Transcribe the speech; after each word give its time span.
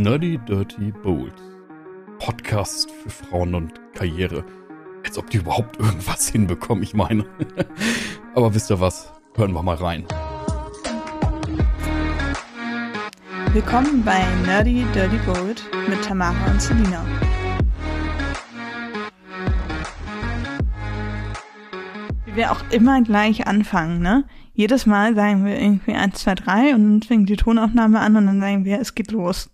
Nerdy 0.00 0.38
Dirty 0.48 0.92
Bold. 1.02 1.34
Podcast 2.20 2.90
für 2.90 3.10
Frauen 3.10 3.54
und 3.54 3.74
Karriere. 3.92 4.46
Als 5.04 5.18
ob 5.18 5.28
die 5.28 5.36
überhaupt 5.36 5.78
irgendwas 5.78 6.26
hinbekommen, 6.26 6.82
ich 6.82 6.94
meine. 6.94 7.26
Aber 8.34 8.54
wisst 8.54 8.70
ihr 8.70 8.80
was? 8.80 9.12
Hören 9.36 9.52
wir 9.52 9.62
mal 9.62 9.76
rein. 9.76 10.06
Willkommen 13.52 14.02
bei 14.02 14.24
Nerdy 14.46 14.86
Dirty 14.94 15.18
Bold 15.18 15.62
mit 15.86 16.02
Tamara 16.02 16.50
und 16.50 16.62
Selina. 16.62 17.04
Wie 22.24 22.36
wir 22.36 22.52
auch 22.52 22.62
immer 22.70 23.02
gleich 23.02 23.46
anfangen, 23.46 24.00
ne? 24.00 24.24
Jedes 24.54 24.86
Mal 24.86 25.14
sagen 25.14 25.44
wir 25.44 25.60
irgendwie 25.60 25.92
1, 25.92 26.20
2, 26.20 26.34
3 26.36 26.74
und 26.74 26.84
dann 26.84 27.02
fängt 27.02 27.28
die 27.28 27.36
Tonaufnahme 27.36 28.00
an 28.00 28.16
und 28.16 28.24
dann 28.24 28.40
sagen 28.40 28.64
wir, 28.64 28.80
es 28.80 28.94
geht 28.94 29.10
los. 29.10 29.50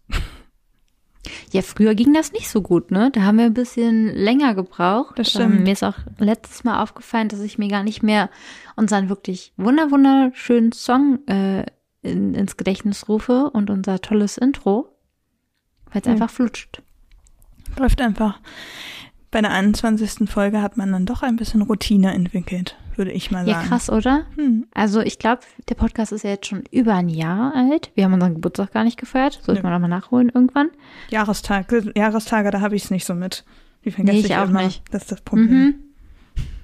Ja, 1.57 1.63
früher 1.63 1.95
ging 1.95 2.13
das 2.15 2.33
nicht 2.33 2.49
so 2.49 2.63
gut, 2.63 2.91
ne? 2.91 3.11
Da 3.13 3.23
haben 3.23 3.39
wir 3.39 3.47
ein 3.47 3.55
bisschen 3.55 4.15
länger 4.15 4.55
gebraucht. 4.55 5.19
Das 5.19 5.31
stimmt. 5.31 5.57
Ähm, 5.57 5.63
mir 5.65 5.73
ist 5.73 5.83
auch 5.85 5.97
letztes 6.19 6.65
Mal 6.65 6.83
aufgefallen, 6.83 7.29
dass 7.29 7.41
ich 7.41 7.59
mir 7.59 7.69
gar 7.69 7.83
nicht 7.83 8.03
mehr 8.03 8.31
unseren 8.77 9.09
wirklich 9.09 9.53
wunder 9.57 9.91
wunderschönen 9.91 10.73
Song 10.73 11.27
äh, 11.27 11.65
in, 12.03 12.35
ins 12.35 12.57
Gedächtnis 12.57 13.09
rufe 13.09 13.51
und 13.51 13.71
unser 13.71 14.01
tolles 14.01 14.37
Intro, 14.39 14.89
weil 15.93 16.03
es 16.03 16.07
Ja. 16.07 16.13
einfach 16.13 16.31
flutscht. 16.31 16.83
Läuft 17.79 18.01
einfach. 18.01 18.39
Bei 19.31 19.41
der 19.41 19.51
21. 19.51 20.31
Folge 20.31 20.63
hat 20.63 20.77
man 20.77 20.93
dann 20.93 21.05
doch 21.05 21.23
ein 21.23 21.37
bisschen 21.37 21.63
Routine 21.63 22.15
entwickelt, 22.15 22.77
würde 22.99 23.13
ich 23.13 23.31
mal 23.31 23.47
Ja, 23.47 23.55
sagen. 23.55 23.69
krass, 23.69 23.91
oder? 23.91 24.27
Hm. 24.37 24.67
Also 24.75 25.01
ich 25.01 25.19
glaube, 25.19 25.43
der 25.69 25.75
Podcast 25.75 26.13
ist 26.13 26.25
ja 26.25 26.31
jetzt 26.31 26.47
schon 26.47 26.65
über 26.71 26.95
ein 26.95 27.09
Jahr 27.09 27.55
alt. 27.55 27.91
Wir 27.95 28.05
haben 28.05 28.13
unseren 28.15 28.35
Geburtstag 28.35 28.73
gar 28.73 28.85
nicht 28.85 28.99
gefeiert. 28.99 29.41
Sollte 29.43 29.61
Nö. 29.63 29.69
man 29.69 29.73
nochmal 29.73 29.91
nachholen 29.99 30.31
irgendwann. 30.35 30.71
Jahrestag, 31.11 31.73
Jahrestage, 31.97 32.51
da 32.51 32.61
habe 32.61 32.77
ich 32.77 32.85
es 32.85 32.91
nicht 32.91 33.05
so 33.05 33.15
mit. 33.15 33.45
Die 33.85 33.91
vergesse 33.91 34.15
Nee, 34.17 34.21
ich 34.21 34.27
ich 34.31 34.37
auch 34.37 34.49
immer. 34.49 34.65
nicht. 34.65 34.83
Das 34.91 35.03
ist 35.03 35.13
das 35.13 35.21
Problem. 35.21 35.49
Mhm. 35.49 35.75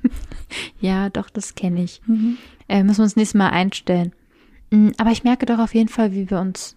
ja, 0.81 1.09
doch, 1.11 1.31
das 1.31 1.55
kenne 1.55 1.83
ich. 1.83 2.01
Mhm. 2.07 2.37
Äh, 2.69 2.83
müssen 2.83 2.99
wir 2.99 3.05
uns 3.05 3.17
nächstes 3.17 3.39
Mal 3.39 3.51
einstellen. 3.51 4.13
Mm, 4.71 4.89
Aber 4.99 5.11
ich 5.11 5.25
merke 5.25 5.47
doch 5.47 5.59
auf 5.59 5.75
jeden 5.75 5.89
Fall, 5.89 6.13
wie 6.13 6.29
wir 6.31 6.41
uns 6.41 6.77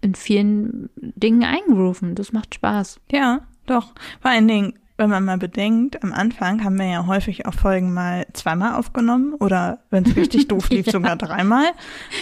in 0.00 0.14
vielen 0.14 0.90
Dingen 0.96 1.44
eingrooven. 1.44 2.14
Das 2.14 2.32
macht 2.32 2.54
Spaß. 2.56 2.98
Ja, 3.10 3.42
doch. 3.66 3.92
Vor 4.20 4.30
allen 4.30 4.48
Dingen, 4.48 4.74
wenn 4.96 5.10
man 5.10 5.24
mal 5.24 5.38
bedenkt, 5.38 6.02
am 6.04 6.12
Anfang 6.12 6.62
haben 6.64 6.78
wir 6.78 6.86
ja 6.86 7.06
häufig 7.06 7.46
auch 7.46 7.54
Folgen 7.54 7.92
mal 7.94 8.26
zweimal 8.32 8.74
aufgenommen 8.74 9.34
oder 9.34 9.80
wenn 9.90 10.04
es 10.04 10.14
richtig 10.16 10.48
doof 10.48 10.68
lief, 10.70 10.86
Ja. 10.86 10.92
sogar 10.92 11.16
dreimal. 11.16 11.66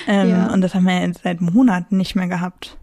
Ähm, 0.07 0.31
Ja. 0.31 0.53
Und 0.53 0.61
das 0.63 0.75
haben 0.75 0.85
wir 0.85 0.99
ja 1.07 1.13
seit 1.13 1.41
Monaten 1.41 1.97
nicht 1.97 2.15
mehr 2.17 2.29
gehabt. 2.29 2.77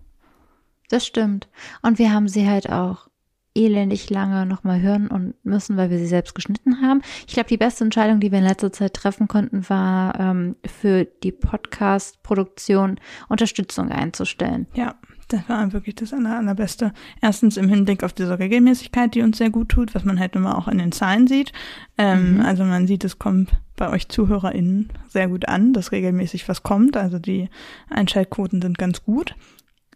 Das 0.89 1.05
stimmt. 1.05 1.47
Und 1.81 1.99
wir 1.99 2.13
haben 2.13 2.27
sie 2.27 2.47
halt 2.47 2.69
auch 2.71 3.08
elendig 3.55 4.09
lange 4.11 4.45
nochmal 4.45 4.81
hören 4.81 5.08
und 5.08 5.33
müssen, 5.43 5.77
weil 5.77 5.89
wir 5.89 5.97
sie 5.97 6.05
selbst 6.05 6.35
geschnitten 6.35 6.80
haben. 6.83 7.02
Ich 7.27 7.33
glaube, 7.33 7.49
die 7.49 7.58
beste 7.58 7.83
Entscheidung, 7.83 8.19
die 8.19 8.31
wir 8.31 8.38
in 8.38 8.45
letzter 8.45 8.71
Zeit 8.71 8.93
treffen 8.93 9.27
konnten, 9.27 9.67
war 9.67 10.19
ähm, 10.19 10.55
für 10.63 11.05
die 11.23 11.31
Podcast-Produktion 11.31 12.99
Unterstützung 13.30 13.89
einzustellen. 13.91 14.67
Ja, 14.75 14.95
das 15.28 15.47
war 15.47 15.73
wirklich 15.73 15.95
das 15.95 16.14
aller, 16.14 16.38
allerbeste. 16.38 16.94
Erstens 17.22 17.58
im 17.58 17.67
Hinblick 17.67 18.03
auf 18.03 18.14
diese 18.14 18.39
Regelmäßigkeit, 18.39 19.14
die 19.14 19.22
uns 19.22 19.38
sehr 19.38 19.50
gut 19.50 19.70
tut, 19.70 19.94
was 19.94 20.03
man 20.06 20.20
halt 20.20 20.36
immer 20.36 20.58
auch 20.58 20.67
in 20.67 20.78
den 20.78 20.92
Zahlen 20.92 21.28
sieht. 21.28 21.52
Ähm, 21.97 22.36
Mhm. 22.36 22.42
Also 22.42 22.64
man 22.64 22.88
sieht, 22.88 23.03
es 23.03 23.20
kommt 23.20 23.52
bei 23.75 23.89
euch 23.89 24.09
ZuhörerInnen 24.09 24.89
sehr 25.08 25.28
gut 25.28 25.48
an, 25.48 25.73
dass 25.73 25.92
regelmäßig 25.92 26.48
was 26.50 26.64
kommt. 26.64 26.98
Also 26.98 27.20
die 27.20 27.50
Einschaltquoten 27.89 28.61
sind 28.61 28.78
ganz 28.78 29.03
gut. 29.03 29.36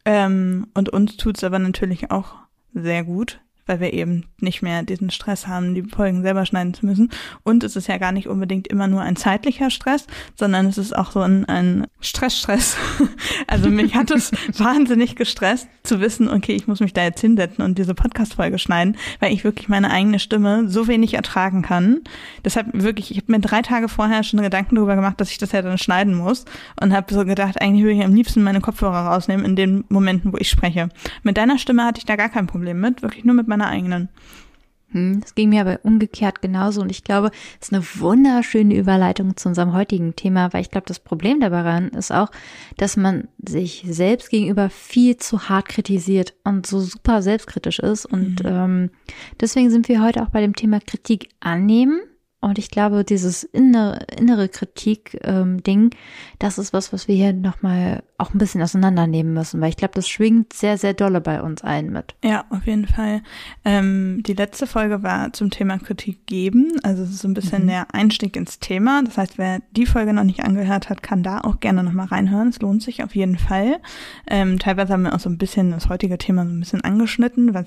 Ähm, 0.06 0.68
und 0.74 0.90
uns 0.90 1.18
tut's 1.18 1.44
aber 1.44 1.60
natürlich 1.60 2.12
auch 2.12 2.36
sehr 2.74 3.04
gut, 3.04 3.40
weil 3.66 3.80
wir 3.80 3.94
eben 3.94 4.26
nicht 4.40 4.62
mehr 4.62 4.84
diesen 4.84 5.10
Stress 5.10 5.48
haben, 5.48 5.74
die 5.76 5.84
Folgen 5.84 6.22
selber 6.22 6.46
schneiden 6.46 6.74
zu 6.74 6.86
müssen. 6.86 7.10
Und 7.44 7.64
es 7.64 7.76
ist 7.76 7.88
ja 7.88 7.98
gar 7.98 8.12
nicht 8.12 8.28
unbedingt 8.28 8.68
immer 8.68 8.88
nur 8.88 9.02
ein 9.02 9.16
zeitlicher 9.16 9.70
Stress, 9.70 10.08
sondern 10.38 10.66
es 10.66 10.78
ist 10.78 10.96
auch 10.96 11.12
so 11.12 11.20
ein, 11.22 11.46
ein 11.46 11.88
Stress-Stress. 12.00 12.78
Also 13.48 13.70
mich 13.70 13.96
hat 13.96 14.12
es 14.12 14.32
wahnsinnig 14.58 15.16
gestresst 15.16 15.68
zu 15.84 16.00
wissen, 16.00 16.30
okay, 16.30 16.54
ich 16.54 16.68
muss 16.68 16.80
mich 16.80 16.94
da 16.94 17.04
jetzt 17.04 17.20
hinsetzen 17.20 17.64
und 17.64 17.78
diese 17.78 17.94
Podcast-Folge 17.94 18.60
schneiden, 18.60 18.96
weil 19.20 19.34
ich 19.34 19.44
wirklich 19.44 19.68
meine 19.68 19.92
eigene 19.92 20.20
Stimme 20.20 20.70
so 20.70 20.88
wenig 20.88 21.16
ertragen 21.16 21.62
kann. 21.62 22.02
Deshalb 22.46 22.68
wirklich, 22.74 23.12
ich 23.12 23.18
habe 23.18 23.32
mir 23.32 23.40
drei 23.40 23.62
Tage 23.62 23.90
vorher 23.90 24.24
schon 24.24 24.42
Gedanken 24.42 24.76
darüber 24.76 24.96
gemacht, 24.96 25.20
dass 25.20 25.32
ich 25.32 25.38
das 25.38 25.52
ja 25.52 25.62
dann 25.62 25.78
schneiden 25.78 26.16
muss 26.16 26.46
und 26.82 26.94
habe 26.94 27.14
so 27.14 27.26
gedacht, 27.26 27.62
eigentlich 27.62 27.84
würde 27.84 27.98
ich 27.98 28.06
am 28.06 28.14
liebsten 28.14 28.44
meine 28.44 28.62
Kopfhörer 28.62 29.08
rausnehmen 29.08 29.46
in 29.46 29.56
den 29.56 29.84
Momenten, 29.90 30.32
wo 30.32 30.38
ich 30.38 30.50
spreche. 30.50 30.90
Mit 31.24 31.38
deiner 31.38 31.58
Stimme 31.58 31.84
hatte 31.86 32.00
ich 32.00 32.06
da 32.06 32.16
gar 32.16 32.30
kein 32.30 32.48
Problem 32.48 32.80
mit, 32.80 33.02
wirklich 33.02 33.26
nur 33.26 33.36
mit 33.36 33.48
meiner 33.48 33.61
eigenen. 33.68 34.10
Hm, 34.92 35.22
Das 35.22 35.36
ging 35.36 35.50
mir 35.50 35.62
aber 35.62 35.80
umgekehrt 35.84 36.42
genauso. 36.42 36.82
Und 36.82 36.90
ich 36.92 37.04
glaube, 37.04 37.32
es 37.60 37.70
ist 37.70 37.74
eine 37.74 37.84
wunderschöne 37.96 38.76
Überleitung 38.76 39.38
zu 39.38 39.50
unserem 39.50 39.74
heutigen 39.74 40.16
Thema, 40.16 40.54
weil 40.54 40.62
ich 40.62 40.72
glaube, 40.72 40.88
das 40.88 41.00
Problem 41.00 41.40
daran 41.40 41.90
ist 41.90 42.12
auch, 42.12 42.30
dass 42.78 42.98
man 42.98 43.28
sich 43.38 43.84
selbst 43.88 44.30
gegenüber 44.30 44.70
viel 44.70 45.18
zu 45.18 45.50
hart 45.50 45.70
kritisiert 45.70 46.34
und 46.44 46.66
so 46.68 46.80
super 46.80 47.22
selbstkritisch 47.22 47.80
ist. 47.80 48.06
Und 48.06 48.42
ähm, 48.46 48.90
deswegen 49.40 49.70
sind 49.70 49.88
wir 49.88 50.04
heute 50.04 50.24
auch 50.24 50.30
bei 50.30 50.42
dem 50.42 50.56
Thema 50.56 50.80
Kritik 50.80 51.30
annehmen. 51.40 52.02
Und 52.42 52.58
ich 52.58 52.72
glaube, 52.72 53.04
dieses 53.04 53.44
innere, 53.44 54.00
innere 54.20 54.50
Kritik-Ding, 54.50 55.92
das 56.40 56.58
ist 56.58 56.74
was, 56.74 56.92
was 56.92 57.08
wir 57.08 57.16
hier 57.16 57.34
nochmal 57.34 58.04
auch 58.18 58.34
ein 58.34 58.38
bisschen 58.40 58.62
auseinandernehmen 58.62 59.34
müssen, 59.34 59.62
weil 59.62 59.70
ich 59.70 59.78
glaube, 59.78 59.94
das 59.96 60.08
schwingt 60.10 60.54
sehr, 60.54 60.78
sehr 60.78 60.94
dolle 60.94 61.22
bei 61.22 61.42
uns 61.42 61.64
allen 61.64 61.92
mit. 61.92 62.16
Ja, 62.24 62.46
auf 62.50 62.66
jeden 62.66 62.88
Fall. 62.88 63.22
Ähm, 63.64 64.24
die 64.26 64.34
letzte 64.34 64.68
Folge 64.68 65.04
war 65.04 65.34
zum 65.34 65.50
Thema 65.52 65.78
Kritik 65.78 66.26
geben. 66.26 66.72
Also 66.84 67.04
es 67.04 67.12
ist 67.12 67.20
so 67.20 67.28
ein 67.28 67.34
bisschen 67.34 67.64
Mhm. 67.64 67.68
der 67.68 67.94
Einstieg 67.94 68.36
ins 68.36 68.60
Thema. 68.60 69.02
Das 69.04 69.18
heißt, 69.18 69.38
wer 69.38 69.60
die 69.72 69.86
Folge 69.86 70.14
noch 70.14 70.24
nicht 70.24 70.44
angehört 70.44 70.90
hat, 70.90 71.04
kann 71.04 71.24
da 71.24 71.42
auch 71.42 71.60
gerne 71.60 71.84
nochmal 71.84 72.08
reinhören. 72.08 72.50
Es 72.50 72.60
lohnt 72.60 72.82
sich 72.84 73.04
auf 73.04 73.16
jeden 73.16 73.38
Fall. 73.38 73.80
Ähm, 74.28 74.60
teilweise 74.60 74.94
haben 74.94 75.04
wir 75.04 75.14
auch 75.16 75.20
so 75.20 75.30
ein 75.30 75.38
bisschen 75.38 75.72
das 75.72 75.90
heutige 75.90 76.18
Thema 76.18 76.44
so 76.46 76.52
ein 76.52 76.60
bisschen 76.60 76.84
angeschnitten, 76.84 77.54
was 77.54 77.66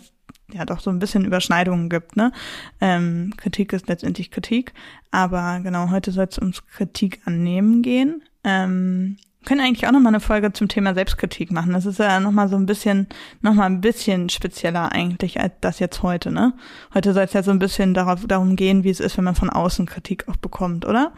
ja 0.53 0.65
doch 0.65 0.81
so 0.81 0.91
ein 0.91 0.99
bisschen 0.99 1.25
Überschneidungen 1.25 1.88
gibt. 1.88 2.16
Ne? 2.16 2.32
Ähm, 2.81 3.32
Kritik 3.37 3.72
ist 3.72 3.88
letztendlich 3.88 4.31
Kritik. 4.31 4.72
Aber 5.10 5.60
genau, 5.60 5.91
heute 5.91 6.10
soll 6.12 6.27
es 6.31 6.38
ums 6.38 6.66
Kritik 6.66 7.21
annehmen 7.25 7.82
gehen. 7.82 8.22
Ähm, 8.44 9.16
können 9.44 9.60
eigentlich 9.60 9.87
auch 9.87 9.93
nochmal 9.93 10.12
eine 10.12 10.21
Folge 10.21 10.53
zum 10.53 10.69
Thema 10.69 10.94
Selbstkritik 10.94 11.53
machen. 11.53 11.72
Das 11.72 11.87
ist 11.87 11.99
ja 11.99 12.19
nochmal 12.21 12.49
so 12.49 12.56
ein 12.56 12.66
bisschen, 12.66 13.09
nochmal 13.43 13.66
ein 13.66 13.81
bisschen 13.81 14.28
spezieller 14.28 14.93
eigentlich 14.93 15.38
als 15.38 15.53
das 15.60 15.78
jetzt 15.78 16.03
heute, 16.03 16.31
ne? 16.31 16.55
Heute 16.94 17.12
soll 17.12 17.25
es 17.25 17.34
ja 17.34 17.43
so 17.43 17.50
ein 17.50 17.59
bisschen 17.59 17.94
darauf, 17.94 18.26
darum 18.26 18.56
gehen, 18.56 18.84
wie 18.84 18.91
es 18.91 19.00
ist, 19.00 19.16
wenn 19.16 19.25
man 19.25 19.34
von 19.34 19.50
außen 19.50 19.87
Kritik 19.87 20.28
auch 20.28 20.37
bekommt, 20.37 20.87
oder? 20.87 21.12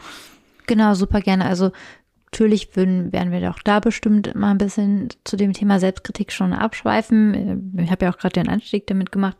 Genau, 0.66 0.94
super 0.94 1.20
gerne. 1.20 1.44
Also 1.44 1.70
natürlich 2.36 2.76
würden, 2.76 3.12
werden 3.12 3.32
wir 3.32 3.50
auch 3.50 3.60
da 3.64 3.80
bestimmt 3.80 4.34
mal 4.34 4.50
ein 4.50 4.58
bisschen 4.58 5.08
zu 5.24 5.38
dem 5.38 5.54
Thema 5.54 5.80
Selbstkritik 5.80 6.32
schon 6.32 6.52
abschweifen. 6.52 7.72
Ich 7.78 7.90
habe 7.90 8.04
ja 8.04 8.12
auch 8.12 8.18
gerade 8.18 8.34
den 8.34 8.50
Anstieg 8.50 8.86
damit 8.86 9.10
gemacht. 9.10 9.38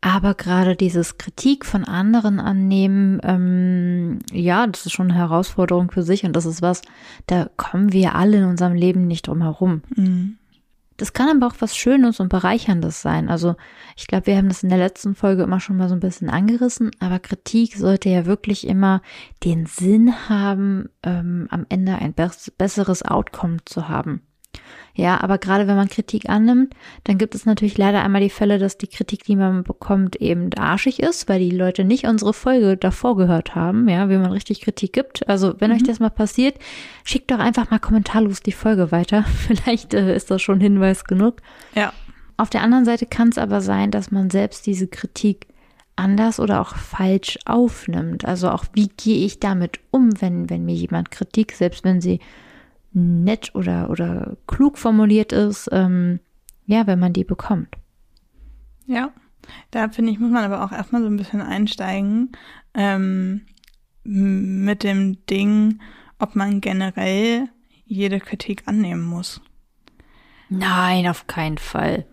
Aber 0.00 0.34
gerade 0.34 0.74
dieses 0.74 1.18
Kritik 1.18 1.66
von 1.66 1.84
anderen 1.84 2.40
annehmen, 2.40 3.20
ähm, 3.22 4.18
ja, 4.32 4.66
das 4.66 4.86
ist 4.86 4.92
schon 4.92 5.10
eine 5.10 5.18
Herausforderung 5.18 5.90
für 5.90 6.02
sich 6.02 6.24
und 6.24 6.34
das 6.34 6.46
ist 6.46 6.62
was, 6.62 6.82
da 7.26 7.48
kommen 7.56 7.92
wir 7.92 8.14
alle 8.14 8.38
in 8.38 8.44
unserem 8.44 8.74
Leben 8.74 9.06
nicht 9.06 9.28
drum 9.28 9.42
herum. 9.42 9.82
Mhm. 9.94 10.38
Das 10.96 11.12
kann 11.12 11.28
aber 11.28 11.46
auch 11.46 11.60
was 11.60 11.76
Schönes 11.76 12.20
und 12.20 12.28
Bereicherndes 12.28 13.02
sein. 13.02 13.28
Also 13.28 13.56
ich 13.96 14.06
glaube, 14.06 14.26
wir 14.26 14.36
haben 14.36 14.48
das 14.48 14.62
in 14.62 14.68
der 14.68 14.78
letzten 14.78 15.14
Folge 15.14 15.42
immer 15.42 15.60
schon 15.60 15.76
mal 15.76 15.88
so 15.88 15.94
ein 15.94 16.00
bisschen 16.00 16.30
angerissen, 16.30 16.90
aber 17.00 17.18
Kritik 17.18 17.76
sollte 17.76 18.08
ja 18.08 18.26
wirklich 18.26 18.66
immer 18.66 19.02
den 19.44 19.66
Sinn 19.66 20.28
haben, 20.28 20.88
ähm, 21.02 21.48
am 21.50 21.66
Ende 21.68 21.96
ein 21.96 22.14
bess 22.14 22.50
besseres 22.56 23.02
Outcome 23.02 23.58
zu 23.64 23.88
haben. 23.88 24.22
Ja, 24.94 25.22
aber 25.22 25.38
gerade 25.38 25.66
wenn 25.66 25.76
man 25.76 25.88
Kritik 25.88 26.28
annimmt, 26.28 26.74
dann 27.04 27.16
gibt 27.16 27.34
es 27.34 27.46
natürlich 27.46 27.78
leider 27.78 28.02
einmal 28.02 28.20
die 28.20 28.30
Fälle, 28.30 28.58
dass 28.58 28.76
die 28.76 28.88
Kritik, 28.88 29.24
die 29.24 29.36
man 29.36 29.64
bekommt, 29.64 30.16
eben 30.16 30.52
arschig 30.54 31.00
ist, 31.00 31.28
weil 31.28 31.40
die 31.40 31.50
Leute 31.50 31.84
nicht 31.84 32.06
unsere 32.06 32.34
Folge 32.34 32.76
davor 32.76 33.16
gehört 33.16 33.54
haben, 33.54 33.88
ja, 33.88 34.10
wie 34.10 34.18
man 34.18 34.32
richtig 34.32 34.60
Kritik 34.60 34.92
gibt. 34.92 35.26
Also, 35.28 35.54
wenn 35.60 35.72
euch 35.72 35.82
das 35.82 35.98
mal 35.98 36.10
passiert, 36.10 36.56
schickt 37.04 37.30
doch 37.30 37.38
einfach 37.38 37.70
mal 37.70 37.78
kommentarlos 37.78 38.42
die 38.42 38.52
Folge 38.52 38.92
weiter. 38.92 39.22
Vielleicht 39.46 39.94
äh, 39.94 40.14
ist 40.14 40.30
das 40.30 40.42
schon 40.42 40.60
Hinweis 40.60 41.04
genug. 41.04 41.36
Ja. 41.74 41.92
Auf 42.36 42.50
der 42.50 42.62
anderen 42.62 42.84
Seite 42.84 43.06
kann 43.06 43.28
es 43.28 43.38
aber 43.38 43.60
sein, 43.60 43.90
dass 43.90 44.10
man 44.10 44.28
selbst 44.28 44.66
diese 44.66 44.88
Kritik 44.88 45.46
anders 45.96 46.40
oder 46.40 46.60
auch 46.60 46.76
falsch 46.76 47.38
aufnimmt. 47.44 48.24
Also 48.24 48.50
auch 48.50 48.64
wie 48.72 48.88
gehe 48.88 49.24
ich 49.24 49.40
damit 49.40 49.80
um, 49.90 50.20
wenn, 50.20 50.50
wenn 50.50 50.64
mir 50.64 50.74
jemand 50.74 51.10
Kritik, 51.10 51.52
selbst 51.52 51.84
wenn 51.84 52.00
sie 52.00 52.20
nett 52.92 53.54
oder, 53.54 53.90
oder 53.90 54.36
klug 54.46 54.78
formuliert 54.78 55.32
ist, 55.32 55.68
ähm, 55.72 56.20
ja, 56.66 56.86
wenn 56.86 56.98
man 56.98 57.12
die 57.12 57.24
bekommt. 57.24 57.76
Ja. 58.86 59.12
Da 59.70 59.88
finde 59.88 60.12
ich, 60.12 60.18
muss 60.18 60.30
man 60.30 60.44
aber 60.44 60.64
auch 60.64 60.72
erstmal 60.72 61.02
so 61.02 61.08
ein 61.08 61.16
bisschen 61.16 61.40
einsteigen 61.40 62.32
ähm, 62.74 63.42
mit 64.04 64.84
dem 64.84 65.26
Ding, 65.26 65.80
ob 66.18 66.36
man 66.36 66.60
generell 66.60 67.48
jede 67.84 68.20
Kritik 68.20 68.62
annehmen 68.66 69.02
muss. 69.02 69.40
Nein, 70.48 71.08
auf 71.08 71.26
keinen 71.26 71.58
Fall. 71.58 72.06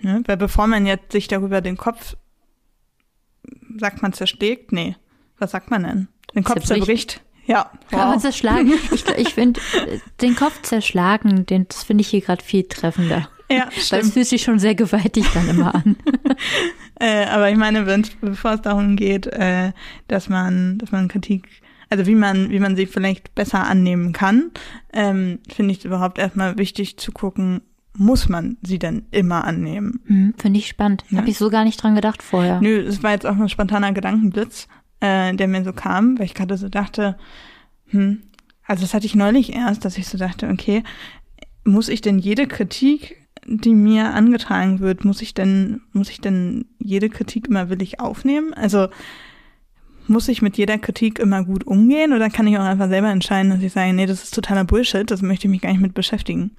Ne? 0.00 0.22
Weil 0.26 0.36
bevor 0.36 0.66
man 0.66 0.86
jetzt 0.86 1.12
sich 1.12 1.26
darüber 1.28 1.60
den 1.60 1.76
Kopf, 1.76 2.16
sagt 3.78 4.02
man 4.02 4.12
zerschlägt? 4.12 4.72
Nee. 4.72 4.96
Was 5.38 5.52
sagt 5.52 5.70
man 5.70 5.82
denn? 5.84 6.08
Den 6.34 6.44
Kopf 6.44 6.64
zerbricht. 6.64 7.22
Ja. 7.46 7.70
Wow. 7.90 8.00
Kann 8.00 8.08
man 8.10 8.20
zerschlagen? 8.20 8.72
ich 8.92 9.04
ich 9.16 9.34
finde, 9.34 9.60
äh, 9.86 9.98
den 10.20 10.36
Kopf 10.36 10.62
zerschlagen, 10.62 11.46
den, 11.46 11.66
das 11.68 11.84
finde 11.84 12.02
ich 12.02 12.08
hier 12.08 12.20
gerade 12.20 12.42
viel 12.42 12.64
treffender. 12.64 13.28
Ja, 13.48 13.68
Weil 13.90 14.00
es 14.00 14.12
fühlt 14.12 14.26
sich 14.26 14.42
schon 14.42 14.58
sehr 14.58 14.74
gewaltig 14.74 15.24
dann 15.32 15.48
immer 15.48 15.74
an. 15.74 15.96
äh, 17.00 17.26
aber 17.26 17.50
ich 17.50 17.56
meine, 17.56 17.84
bevor 18.20 18.54
es 18.54 18.62
darum 18.62 18.96
geht, 18.96 19.26
äh, 19.28 19.72
dass 20.08 20.28
man, 20.28 20.78
dass 20.78 20.90
man 20.90 21.06
Kritik, 21.06 21.48
also 21.88 22.06
wie 22.06 22.16
man, 22.16 22.50
wie 22.50 22.58
man 22.58 22.74
sie 22.74 22.86
vielleicht 22.86 23.34
besser 23.36 23.64
annehmen 23.64 24.12
kann, 24.12 24.50
ähm, 24.92 25.38
finde 25.48 25.72
ich 25.72 25.78
es 25.78 25.84
überhaupt 25.84 26.18
erstmal 26.18 26.58
wichtig 26.58 26.96
zu 26.96 27.12
gucken, 27.12 27.60
muss 27.96 28.28
man 28.28 28.58
sie 28.62 28.78
denn 28.78 29.06
immer 29.10 29.44
annehmen? 29.44 30.00
Hm, 30.06 30.34
finde 30.36 30.58
ich 30.58 30.66
spannend. 30.66 31.04
Ja? 31.10 31.18
Habe 31.18 31.30
ich 31.30 31.38
so 31.38 31.48
gar 31.48 31.64
nicht 31.64 31.82
dran 31.82 31.94
gedacht 31.94 32.22
vorher. 32.22 32.60
Nö, 32.60 32.80
es 32.80 33.02
war 33.02 33.12
jetzt 33.12 33.26
auch 33.26 33.36
ein 33.36 33.48
spontaner 33.48 33.92
Gedankenblitz, 33.92 34.68
äh, 35.00 35.34
der 35.34 35.48
mir 35.48 35.64
so 35.64 35.72
kam, 35.72 36.18
weil 36.18 36.26
ich 36.26 36.34
gerade 36.34 36.56
so 36.56 36.68
dachte, 36.68 37.16
hm, 37.88 38.22
also 38.66 38.82
das 38.82 38.94
hatte 38.94 39.06
ich 39.06 39.14
neulich 39.14 39.54
erst, 39.54 39.84
dass 39.84 39.98
ich 39.98 40.08
so 40.08 40.18
dachte, 40.18 40.48
okay, 40.48 40.82
muss 41.64 41.88
ich 41.88 42.00
denn 42.00 42.18
jede 42.18 42.46
Kritik, 42.46 43.26
die 43.46 43.74
mir 43.74 44.12
angetragen 44.12 44.80
wird, 44.80 45.04
muss 45.04 45.22
ich 45.22 45.34
denn, 45.34 45.82
muss 45.92 46.10
ich 46.10 46.20
denn 46.20 46.66
jede 46.78 47.08
Kritik 47.08 47.48
immer 47.48 47.70
willig 47.70 48.00
aufnehmen? 48.00 48.54
Also 48.54 48.88
muss 50.08 50.28
ich 50.28 50.42
mit 50.42 50.56
jeder 50.56 50.78
Kritik 50.78 51.18
immer 51.18 51.44
gut 51.44 51.66
umgehen 51.66 52.12
oder 52.12 52.30
kann 52.30 52.46
ich 52.46 52.58
auch 52.58 52.64
einfach 52.64 52.88
selber 52.88 53.10
entscheiden, 53.10 53.50
dass 53.50 53.62
ich 53.62 53.72
sage, 53.72 53.92
nee, 53.92 54.06
das 54.06 54.24
ist 54.24 54.34
totaler 54.34 54.64
Bullshit, 54.64 55.10
das 55.10 55.22
möchte 55.22 55.46
ich 55.46 55.50
mich 55.50 55.60
gar 55.60 55.70
nicht 55.70 55.80
mit 55.80 55.94
beschäftigen? 55.94 56.52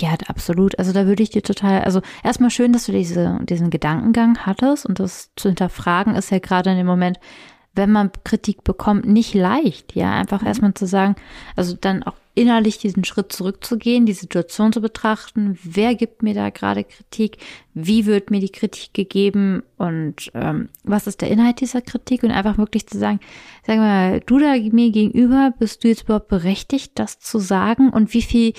Ja, 0.00 0.14
absolut. 0.26 0.78
Also 0.78 0.92
da 0.92 1.06
würde 1.06 1.22
ich 1.22 1.30
dir 1.30 1.42
total, 1.42 1.82
also 1.82 2.00
erstmal 2.24 2.50
schön, 2.50 2.72
dass 2.72 2.86
du 2.86 2.92
diese, 2.92 3.38
diesen 3.44 3.70
Gedankengang 3.70 4.38
hattest 4.38 4.86
und 4.86 4.98
das 4.98 5.30
zu 5.36 5.48
hinterfragen 5.48 6.16
ist 6.16 6.30
ja 6.30 6.40
gerade 6.40 6.70
in 6.70 6.76
dem 6.76 6.86
Moment, 6.86 7.18
wenn 7.74 7.90
man 7.90 8.10
Kritik 8.24 8.64
bekommt, 8.64 9.06
nicht 9.06 9.34
leicht. 9.34 9.94
Ja, 9.94 10.12
einfach 10.12 10.42
mhm. 10.42 10.46
erstmal 10.48 10.74
zu 10.74 10.86
sagen, 10.86 11.16
also 11.56 11.76
dann 11.78 12.02
auch 12.02 12.14
innerlich 12.34 12.78
diesen 12.78 13.04
Schritt 13.04 13.32
zurückzugehen, 13.32 14.06
die 14.06 14.12
Situation 14.12 14.72
zu 14.72 14.80
betrachten, 14.80 15.56
wer 15.62 15.94
gibt 15.94 16.22
mir 16.22 16.34
da 16.34 16.50
gerade 16.50 16.82
Kritik, 16.82 17.38
wie 17.74 18.06
wird 18.06 18.30
mir 18.30 18.40
die 18.40 18.50
Kritik 18.50 18.92
gegeben 18.92 19.62
und 19.76 20.32
ähm, 20.34 20.68
was 20.82 21.06
ist 21.06 21.20
der 21.20 21.30
Inhalt 21.30 21.60
dieser 21.60 21.80
Kritik 21.80 22.24
und 22.24 22.32
einfach 22.32 22.58
wirklich 22.58 22.88
zu 22.88 22.98
sagen, 22.98 23.20
sag 23.64 23.78
mal, 23.78 24.20
du 24.20 24.38
da 24.38 24.54
mir 24.56 24.90
gegenüber, 24.90 25.54
bist 25.58 25.84
du 25.84 25.88
jetzt 25.88 26.04
überhaupt 26.04 26.28
berechtigt, 26.28 26.92
das 26.96 27.20
zu 27.20 27.38
sagen 27.38 27.90
und 27.90 28.12
wie 28.14 28.22
viel 28.22 28.52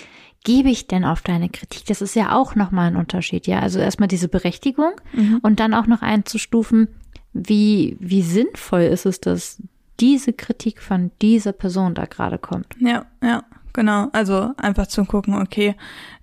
gebe 0.45 0.69
ich 0.69 0.87
denn 0.87 1.03
auf 1.03 1.21
deine 1.21 1.49
Kritik? 1.49 1.85
Das 1.87 2.01
ist 2.01 2.15
ja 2.15 2.33
auch 2.33 2.55
nochmal 2.55 2.87
ein 2.87 2.95
Unterschied, 2.95 3.47
ja. 3.47 3.59
Also 3.59 3.79
erstmal 3.79 4.07
diese 4.07 4.29
Berechtigung 4.29 4.91
mhm. 5.11 5.39
und 5.41 5.59
dann 5.59 5.73
auch 5.73 5.87
noch 5.87 6.01
einzustufen, 6.01 6.87
wie, 7.35 7.97
wie 7.99 8.21
sinnvoll 8.21 8.83
ist 8.83 9.05
es, 9.05 9.19
dass 9.19 9.61
diese 9.99 10.33
Kritik 10.33 10.81
von 10.81 11.11
dieser 11.21 11.51
Person 11.51 11.93
da 11.93 12.05
gerade 12.05 12.37
kommt. 12.37 12.67
Ja, 12.79 13.05
ja, 13.21 13.43
genau. 13.73 14.07
Also 14.13 14.51
einfach 14.57 14.87
zu 14.87 15.03
gucken, 15.03 15.35
okay, 15.35 15.75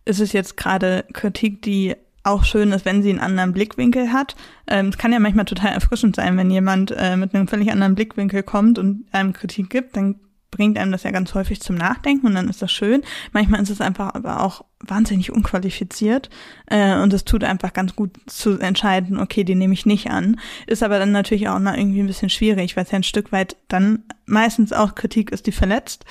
ist 0.07 0.21
es 0.21 0.33
jetzt 0.33 0.57
gerade 0.57 1.05
Kritik, 1.13 1.63
die 1.63 1.95
auch 2.25 2.45
schön 2.45 2.73
ist, 2.73 2.85
wenn 2.85 3.03
sie 3.03 3.11
einen 3.11 3.19
anderen 3.19 3.53
Blickwinkel 3.53 4.13
hat. 4.13 4.37
Ähm, 4.67 4.89
es 4.89 4.99
kann 4.99 5.13
ja 5.13 5.19
manchmal 5.19 5.45
total 5.45 5.73
erfrischend 5.73 6.17
sein, 6.17 6.37
wenn 6.39 6.51
jemand 6.51 6.95
äh, 6.97 7.17
mit 7.17 7.35
einem 7.35 7.47
völlig 7.47 7.71
anderen 7.71 7.95
Blickwinkel 7.95 8.43
kommt 8.43 8.79
und 8.79 9.05
einem 9.13 9.33
Kritik 9.33 9.71
gibt, 9.71 9.97
dann 9.97 10.17
bringt 10.53 10.79
einem 10.79 10.93
das 10.93 11.03
ja 11.03 11.11
ganz 11.11 11.35
häufig 11.35 11.61
zum 11.61 11.75
Nachdenken 11.75 12.29
und 12.29 12.35
dann 12.37 12.49
ist 12.49 12.63
das 12.63 12.71
schön. 12.71 13.03
Manchmal 13.33 13.61
ist 13.61 13.71
es 13.71 13.81
einfach 13.81 14.15
aber 14.15 14.45
auch 14.45 14.65
wahnsinnig 14.79 15.33
unqualifiziert 15.33 16.31
äh, 16.67 16.97
und 16.99 17.13
es 17.13 17.25
tut 17.25 17.43
einfach 17.43 17.73
ganz 17.73 17.97
gut 17.97 18.11
zu 18.27 18.61
entscheiden, 18.61 19.19
okay, 19.19 19.43
die 19.43 19.57
nehme 19.57 19.75
ich 19.75 19.87
nicht 19.87 20.11
an. 20.11 20.39
Ist 20.69 20.85
aber 20.85 21.01
dann 21.01 21.11
natürlich 21.11 21.49
auch 21.49 21.59
mal 21.59 21.77
irgendwie 21.77 22.01
ein 22.01 22.07
bisschen 22.07 22.31
schwierig, 22.31 22.77
weil 22.77 22.85
es 22.85 22.93
ja 22.93 22.97
ein 22.97 23.03
Stück 23.03 23.33
weit 23.33 23.57
dann 23.67 24.05
meistens 24.27 24.73
auch 24.73 24.95
Kritik 24.95 25.33
ist, 25.33 25.49
die 25.49 25.53
verletzt. 25.53 26.05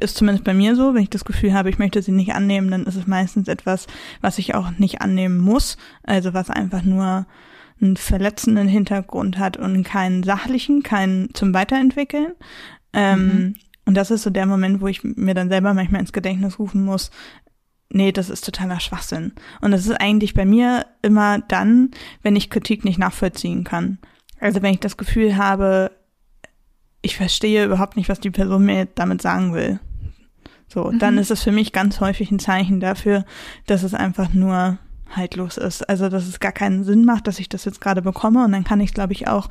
Ist 0.00 0.16
zumindest 0.16 0.44
bei 0.44 0.54
mir 0.54 0.74
so, 0.74 0.94
wenn 0.94 1.04
ich 1.04 1.10
das 1.10 1.24
Gefühl 1.24 1.54
habe, 1.54 1.70
ich 1.70 1.78
möchte 1.78 2.02
sie 2.02 2.10
nicht 2.10 2.34
annehmen, 2.34 2.70
dann 2.70 2.84
ist 2.84 2.96
es 2.96 3.06
meistens 3.06 3.46
etwas, 3.46 3.86
was 4.20 4.38
ich 4.38 4.56
auch 4.56 4.72
nicht 4.78 5.00
annehmen 5.00 5.38
muss. 5.38 5.78
Also 6.02 6.34
was 6.34 6.50
einfach 6.50 6.82
nur 6.82 7.26
einen 7.80 7.96
verletzenden 7.96 8.66
Hintergrund 8.66 9.38
hat 9.38 9.56
und 9.56 9.84
keinen 9.84 10.24
sachlichen, 10.24 10.82
keinen 10.82 11.32
zum 11.32 11.54
Weiterentwickeln. 11.54 12.32
Ähm, 12.92 13.26
mhm. 13.26 13.54
Und 13.88 13.94
das 13.94 14.10
ist 14.10 14.22
so 14.22 14.28
der 14.28 14.44
Moment, 14.44 14.82
wo 14.82 14.86
ich 14.86 15.02
mir 15.02 15.32
dann 15.32 15.48
selber 15.48 15.72
manchmal 15.72 16.02
ins 16.02 16.12
Gedächtnis 16.12 16.58
rufen 16.58 16.84
muss, 16.84 17.10
nee, 17.88 18.12
das 18.12 18.28
ist 18.28 18.44
totaler 18.44 18.80
Schwachsinn. 18.80 19.32
Und 19.62 19.70
das 19.70 19.86
ist 19.86 19.98
eigentlich 19.98 20.34
bei 20.34 20.44
mir 20.44 20.84
immer 21.00 21.38
dann, 21.38 21.92
wenn 22.22 22.36
ich 22.36 22.50
Kritik 22.50 22.84
nicht 22.84 22.98
nachvollziehen 22.98 23.64
kann. 23.64 23.96
Also 24.40 24.60
wenn 24.60 24.74
ich 24.74 24.80
das 24.80 24.98
Gefühl 24.98 25.38
habe, 25.38 25.90
ich 27.00 27.16
verstehe 27.16 27.64
überhaupt 27.64 27.96
nicht, 27.96 28.10
was 28.10 28.20
die 28.20 28.30
Person 28.30 28.66
mir 28.66 28.84
damit 28.94 29.22
sagen 29.22 29.54
will. 29.54 29.80
So, 30.68 30.90
mhm. 30.90 30.98
dann 30.98 31.16
ist 31.16 31.30
es 31.30 31.42
für 31.42 31.52
mich 31.52 31.72
ganz 31.72 31.98
häufig 32.02 32.30
ein 32.30 32.40
Zeichen 32.40 32.80
dafür, 32.80 33.24
dass 33.64 33.84
es 33.84 33.94
einfach 33.94 34.34
nur 34.34 34.76
haltlos 35.16 35.56
ist. 35.56 35.88
Also, 35.88 36.10
dass 36.10 36.26
es 36.26 36.40
gar 36.40 36.52
keinen 36.52 36.84
Sinn 36.84 37.06
macht, 37.06 37.26
dass 37.26 37.38
ich 37.38 37.48
das 37.48 37.64
jetzt 37.64 37.80
gerade 37.80 38.02
bekomme. 38.02 38.44
Und 38.44 38.52
dann 38.52 38.64
kann 38.64 38.80
ich, 38.80 38.92
glaube 38.92 39.14
ich, 39.14 39.28
auch 39.28 39.48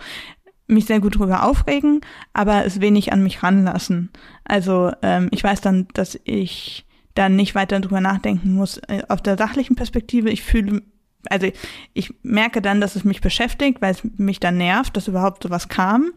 mich 0.67 0.85
sehr 0.85 0.99
gut 0.99 1.17
drüber 1.17 1.43
aufregen, 1.43 2.01
aber 2.33 2.65
es 2.65 2.81
wenig 2.81 3.13
an 3.13 3.23
mich 3.23 3.41
ranlassen. 3.41 4.09
Also 4.43 4.91
ähm, 5.01 5.29
ich 5.31 5.43
weiß 5.43 5.61
dann, 5.61 5.87
dass 5.93 6.19
ich 6.25 6.85
dann 7.15 7.35
nicht 7.35 7.55
weiter 7.55 7.79
drüber 7.79 8.01
nachdenken 8.01 8.53
muss. 8.53 8.77
Äh, 8.87 9.03
auf 9.07 9.21
der 9.21 9.37
sachlichen 9.37 9.75
Perspektive, 9.75 10.29
ich 10.29 10.43
fühle, 10.43 10.83
also 11.29 11.47
ich 11.93 12.13
merke 12.21 12.61
dann, 12.61 12.81
dass 12.81 12.95
es 12.95 13.03
mich 13.03 13.21
beschäftigt, 13.21 13.81
weil 13.81 13.91
es 13.91 14.01
mich 14.17 14.39
dann 14.39 14.57
nervt, 14.57 14.95
dass 14.95 15.07
überhaupt 15.07 15.43
sowas 15.43 15.69
kam. 15.69 16.01
Mhm. 16.01 16.11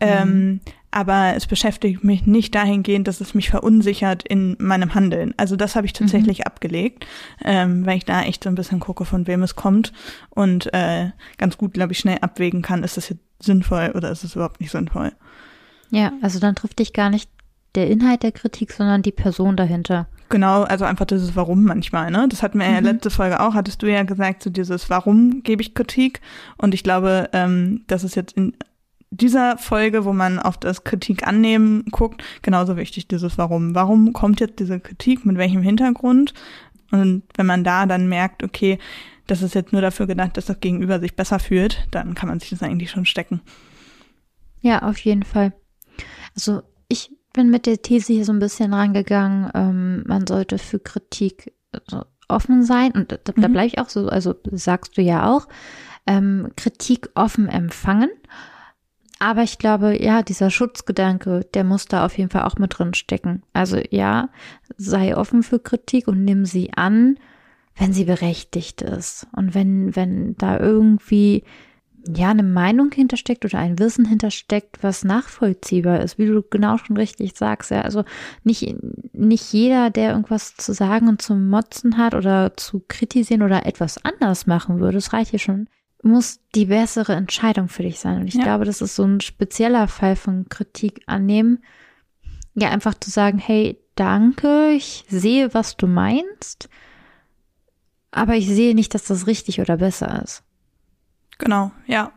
Ähm, 0.00 0.60
aber 0.90 1.34
es 1.36 1.46
beschäftigt 1.46 2.02
mich 2.02 2.26
nicht 2.26 2.54
dahingehend, 2.54 3.06
dass 3.06 3.20
es 3.20 3.34
mich 3.34 3.50
verunsichert 3.50 4.24
in 4.26 4.56
meinem 4.58 4.94
Handeln. 4.94 5.34
Also 5.36 5.56
das 5.56 5.76
habe 5.76 5.86
ich 5.86 5.92
tatsächlich 5.92 6.38
mhm. 6.38 6.44
abgelegt, 6.46 7.06
ähm, 7.44 7.86
weil 7.86 7.98
ich 7.98 8.04
da 8.04 8.22
echt 8.22 8.44
so 8.44 8.50
ein 8.50 8.56
bisschen 8.56 8.80
gucke, 8.80 9.04
von 9.04 9.26
wem 9.26 9.42
es 9.42 9.56
kommt 9.56 9.92
und 10.30 10.72
äh, 10.74 11.10
ganz 11.38 11.58
gut, 11.58 11.74
glaube 11.74 11.92
ich, 11.92 11.98
schnell 11.98 12.18
abwägen 12.20 12.62
kann, 12.62 12.82
ist 12.82 12.96
das 12.96 13.08
jetzt 13.08 13.22
sinnvoll 13.40 13.92
oder 13.94 14.10
ist 14.10 14.24
es 14.24 14.34
überhaupt 14.34 14.60
nicht 14.60 14.72
sinnvoll. 14.72 15.12
Ja, 15.90 16.12
also 16.22 16.38
dann 16.38 16.54
trifft 16.54 16.78
dich 16.78 16.92
gar 16.92 17.10
nicht 17.10 17.30
der 17.74 17.88
Inhalt 17.88 18.22
der 18.22 18.32
Kritik, 18.32 18.72
sondern 18.72 19.02
die 19.02 19.12
Person 19.12 19.56
dahinter. 19.56 20.08
Genau, 20.28 20.62
also 20.62 20.84
einfach 20.84 21.06
dieses 21.06 21.34
Warum 21.34 21.64
manchmal, 21.64 22.10
ne? 22.10 22.26
Das 22.28 22.42
hatten 22.42 22.58
wir 22.58 22.66
mhm. 22.66 22.74
ja 22.74 22.80
letzte 22.80 23.10
Folge 23.10 23.40
auch, 23.40 23.54
hattest 23.54 23.82
du 23.82 23.86
ja 23.86 24.04
gesagt, 24.04 24.42
so 24.42 24.50
dieses 24.50 24.88
Warum 24.88 25.42
gebe 25.42 25.62
ich 25.62 25.74
Kritik. 25.74 26.20
Und 26.56 26.72
ich 26.72 26.84
glaube, 26.84 27.28
ähm, 27.32 27.82
das 27.88 28.04
ist 28.04 28.14
jetzt 28.14 28.36
in 28.36 28.54
dieser 29.10 29.58
Folge, 29.58 30.04
wo 30.04 30.12
man 30.12 30.38
auf 30.38 30.56
das 30.56 30.84
Kritik 30.84 31.26
annehmen 31.26 31.84
guckt, 31.90 32.22
genauso 32.42 32.76
wichtig, 32.76 33.08
dieses 33.08 33.38
Warum. 33.38 33.74
Warum 33.74 34.12
kommt 34.12 34.40
jetzt 34.40 34.60
diese 34.60 34.78
Kritik, 34.80 35.26
mit 35.26 35.36
welchem 35.36 35.62
Hintergrund? 35.62 36.32
Und 36.92 37.22
wenn 37.34 37.46
man 37.46 37.64
da 37.64 37.86
dann 37.86 38.08
merkt, 38.08 38.42
okay, 38.42 38.78
das 39.26 39.42
ist 39.42 39.54
jetzt 39.54 39.72
nur 39.72 39.82
dafür 39.82 40.06
gedacht, 40.06 40.36
dass 40.36 40.46
das 40.46 40.60
Gegenüber 40.60 41.00
sich 41.00 41.14
besser 41.14 41.38
fühlt, 41.38 41.86
dann 41.90 42.14
kann 42.14 42.28
man 42.28 42.40
sich 42.40 42.50
das 42.50 42.62
eigentlich 42.62 42.90
schon 42.90 43.06
stecken. 43.06 43.40
Ja, 44.60 44.82
auf 44.82 44.98
jeden 44.98 45.22
Fall. 45.22 45.52
Also 46.34 46.62
ich 46.88 47.10
bin 47.32 47.50
mit 47.50 47.66
der 47.66 47.82
These 47.82 48.12
hier 48.12 48.24
so 48.24 48.32
ein 48.32 48.40
bisschen 48.40 48.74
rangegangen, 48.74 49.50
ähm, 49.54 50.04
man 50.06 50.26
sollte 50.26 50.58
für 50.58 50.80
Kritik 50.80 51.52
also 51.72 52.04
offen 52.28 52.64
sein 52.64 52.92
und 52.92 53.12
da, 53.12 53.18
da 53.18 53.32
mhm. 53.48 53.52
bleibe 53.52 53.66
ich 53.66 53.78
auch 53.78 53.88
so, 53.88 54.08
also 54.08 54.34
sagst 54.50 54.96
du 54.96 55.02
ja 55.02 55.30
auch, 55.30 55.46
ähm, 56.06 56.50
Kritik 56.56 57.10
offen 57.14 57.48
empfangen. 57.48 58.10
Aber 59.22 59.42
ich 59.42 59.58
glaube, 59.58 60.02
ja, 60.02 60.22
dieser 60.22 60.50
Schutzgedanke, 60.50 61.46
der 61.52 61.62
muss 61.62 61.84
da 61.84 62.06
auf 62.06 62.16
jeden 62.16 62.30
Fall 62.30 62.44
auch 62.44 62.56
mit 62.56 62.78
drin 62.78 62.94
stecken. 62.94 63.42
Also 63.52 63.78
ja, 63.90 64.30
sei 64.78 65.14
offen 65.14 65.42
für 65.42 65.58
Kritik 65.58 66.08
und 66.08 66.24
nimm 66.24 66.46
sie 66.46 66.72
an, 66.74 67.18
wenn 67.76 67.92
sie 67.92 68.04
berechtigt 68.04 68.80
ist 68.80 69.26
und 69.36 69.54
wenn, 69.54 69.94
wenn 69.94 70.36
da 70.38 70.58
irgendwie 70.58 71.44
ja 72.08 72.30
eine 72.30 72.42
Meinung 72.42 72.92
hintersteckt 72.92 73.44
oder 73.44 73.58
ein 73.58 73.78
Wissen 73.78 74.06
hintersteckt, 74.06 74.82
was 74.82 75.04
nachvollziehbar 75.04 76.00
ist, 76.00 76.16
wie 76.16 76.26
du 76.26 76.42
genau 76.42 76.78
schon 76.78 76.96
richtig 76.96 77.36
sagst. 77.36 77.70
Ja, 77.70 77.82
also 77.82 78.04
nicht, 78.42 78.74
nicht 79.12 79.52
jeder, 79.52 79.90
der 79.90 80.12
irgendwas 80.12 80.56
zu 80.56 80.72
sagen 80.72 81.08
und 81.08 81.20
zu 81.20 81.34
motzen 81.34 81.98
hat 81.98 82.14
oder 82.14 82.56
zu 82.56 82.82
kritisieren 82.88 83.42
oder 83.42 83.66
etwas 83.66 84.02
anders 84.02 84.46
machen 84.46 84.80
würde, 84.80 84.94
das 84.94 85.12
reicht 85.12 85.30
hier 85.30 85.38
schon, 85.38 85.68
muss 86.02 86.40
die 86.54 86.66
bessere 86.66 87.14
Entscheidung 87.14 87.68
für 87.68 87.82
dich 87.82 88.00
sein. 88.00 88.20
Und 88.20 88.26
ich 88.26 88.34
ja. 88.34 88.42
glaube, 88.42 88.64
das 88.64 88.80
ist 88.80 88.96
so 88.96 89.04
ein 89.04 89.20
spezieller 89.20 89.88
Fall 89.88 90.16
von 90.16 90.48
Kritik 90.48 91.02
annehmen. 91.06 91.62
Ja, 92.54 92.70
einfach 92.70 92.94
zu 92.94 93.10
sagen, 93.10 93.38
hey, 93.38 93.78
danke, 93.94 94.70
ich 94.70 95.04
sehe, 95.08 95.52
was 95.54 95.76
du 95.76 95.86
meinst 95.86 96.68
aber 98.10 98.36
ich 98.36 98.48
sehe 98.48 98.74
nicht, 98.74 98.94
dass 98.94 99.04
das 99.04 99.26
richtig 99.26 99.60
oder 99.60 99.76
besser 99.76 100.22
ist. 100.22 100.42
Genau, 101.38 101.70
ja. 101.86 102.12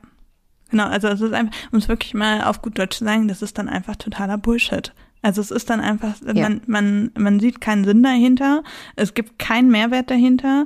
Genau, 0.69 0.87
also 0.87 1.07
es 1.07 1.21
ist 1.21 1.33
einfach, 1.33 1.55
um 1.71 1.77
es 1.77 1.87
wirklich 1.87 2.13
mal 2.13 2.43
auf 2.43 2.61
gut 2.61 2.79
Deutsch 2.79 2.97
zu 2.97 3.05
sagen, 3.05 3.27
das 3.27 3.41
ist 3.41 3.57
dann 3.57 3.69
einfach 3.69 3.95
totaler 3.95 4.37
Bullshit. 4.37 4.93
Also 5.21 5.39
es 5.39 5.51
ist 5.51 5.69
dann 5.69 5.79
einfach, 5.79 6.15
ja. 6.25 6.49
man, 6.49 6.61
man, 6.65 7.11
man 7.17 7.39
sieht 7.39 7.61
keinen 7.61 7.85
Sinn 7.85 8.03
dahinter, 8.03 8.63
es 8.95 9.13
gibt 9.13 9.39
keinen 9.39 9.69
Mehrwert 9.69 10.09
dahinter 10.09 10.65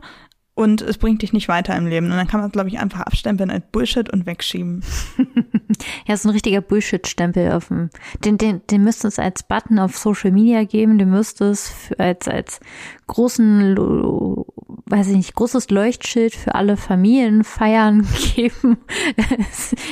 und 0.58 0.82
es 0.82 0.98
bringt 0.98 1.22
dich 1.22 1.34
nicht 1.34 1.48
weiter 1.50 1.76
im 1.76 1.86
Leben. 1.86 2.08
Und 2.08 2.18
dann 2.18 2.28
kann 2.28 2.40
man 2.40 2.48
es, 2.48 2.54
glaube 2.54 2.70
ich, 2.70 2.80
einfach 2.80 3.02
abstempeln 3.02 3.52
als 3.52 3.64
Bullshit 3.72 4.12
und 4.12 4.26
wegschieben. 4.26 4.84
ja, 6.08 6.18
so 6.18 6.30
ein 6.30 6.32
richtiger 6.32 6.62
Bullshit-Stempel 6.62 7.52
auf 7.52 7.68
dem. 7.68 7.92
Den, 8.26 8.40
den, 8.40 8.62
den 8.66 8.84
müsste 8.84 9.08
es 9.08 9.20
als 9.20 9.44
Button 9.44 9.78
auf 9.78 9.96
Social 9.96 10.32
Media 10.32 10.64
geben, 10.64 10.98
den 10.98 11.12
müsste 11.12 11.46
es 11.46 11.92
als, 12.00 12.28
als 12.28 12.60
großen, 13.06 13.78
weiß 13.78 15.10
ich 15.10 15.18
nicht, 15.18 15.36
großes 15.36 15.70
Leuchtschild 15.70 16.34
für 16.34 16.56
alle 16.56 16.76
Familienfeiern 16.76 18.08
geben. 18.36 18.78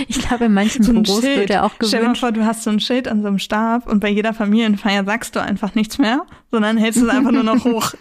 ich 0.08 0.18
glaube, 0.18 0.46
in 0.46 0.54
manchen 0.54 0.82
so 0.82 0.94
Büros 0.94 1.22
Schild. 1.22 1.42
wird 1.42 1.50
er 1.52 1.66
auch 1.66 1.78
gewünscht. 1.78 1.96
Stell 1.96 2.08
dir 2.08 2.16
vor, 2.16 2.32
du 2.32 2.44
hast 2.44 2.64
so 2.64 2.72
ein 2.72 2.80
Schild 2.80 3.08
an 3.08 3.22
so 3.22 3.28
einem 3.28 3.38
Stab 3.38 3.86
und 3.88 4.00
bei 4.00 4.10
jeder 4.10 4.34
Familienfeier 4.34 5.06
sagst 5.06 5.36
du 5.36 5.44
einfach 5.44 5.76
nichts 5.76 6.00
mehr, 6.00 6.26
sondern 6.50 6.78
hältst 6.78 7.04
es 7.04 7.08
einfach 7.08 7.32
nur 7.32 7.44
noch 7.44 7.64
hoch. 7.66 7.94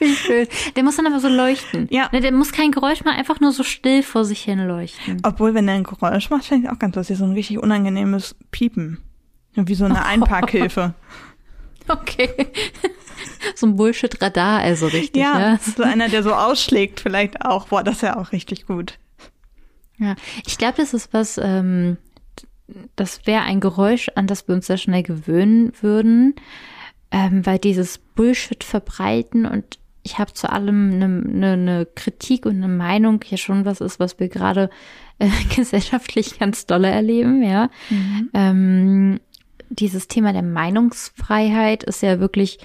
Finde 0.00 0.14
ich 0.14 0.20
schön. 0.20 0.48
Der 0.76 0.82
muss 0.82 0.96
dann 0.96 1.06
aber 1.06 1.20
so 1.20 1.28
leuchten. 1.28 1.86
Ja. 1.90 2.08
Ne, 2.10 2.22
der 2.22 2.32
muss 2.32 2.52
kein 2.52 2.70
Geräusch 2.70 3.04
machen, 3.04 3.18
einfach 3.18 3.38
nur 3.38 3.52
so 3.52 3.62
still 3.62 4.02
vor 4.02 4.24
sich 4.24 4.40
hin 4.40 4.58
leuchten. 4.66 5.20
Obwohl, 5.24 5.52
wenn 5.52 5.66
der 5.66 5.74
ein 5.74 5.84
Geräusch 5.84 6.30
macht, 6.30 6.46
finde 6.46 6.66
ich 6.66 6.72
auch 6.72 6.78
ganz 6.78 6.96
lustig. 6.96 7.18
So 7.18 7.24
ein 7.24 7.32
richtig 7.32 7.58
unangenehmes 7.58 8.34
Piepen. 8.50 8.96
Wie 9.54 9.74
so 9.74 9.84
eine 9.84 10.02
Einparkhilfe. 10.06 10.94
okay. 11.88 12.30
so 13.54 13.66
ein 13.66 13.76
Bullshit-Radar, 13.76 14.60
also 14.60 14.86
richtig. 14.86 15.20
Ja, 15.20 15.38
ja, 15.38 15.58
so 15.58 15.82
einer, 15.82 16.08
der 16.08 16.22
so 16.22 16.32
ausschlägt, 16.32 17.00
vielleicht 17.00 17.44
auch. 17.44 17.68
Boah, 17.68 17.84
das 17.84 17.96
ist 17.96 18.02
ja 18.02 18.16
auch 18.16 18.32
richtig 18.32 18.64
gut. 18.64 18.98
Ja, 19.98 20.16
ich 20.46 20.56
glaube, 20.56 20.78
das 20.78 20.94
ist 20.94 21.12
was, 21.12 21.36
ähm, 21.36 21.98
das 22.96 23.26
wäre 23.26 23.42
ein 23.42 23.60
Geräusch, 23.60 24.08
an 24.14 24.26
das 24.26 24.48
wir 24.48 24.54
uns 24.54 24.66
sehr 24.66 24.78
schnell 24.78 25.02
gewöhnen 25.02 25.72
würden, 25.82 26.36
ähm, 27.10 27.44
weil 27.44 27.58
dieses 27.58 27.98
Bullshit 27.98 28.64
verbreiten 28.64 29.44
und 29.44 29.78
ich 30.02 30.18
habe 30.18 30.32
zu 30.32 30.50
allem 30.50 30.92
eine, 30.92 31.04
eine, 31.04 31.52
eine 31.52 31.86
Kritik 31.86 32.46
und 32.46 32.56
eine 32.56 32.68
Meinung 32.68 33.20
hier 33.24 33.38
schon 33.38 33.64
was 33.64 33.80
ist, 33.80 34.00
was 34.00 34.18
wir 34.18 34.28
gerade 34.28 34.70
äh, 35.18 35.28
gesellschaftlich 35.56 36.38
ganz 36.38 36.66
dolle 36.66 36.88
erleben, 36.88 37.42
ja. 37.42 37.70
Mhm. 37.90 38.30
Ähm, 38.34 39.20
dieses 39.68 40.08
Thema 40.08 40.32
der 40.32 40.42
Meinungsfreiheit 40.42 41.84
ist 41.84 42.02
ja 42.02 42.18
wirklich 42.18 42.58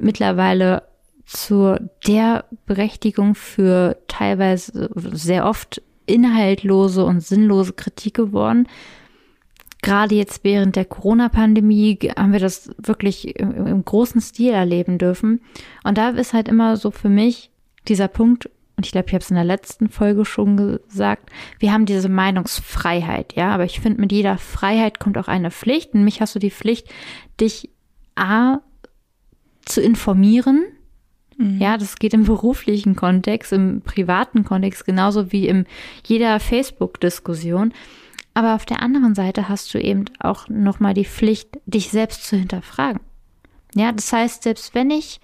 mittlerweile 0.00 0.82
zur 1.24 1.80
der 2.06 2.44
Berechtigung 2.66 3.34
für 3.34 3.96
teilweise 4.08 4.90
sehr 4.94 5.46
oft 5.46 5.82
inhaltlose 6.06 7.04
und 7.04 7.20
sinnlose 7.20 7.72
Kritik 7.72 8.14
geworden 8.14 8.68
gerade 9.86 10.16
jetzt 10.16 10.42
während 10.42 10.74
der 10.74 10.84
Corona-Pandemie 10.84 12.10
haben 12.16 12.32
wir 12.32 12.40
das 12.40 12.70
wirklich 12.76 13.38
im, 13.38 13.66
im, 13.66 13.84
großen 13.84 14.20
Stil 14.20 14.50
erleben 14.52 14.98
dürfen. 14.98 15.40
Und 15.84 15.96
da 15.96 16.08
ist 16.08 16.34
halt 16.34 16.48
immer 16.48 16.76
so 16.76 16.90
für 16.90 17.08
mich 17.08 17.50
dieser 17.86 18.08
Punkt, 18.08 18.50
und 18.76 18.84
ich 18.84 18.90
glaube, 18.90 19.06
ich 19.06 19.14
habe 19.14 19.22
es 19.22 19.30
in 19.30 19.36
der 19.36 19.44
letzten 19.44 19.88
Folge 19.88 20.24
schon 20.24 20.56
gesagt, 20.56 21.30
wir 21.60 21.72
haben 21.72 21.86
diese 21.86 22.08
Meinungsfreiheit, 22.08 23.34
ja, 23.36 23.50
aber 23.50 23.64
ich 23.64 23.78
finde, 23.78 24.00
mit 24.00 24.10
jeder 24.10 24.38
Freiheit 24.38 24.98
kommt 24.98 25.16
auch 25.18 25.28
eine 25.28 25.52
Pflicht. 25.52 25.94
Und 25.94 26.02
mich 26.02 26.20
hast 26.20 26.34
du 26.34 26.40
die 26.40 26.50
Pflicht, 26.50 26.88
dich 27.40 27.70
A 28.16 28.58
zu 29.64 29.80
informieren. 29.80 30.64
Mhm. 31.38 31.60
Ja, 31.60 31.78
das 31.78 31.94
geht 31.96 32.12
im 32.12 32.24
beruflichen 32.24 32.96
Kontext, 32.96 33.52
im 33.52 33.82
privaten 33.82 34.44
Kontext, 34.44 34.84
genauso 34.84 35.30
wie 35.30 35.46
in 35.46 35.64
jeder 36.04 36.40
Facebook-Diskussion. 36.40 37.72
Aber 38.36 38.54
auf 38.54 38.66
der 38.66 38.82
anderen 38.82 39.14
Seite 39.14 39.48
hast 39.48 39.72
du 39.72 39.78
eben 39.78 40.04
auch 40.18 40.46
nochmal 40.50 40.92
die 40.92 41.06
Pflicht, 41.06 41.58
dich 41.64 41.88
selbst 41.88 42.26
zu 42.26 42.36
hinterfragen. 42.36 43.00
Ja, 43.74 43.92
das 43.92 44.12
heißt, 44.12 44.42
selbst 44.42 44.74
wenn 44.74 44.90
ich 44.90 45.22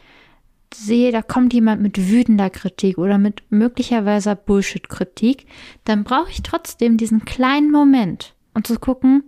sehe, 0.72 1.12
da 1.12 1.20
kommt 1.20 1.52
jemand 1.52 1.82
mit 1.82 2.08
wütender 2.08 2.48
Kritik 2.48 2.96
oder 2.96 3.18
mit 3.18 3.42
möglicherweise 3.50 4.34
Bullshit-Kritik, 4.34 5.44
dann 5.84 6.04
brauche 6.04 6.30
ich 6.30 6.42
trotzdem 6.42 6.96
diesen 6.96 7.26
kleinen 7.26 7.70
Moment 7.70 8.34
und 8.54 8.66
zu 8.66 8.78
gucken, 8.78 9.24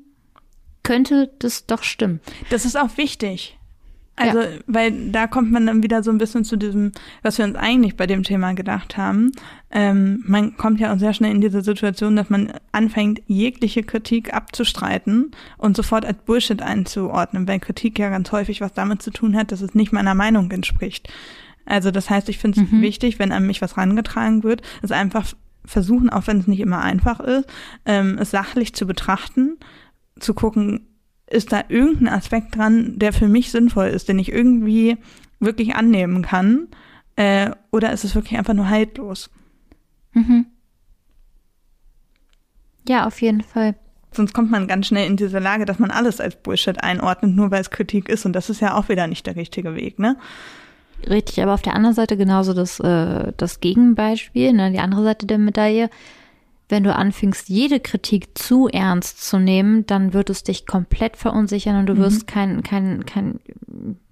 könnte 0.83 1.31
das 1.39 1.67
doch 1.67 1.83
stimmen. 1.83 2.21
Das 2.49 2.65
ist 2.65 2.79
auch 2.79 2.97
wichtig. 2.97 3.59
Also, 4.17 4.41
ja. 4.41 4.49
weil 4.67 5.11
da 5.11 5.27
kommt 5.27 5.51
man 5.51 5.67
dann 5.67 5.83
wieder 5.83 6.03
so 6.05 6.11
ein 6.11 6.19
bisschen 6.19 6.45
zu 6.45 6.57
diesem, 6.57 6.93
was 7.23 7.39
wir 7.39 7.45
uns 7.45 7.57
eigentlich 7.57 7.97
bei 7.97 8.07
dem 8.07 8.23
Thema 8.23 8.55
gedacht 8.55 8.97
haben. 8.97 9.33
Ähm, 9.73 10.23
man 10.25 10.57
kommt 10.57 10.79
ja 10.79 10.93
auch 10.95 10.99
sehr 10.99 11.15
schnell 11.15 11.33
in 11.33 11.41
diese 11.41 11.63
Situation, 11.63 12.15
dass 12.15 12.31
man 12.31 12.53
anfängt, 12.71 13.23
jegliche 13.27 13.83
Kritik 13.83 14.33
abzustreiten 14.33 15.33
und 15.59 15.77
sofort 15.77 16.05
als 16.05 16.19
Bullshit 16.19 16.63
einzuordnen, 16.63 17.49
weil 17.49 17.59
Kritik 17.59 17.99
ja 17.99 18.09
ganz 18.09 18.31
häufig 18.31 18.61
was 18.61 18.73
damit 18.73 19.03
zu 19.03 19.11
tun 19.11 19.37
hat, 19.37 19.51
dass 19.51 19.63
es 19.63 19.75
nicht 19.75 19.93
meiner 19.93 20.15
Meinung 20.15 20.49
entspricht. 20.53 21.13
Also 21.67 21.91
das 21.91 22.09
heißt, 22.09 22.29
ich 22.29 22.39
finde 22.39 22.61
es 22.61 22.71
mhm. 22.71 22.83
wichtig, 22.83 23.19
wenn 23.19 23.33
an 23.33 23.47
mich 23.47 23.63
was 23.63 23.77
rangetragen 23.77 24.45
wird, 24.45 24.63
es 24.83 24.93
einfach 24.93 25.33
versuchen, 25.65 26.11
auch 26.11 26.27
wenn 26.27 26.39
es 26.39 26.47
nicht 26.47 26.61
immer 26.61 26.83
einfach 26.83 27.21
ist, 27.21 27.49
ähm, 27.85 28.19
es 28.21 28.31
sachlich 28.31 28.75
zu 28.75 28.87
betrachten, 28.87 29.57
zu 30.21 30.35
gucken, 30.35 30.87
ist 31.35 31.53
da 31.53 31.65
irgendein 31.69 32.09
Aspekt 32.15 32.57
dran, 32.57 32.99
der 32.99 33.13
für 33.13 33.29
mich 33.29 33.51
sinnvoll 33.51 33.89
ist, 33.89 34.09
den 34.09 34.19
ich 34.19 34.33
irgendwie 34.33 34.97
wirklich 35.41 35.75
annehmen 35.75 36.23
kann? 36.23 36.69
Äh, 37.17 37.51
oder 37.71 37.93
ist 37.93 38.05
es 38.05 38.15
wirklich 38.15 38.39
einfach 38.39 38.55
nur 38.55 38.69
haltlos? 38.69 39.31
Mhm. 40.13 40.47
Ja, 42.89 43.07
auf 43.07 43.21
jeden 43.21 43.43
Fall. 43.43 43.75
Sonst 44.13 44.33
kommt 44.33 44.51
man 44.51 44.69
ganz 44.69 44.87
schnell 44.87 45.07
in 45.07 45.17
diese 45.17 45.39
Lage, 45.39 45.65
dass 45.65 45.79
man 45.79 45.91
alles 45.91 46.21
als 46.21 46.37
Bullshit 46.37 46.83
einordnet, 46.83 47.35
nur 47.35 47.51
weil 47.51 47.61
es 47.61 47.71
Kritik 47.71 48.09
ist. 48.09 48.25
Und 48.25 48.33
das 48.33 48.49
ist 48.49 48.61
ja 48.61 48.77
auch 48.77 48.89
wieder 48.89 49.07
nicht 49.07 49.27
der 49.27 49.37
richtige 49.37 49.75
Weg, 49.75 49.99
ne? 49.99 50.17
Richtig, 51.09 51.43
aber 51.43 51.55
auf 51.55 51.63
der 51.63 51.75
anderen 51.75 51.95
Seite 51.95 52.17
genauso 52.17 52.55
das, 52.55 52.81
äh, 52.81 53.33
das 53.37 53.61
Gegenbeispiel, 53.61 54.53
ne, 54.53 54.71
die 54.71 54.79
andere 54.79 55.03
Seite 55.03 55.27
der 55.27 55.39
Medaille 55.39 55.91
wenn 56.69 56.85
du 56.85 56.95
anfängst, 56.95 57.49
jede 57.49 57.79
Kritik 57.79 58.39
zu 58.39 58.69
ernst 58.69 59.23
zu 59.23 59.39
nehmen, 59.39 59.87
dann 59.87 60.13
wird 60.13 60.31
es 60.31 60.43
dich 60.43 60.67
komplett 60.67 61.17
verunsichern 61.17 61.77
und 61.77 61.87
du 61.87 61.95
mhm. 61.95 61.99
wirst 61.99 62.27
keinen 62.27 62.63
kein, 62.63 63.05
kein, 63.05 63.41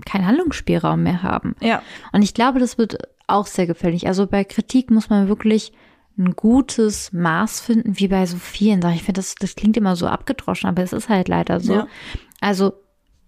kein 0.04 0.26
Handlungsspielraum 0.26 1.02
mehr 1.02 1.22
haben. 1.22 1.56
Ja. 1.60 1.82
Und 2.12 2.22
ich 2.22 2.34
glaube, 2.34 2.58
das 2.58 2.76
wird 2.76 2.98
auch 3.26 3.46
sehr 3.46 3.66
gefährlich. 3.66 4.06
Also 4.06 4.26
bei 4.26 4.44
Kritik 4.44 4.90
muss 4.90 5.08
man 5.08 5.28
wirklich 5.28 5.72
ein 6.18 6.36
gutes 6.36 7.12
Maß 7.12 7.60
finden, 7.60 7.98
wie 7.98 8.08
bei 8.08 8.26
so 8.26 8.36
vielen 8.36 8.82
Sachen. 8.82 8.96
Ich 8.96 9.02
finde, 9.04 9.20
das, 9.20 9.34
das 9.34 9.54
klingt 9.54 9.78
immer 9.78 9.96
so 9.96 10.06
abgedroschen, 10.06 10.68
aber 10.68 10.82
es 10.82 10.92
ist 10.92 11.08
halt 11.08 11.28
leider 11.28 11.58
so. 11.60 11.72
Ja. 11.72 11.88
Also 12.40 12.74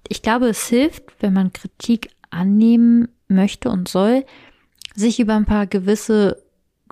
ich 0.09 0.21
glaube, 0.21 0.49
es 0.49 0.69
hilft, 0.69 1.03
wenn 1.21 1.33
man 1.33 1.55
Kritik 1.55 2.11
annehmen 2.29 3.09
möchte 3.29 3.71
und 3.71 3.89
soll, 3.89 4.27
sich 4.95 5.19
über 5.19 5.35
ein 5.35 5.47
paar 5.47 5.67
gewisse 5.67 6.44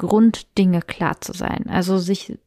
Grunddinge 0.03 0.83
klar 0.83 1.21
zu 1.21 1.33
sein. 1.33 1.65
Also 1.69 1.99
sich 1.99 2.39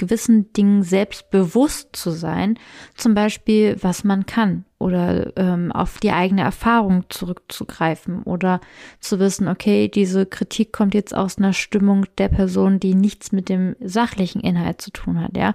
gewissen 0.00 0.52
Dingen 0.54 0.82
selbst 0.82 1.30
bewusst 1.30 1.90
zu 1.94 2.10
sein, 2.10 2.58
zum 2.96 3.14
Beispiel, 3.14 3.76
was 3.80 4.02
man 4.02 4.26
kann 4.26 4.64
oder 4.78 5.36
ähm, 5.36 5.70
auf 5.70 5.98
die 5.98 6.10
eigene 6.10 6.40
Erfahrung 6.40 7.04
zurückzugreifen 7.10 8.22
oder 8.22 8.60
zu 8.98 9.20
wissen, 9.20 9.46
okay, 9.46 9.88
diese 9.88 10.24
Kritik 10.26 10.72
kommt 10.72 10.94
jetzt 10.94 11.14
aus 11.14 11.36
einer 11.38 11.52
Stimmung 11.52 12.06
der 12.16 12.30
Person, 12.30 12.80
die 12.80 12.94
nichts 12.94 13.30
mit 13.30 13.48
dem 13.48 13.76
sachlichen 13.78 14.40
Inhalt 14.40 14.80
zu 14.80 14.90
tun 14.90 15.20
hat, 15.20 15.36
ja. 15.36 15.54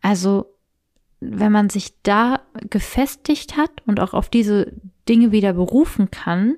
Also, 0.00 0.46
wenn 1.20 1.50
man 1.50 1.68
sich 1.68 2.00
da 2.02 2.40
gefestigt 2.70 3.56
hat 3.56 3.70
und 3.84 3.98
auch 4.00 4.14
auf 4.14 4.28
diese 4.28 4.72
Dinge 5.08 5.32
wieder 5.32 5.54
berufen 5.54 6.10
kann, 6.10 6.56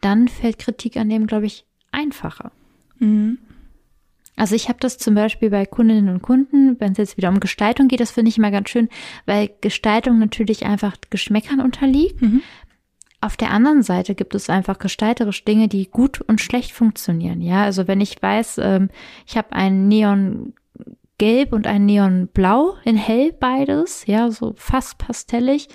dann 0.00 0.28
fällt 0.28 0.58
Kritik 0.58 0.96
an 0.96 1.10
dem, 1.10 1.26
glaube 1.26 1.46
ich, 1.46 1.66
einfacher. 1.92 2.52
Mhm. 3.00 3.38
Also 4.36 4.54
ich 4.54 4.68
habe 4.68 4.78
das 4.80 4.96
zum 4.96 5.14
Beispiel 5.14 5.50
bei 5.50 5.66
Kundinnen 5.66 6.08
und 6.08 6.22
Kunden, 6.22 6.80
wenn 6.80 6.92
es 6.92 6.98
jetzt 6.98 7.16
wieder 7.18 7.28
um 7.28 7.40
Gestaltung 7.40 7.88
geht, 7.88 8.00
das 8.00 8.12
finde 8.12 8.30
ich 8.30 8.38
immer 8.38 8.50
ganz 8.50 8.70
schön, 8.70 8.88
weil 9.26 9.50
Gestaltung 9.60 10.18
natürlich 10.18 10.64
einfach 10.64 10.96
Geschmäckern 11.10 11.60
unterliegt. 11.60 12.22
Mhm. 12.22 12.40
Auf 13.20 13.36
der 13.36 13.50
anderen 13.50 13.82
Seite 13.82 14.14
gibt 14.14 14.34
es 14.34 14.48
einfach 14.48 14.78
gestalterisch 14.78 15.44
Dinge, 15.44 15.68
die 15.68 15.90
gut 15.90 16.22
und 16.22 16.40
schlecht 16.40 16.72
funktionieren. 16.72 17.42
Ja, 17.42 17.64
also 17.64 17.86
wenn 17.86 18.00
ich 18.00 18.22
weiß, 18.22 18.58
ähm, 18.62 18.88
ich 19.26 19.36
habe 19.36 19.52
ein 19.52 19.88
Neon 19.88 20.54
Gelb 21.18 21.52
und 21.52 21.66
ein 21.66 21.84
Neon 21.84 22.28
Blau 22.32 22.76
in 22.82 22.96
hell 22.96 23.34
beides, 23.38 24.06
ja, 24.06 24.30
so 24.30 24.54
fast 24.56 24.96
pastellig. 24.96 25.68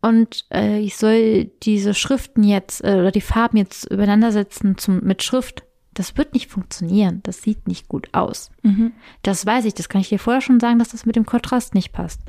Und 0.00 0.44
äh, 0.52 0.78
ich 0.78 0.96
soll 0.96 1.46
diese 1.64 1.92
Schriften 1.92 2.44
jetzt 2.44 2.84
äh, 2.84 2.98
oder 3.00 3.10
die 3.10 3.20
Farben 3.20 3.56
jetzt 3.56 3.90
übereinander 3.90 4.30
setzen 4.30 4.78
zum, 4.78 5.00
mit 5.02 5.24
Schrift 5.24 5.64
das 5.94 6.16
wird 6.16 6.34
nicht 6.34 6.50
funktionieren. 6.50 7.20
Das 7.22 7.42
sieht 7.42 7.66
nicht 7.68 7.88
gut 7.88 8.08
aus. 8.12 8.50
Mhm. 8.62 8.92
Das 9.22 9.46
weiß 9.46 9.64
ich. 9.64 9.74
Das 9.74 9.88
kann 9.88 10.00
ich 10.00 10.08
dir 10.08 10.18
vorher 10.18 10.40
schon 10.40 10.60
sagen, 10.60 10.78
dass 10.78 10.90
das 10.90 11.06
mit 11.06 11.16
dem 11.16 11.26
Kontrast 11.26 11.74
nicht 11.74 11.92
passt. 11.92 12.20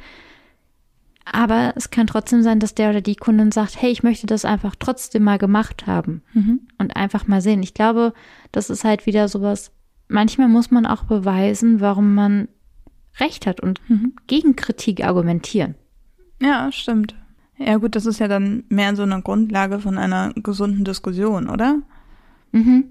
Aber 1.26 1.74
es 1.76 1.90
kann 1.90 2.06
trotzdem 2.06 2.44
sein, 2.44 2.60
dass 2.60 2.76
der 2.76 2.92
oder 2.92 3.02
die 3.02 3.16
Kundin 3.16 3.52
sagt, 3.52 3.82
hey, 3.82 3.92
ich 3.92 4.04
möchte 4.04 4.28
das 4.28 4.46
einfach 4.46 4.76
trotzdem 4.78 5.24
mal 5.24 5.40
gemacht 5.40 5.88
haben 5.88 6.22
mhm. 6.34 6.62
und 6.78 6.96
einfach 6.96 7.28
mal 7.28 7.42
sehen. 7.42 7.64
Ich 7.64 7.74
glaube, 7.74 8.14
das 8.52 8.70
ist 8.70 8.84
halt 8.84 9.08
wieder 9.08 9.28
sowas. 9.28 9.72
Manchmal 10.08 10.48
muss 10.48 10.70
man 10.70 10.86
auch 10.86 11.04
beweisen, 11.04 11.82
warum 11.82 12.14
man 12.14 12.48
Recht 13.18 13.48
hat 13.48 13.60
und 13.60 13.82
mhm. 13.90 14.14
gegen 14.28 14.56
Kritik 14.56 15.04
argumentieren. 15.04 15.76
Ja, 16.42 16.72
stimmt. 16.72 17.16
Ja, 17.58 17.78
gut, 17.78 17.96
das 17.96 18.06
ist 18.06 18.20
ja 18.20 18.28
dann 18.28 18.66
mehr 18.70 18.96
so 18.96 19.04
eine 19.04 19.22
Grundlage 19.22 19.80
von 19.80 19.98
einer 19.98 20.34
gesunden 20.34 20.84
Diskussion, 20.84 21.50
oder? 21.50 21.80
Mhm. 22.52 22.86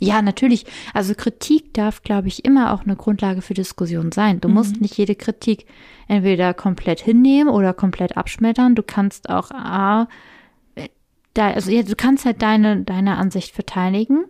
Ja, 0.00 0.22
natürlich. 0.22 0.64
Also 0.94 1.14
Kritik 1.14 1.74
darf, 1.74 2.02
glaube 2.02 2.28
ich, 2.28 2.44
immer 2.44 2.72
auch 2.72 2.84
eine 2.84 2.96
Grundlage 2.96 3.42
für 3.42 3.54
Diskussion 3.54 4.12
sein. 4.12 4.40
Du 4.40 4.48
mhm. 4.48 4.54
musst 4.54 4.80
nicht 4.80 4.96
jede 4.96 5.14
Kritik 5.14 5.66
entweder 6.06 6.54
komplett 6.54 7.00
hinnehmen 7.00 7.52
oder 7.52 7.72
komplett 7.72 8.16
abschmettern. 8.16 8.74
Du 8.74 8.82
kannst 8.82 9.28
auch, 9.28 9.50
ah, 9.50 10.06
da, 11.34 11.50
also 11.50 11.70
ja, 11.70 11.82
du 11.82 11.96
kannst 11.96 12.24
halt 12.24 12.42
deine, 12.42 12.82
deine 12.82 13.16
Ansicht 13.16 13.54
verteidigen. 13.54 14.24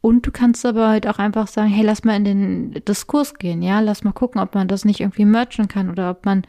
Und 0.00 0.26
du 0.26 0.30
kannst 0.30 0.66
aber 0.66 0.88
halt 0.88 1.06
auch 1.06 1.18
einfach 1.18 1.46
sagen, 1.46 1.70
hey, 1.70 1.82
lass 1.82 2.04
mal 2.04 2.14
in 2.14 2.24
den 2.24 2.84
Diskurs 2.84 3.34
gehen, 3.36 3.62
ja, 3.62 3.80
lass 3.80 4.04
mal 4.04 4.12
gucken, 4.12 4.38
ob 4.38 4.54
man 4.54 4.68
das 4.68 4.84
nicht 4.84 5.00
irgendwie 5.00 5.24
merchen 5.24 5.66
kann 5.66 5.88
oder 5.88 6.10
ob 6.10 6.26
man 6.26 6.42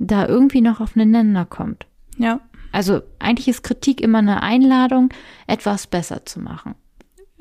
da 0.00 0.26
irgendwie 0.26 0.60
noch 0.60 0.80
auf 0.80 0.96
einen 0.96 1.12
Nenner 1.12 1.44
kommt. 1.44 1.86
Ja. 2.18 2.40
Also 2.72 3.02
eigentlich 3.20 3.46
ist 3.46 3.62
Kritik 3.62 4.00
immer 4.00 4.18
eine 4.18 4.42
Einladung, 4.42 5.10
etwas 5.46 5.86
besser 5.86 6.26
zu 6.26 6.40
machen. 6.40 6.74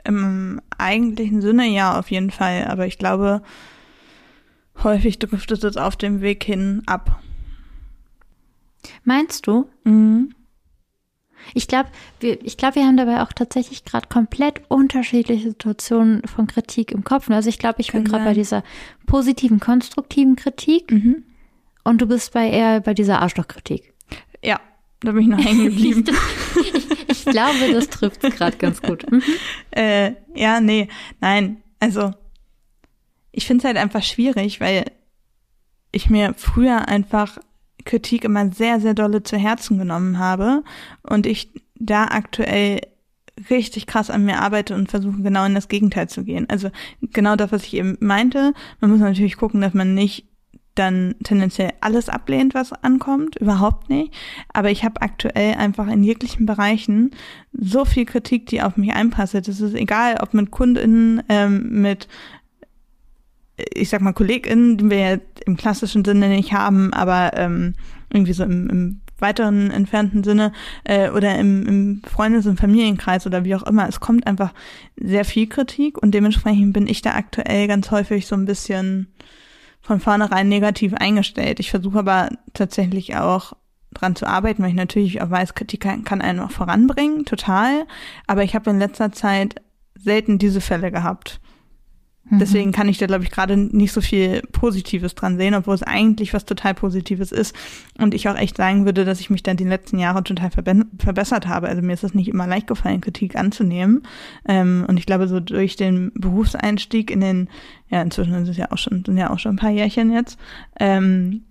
Im 0.05 0.61
eigentlichen 0.77 1.41
Sinne 1.41 1.67
ja, 1.67 1.97
auf 1.97 2.11
jeden 2.11 2.31
Fall. 2.31 2.65
Aber 2.65 2.85
ich 2.85 2.97
glaube, 2.97 3.41
häufig 4.83 5.19
driftet 5.19 5.63
es 5.63 5.77
auf 5.77 5.95
dem 5.95 6.21
Weg 6.21 6.43
hin 6.43 6.83
ab. 6.85 7.21
Meinst 9.03 9.47
du? 9.47 9.69
Mhm. 9.83 10.33
Ich 11.53 11.67
glaube, 11.67 11.89
wir, 12.19 12.43
ich 12.43 12.57
glaube, 12.57 12.75
wir 12.75 12.85
haben 12.85 12.97
dabei 12.97 13.21
auch 13.21 13.33
tatsächlich 13.33 13.83
gerade 13.83 14.07
komplett 14.07 14.61
unterschiedliche 14.69 15.49
Situationen 15.49 16.25
von 16.27 16.47
Kritik 16.47 16.91
im 16.91 17.03
Kopf. 17.03 17.29
Also 17.29 17.49
ich 17.49 17.59
glaube, 17.59 17.81
ich 17.81 17.91
bin 17.91 18.05
gerade 18.05 18.23
bei 18.23 18.33
dieser 18.33 18.63
positiven, 19.05 19.59
konstruktiven 19.59 20.35
Kritik 20.35 20.91
mhm. 20.91 21.23
und 21.83 22.01
du 22.01 22.07
bist 22.07 22.33
bei 22.33 22.49
eher 22.49 22.79
bei 22.79 22.93
dieser 22.93 23.21
Arschlochkritik. 23.21 23.93
Ja, 24.43 24.59
da 25.01 25.11
bin 25.11 25.23
ich 25.23 25.27
noch 25.27 25.43
hängen 25.43 25.65
geblieben. 25.69 26.05
ich, 26.61 27.02
ich, 27.25 27.31
glaube, 27.31 27.71
das 27.73 27.89
trifft 27.89 28.21
gerade 28.21 28.57
ganz 28.57 28.81
gut. 28.81 29.09
Mhm. 29.11 29.23
Äh, 29.71 30.13
ja, 30.35 30.61
nee, 30.61 30.87
nein. 31.19 31.63
Also, 31.79 32.13
ich 33.31 33.47
finde 33.47 33.61
es 33.61 33.65
halt 33.65 33.77
einfach 33.77 34.03
schwierig, 34.03 34.61
weil 34.61 34.85
ich 35.91 36.09
mir 36.09 36.35
früher 36.37 36.87
einfach 36.87 37.39
Kritik 37.85 38.23
immer 38.23 38.51
sehr, 38.51 38.79
sehr 38.79 38.93
dolle 38.93 39.23
zu 39.23 39.37
Herzen 39.37 39.77
genommen 39.77 40.19
habe 40.19 40.63
und 41.01 41.25
ich 41.25 41.49
da 41.75 42.05
aktuell 42.05 42.81
richtig 43.49 43.87
krass 43.87 44.09
an 44.09 44.25
mir 44.25 44.39
arbeite 44.39 44.75
und 44.75 44.89
versuche 44.89 45.21
genau 45.21 45.45
in 45.45 45.55
das 45.55 45.67
Gegenteil 45.67 46.07
zu 46.07 46.23
gehen. 46.23 46.47
Also 46.49 46.69
genau 47.01 47.35
das, 47.35 47.51
was 47.51 47.63
ich 47.63 47.73
eben 47.75 47.97
meinte. 47.99 48.53
Man 48.79 48.91
muss 48.91 48.99
natürlich 48.99 49.37
gucken, 49.37 49.61
dass 49.61 49.73
man 49.73 49.93
nicht 49.93 50.27
dann 50.75 51.15
tendenziell 51.23 51.71
alles 51.81 52.09
ablehnt, 52.09 52.53
was 52.53 52.73
ankommt, 52.73 53.35
überhaupt 53.35 53.89
nicht. 53.89 54.13
Aber 54.53 54.71
ich 54.71 54.83
habe 54.83 55.01
aktuell 55.01 55.55
einfach 55.55 55.87
in 55.87 56.03
jeglichen 56.03 56.45
Bereichen 56.45 57.11
so 57.51 57.85
viel 57.85 58.05
Kritik, 58.05 58.47
die 58.47 58.61
auf 58.61 58.77
mich 58.77 58.93
einpasst. 58.93 59.35
Es 59.35 59.47
ist 59.47 59.75
egal, 59.75 60.17
ob 60.21 60.33
mit 60.33 60.51
KundInnen, 60.51 61.23
ähm, 61.29 61.81
mit 61.81 62.07
ich 63.73 63.89
sag 63.89 64.01
mal 64.01 64.13
KollegInnen, 64.13 64.77
die 64.77 64.89
wir 64.89 64.97
ja 64.97 65.17
im 65.45 65.57
klassischen 65.57 66.03
Sinne 66.03 66.29
nicht 66.29 66.53
haben, 66.53 66.91
aber 66.91 67.31
ähm, 67.35 67.75
irgendwie 68.11 68.33
so 68.33 68.43
im, 68.43 68.69
im 68.69 69.01
weiteren 69.19 69.71
entfernten 69.71 70.23
Sinne 70.23 70.51
äh, 70.83 71.09
oder 71.09 71.37
im, 71.37 71.65
im 71.65 72.01
Freundes- 72.03 72.47
und 72.47 72.59
Familienkreis 72.59 73.25
oder 73.25 73.43
wie 73.45 73.55
auch 73.55 73.63
immer. 73.63 73.87
Es 73.87 73.99
kommt 73.99 74.27
einfach 74.27 74.53
sehr 74.97 75.23
viel 75.23 75.47
Kritik 75.47 76.01
und 76.01 76.11
dementsprechend 76.11 76.73
bin 76.73 76.87
ich 76.87 77.01
da 77.01 77.11
aktuell 77.11 77.67
ganz 77.67 77.91
häufig 77.91 78.27
so 78.27 78.35
ein 78.35 78.45
bisschen 78.45 79.07
von 79.83 79.99
vornherein 79.99 80.47
negativ 80.47 80.93
eingestellt. 80.93 81.59
Ich 81.59 81.69
versuche 81.69 81.99
aber 81.99 82.29
tatsächlich 82.53 83.15
auch 83.17 83.53
dran 83.93 84.15
zu 84.15 84.25
arbeiten, 84.25 84.63
weil 84.63 84.69
ich 84.69 84.75
natürlich 84.75 85.21
auch 85.21 85.29
weiß, 85.29 85.53
Kritik 85.53 85.81
kann, 85.81 86.21
einen 86.21 86.39
auch 86.39 86.51
voranbringen, 86.51 87.25
total. 87.25 87.85
Aber 88.25 88.43
ich 88.43 88.55
habe 88.55 88.71
in 88.71 88.79
letzter 88.79 89.11
Zeit 89.11 89.61
selten 89.95 90.39
diese 90.39 90.61
Fälle 90.61 90.91
gehabt. 90.91 91.39
Mhm. 92.29 92.39
Deswegen 92.39 92.71
kann 92.71 92.87
ich 92.87 92.97
da, 92.97 93.05
glaube 93.05 93.23
ich, 93.23 93.31
gerade 93.31 93.57
nicht 93.57 93.91
so 93.91 93.99
viel 93.99 94.41
Positives 94.51 95.15
dran 95.15 95.37
sehen, 95.37 95.55
obwohl 95.55 95.75
es 95.75 95.83
eigentlich 95.83 96.33
was 96.33 96.45
total 96.45 96.73
Positives 96.73 97.31
ist. 97.31 97.55
Und 97.99 98.13
ich 98.13 98.29
auch 98.29 98.37
echt 98.37 98.57
sagen 98.57 98.85
würde, 98.85 99.03
dass 99.05 99.19
ich 99.19 99.29
mich 99.29 99.43
dann 99.43 99.57
die 99.57 99.65
letzten 99.65 99.99
Jahre 99.99 100.23
total 100.23 100.49
verbessert 100.51 101.47
habe. 101.47 101.67
Also 101.67 101.81
mir 101.81 101.93
ist 101.93 102.03
es 102.03 102.13
nicht 102.13 102.29
immer 102.29 102.47
leicht 102.47 102.67
gefallen, 102.67 103.01
Kritik 103.01 103.35
anzunehmen. 103.35 104.03
Ähm, 104.47 104.85
und 104.87 104.97
ich 104.97 105.05
glaube, 105.05 105.27
so 105.27 105.39
durch 105.39 105.75
den 105.75 106.11
Berufseinstieg 106.15 107.11
in 107.11 107.19
den, 107.19 107.49
ja, 107.89 108.01
inzwischen 108.01 108.33
ist 108.35 108.49
es 108.49 108.57
ja 108.57 108.71
auch 108.71 108.77
schon, 108.77 109.03
sind 109.05 109.17
ja 109.17 109.29
auch 109.29 109.39
schon 109.39 109.55
ein 109.55 109.59
paar 109.59 109.71
Jährchen 109.71 110.11
jetzt, 110.13 110.39
ähm, 110.79 111.43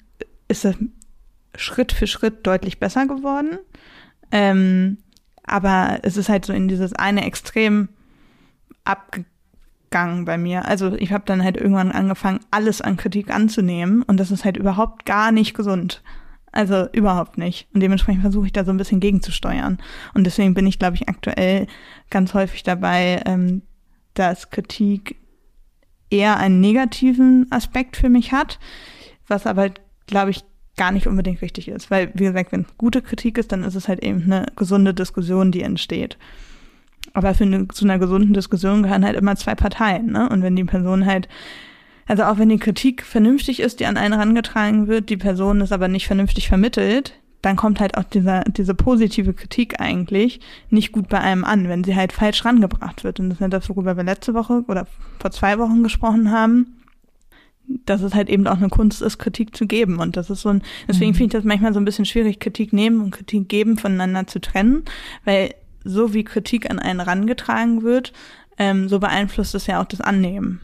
ist 0.48 0.64
es 0.64 0.76
Schritt 1.54 1.92
für 1.92 2.06
Schritt 2.06 2.46
deutlich 2.46 2.80
besser 2.80 3.06
geworden. 3.06 3.58
Ähm, 4.30 4.98
aber 5.44 5.98
es 6.02 6.16
ist 6.16 6.30
halt 6.30 6.46
so 6.46 6.54
in 6.54 6.68
dieses 6.68 6.94
eine 6.94 7.26
Extrem 7.26 7.88
abgegangen 8.84 9.31
gegangen 9.92 10.24
bei 10.24 10.38
mir. 10.38 10.64
Also 10.64 10.94
ich 10.94 11.12
habe 11.12 11.24
dann 11.26 11.44
halt 11.44 11.58
irgendwann 11.58 11.92
angefangen, 11.92 12.40
alles 12.50 12.80
an 12.80 12.96
Kritik 12.96 13.30
anzunehmen 13.30 14.02
und 14.02 14.18
das 14.18 14.30
ist 14.30 14.44
halt 14.44 14.56
überhaupt 14.56 15.04
gar 15.04 15.30
nicht 15.30 15.54
gesund. 15.54 16.02
Also 16.50 16.88
überhaupt 16.92 17.38
nicht. 17.38 17.68
Und 17.72 17.80
dementsprechend 17.80 18.22
versuche 18.22 18.46
ich 18.46 18.52
da 18.52 18.64
so 18.64 18.72
ein 18.72 18.76
bisschen 18.76 19.00
gegenzusteuern. 19.00 19.78
Und 20.14 20.24
deswegen 20.24 20.54
bin 20.54 20.66
ich, 20.66 20.78
glaube 20.78 20.96
ich, 20.96 21.08
aktuell 21.08 21.66
ganz 22.10 22.34
häufig 22.34 22.62
dabei, 22.62 23.22
ähm, 23.26 23.62
dass 24.14 24.50
Kritik 24.50 25.16
eher 26.10 26.36
einen 26.36 26.60
negativen 26.60 27.46
Aspekt 27.50 27.96
für 27.96 28.10
mich 28.10 28.32
hat, 28.32 28.58
was 29.28 29.46
aber, 29.46 29.70
glaube 30.06 30.30
ich, 30.30 30.44
gar 30.76 30.92
nicht 30.92 31.06
unbedingt 31.06 31.40
richtig 31.40 31.68
ist. 31.68 31.90
Weil, 31.90 32.10
wie 32.14 32.24
gesagt, 32.24 32.52
wenn 32.52 32.66
gute 32.76 33.00
Kritik 33.00 33.38
ist, 33.38 33.52
dann 33.52 33.62
ist 33.62 33.74
es 33.74 33.88
halt 33.88 34.02
eben 34.02 34.22
eine 34.24 34.46
gesunde 34.56 34.92
Diskussion, 34.92 35.52
die 35.52 35.62
entsteht. 35.62 36.18
Aber 37.14 37.34
für 37.34 37.44
eine, 37.44 37.68
zu 37.68 37.84
einer 37.84 37.98
gesunden 37.98 38.32
Diskussion 38.32 38.82
gehören 38.82 39.04
halt 39.04 39.16
immer 39.16 39.36
zwei 39.36 39.54
Parteien, 39.54 40.12
ne? 40.12 40.28
Und 40.28 40.42
wenn 40.42 40.56
die 40.56 40.64
Person 40.64 41.06
halt, 41.06 41.28
also 42.06 42.24
auch 42.24 42.38
wenn 42.38 42.48
die 42.48 42.58
Kritik 42.58 43.02
vernünftig 43.02 43.60
ist, 43.60 43.80
die 43.80 43.86
an 43.86 43.96
einen 43.96 44.14
herangetragen 44.14 44.86
wird, 44.86 45.10
die 45.10 45.16
Person 45.16 45.60
ist 45.60 45.72
aber 45.72 45.88
nicht 45.88 46.06
vernünftig 46.06 46.48
vermittelt, 46.48 47.14
dann 47.42 47.56
kommt 47.56 47.80
halt 47.80 47.96
auch 47.98 48.04
dieser, 48.04 48.44
diese 48.44 48.74
positive 48.74 49.34
Kritik 49.34 49.80
eigentlich 49.80 50.40
nicht 50.70 50.92
gut 50.92 51.08
bei 51.08 51.20
einem 51.20 51.44
an, 51.44 51.68
wenn 51.68 51.82
sie 51.82 51.96
halt 51.96 52.12
falsch 52.12 52.44
rangebracht 52.44 53.02
wird. 53.02 53.18
Und 53.18 53.30
das 53.30 53.36
ist 53.38 53.40
ja 53.40 53.48
das, 53.48 53.68
worüber 53.68 53.96
wir 53.96 54.04
letzte 54.04 54.32
Woche 54.32 54.64
oder 54.68 54.86
vor 55.18 55.32
zwei 55.32 55.58
Wochen 55.58 55.82
gesprochen 55.82 56.30
haben 56.30 56.78
dass 57.84 58.02
es 58.02 58.14
halt 58.14 58.28
eben 58.28 58.46
auch 58.46 58.56
eine 58.56 58.68
Kunst 58.68 59.02
ist, 59.02 59.18
Kritik 59.18 59.56
zu 59.56 59.66
geben. 59.66 59.98
Und 59.98 60.16
das 60.16 60.30
ist 60.30 60.42
so 60.42 60.50
ein, 60.50 60.62
deswegen 60.88 61.12
mhm. 61.12 61.14
finde 61.14 61.36
ich 61.36 61.40
das 61.40 61.44
manchmal 61.44 61.72
so 61.72 61.80
ein 61.80 61.84
bisschen 61.84 62.04
schwierig, 62.04 62.40
Kritik 62.40 62.72
nehmen 62.72 63.00
und 63.00 63.12
Kritik 63.12 63.48
geben 63.48 63.78
voneinander 63.78 64.26
zu 64.26 64.40
trennen, 64.40 64.84
weil 65.24 65.54
so 65.84 66.14
wie 66.14 66.24
Kritik 66.24 66.70
an 66.70 66.78
einen 66.78 67.00
rangetragen 67.00 67.82
wird, 67.82 68.12
ähm, 68.58 68.88
so 68.88 68.98
beeinflusst 68.98 69.54
es 69.54 69.66
ja 69.66 69.80
auch 69.80 69.86
das 69.86 70.00
Annehmen. 70.00 70.60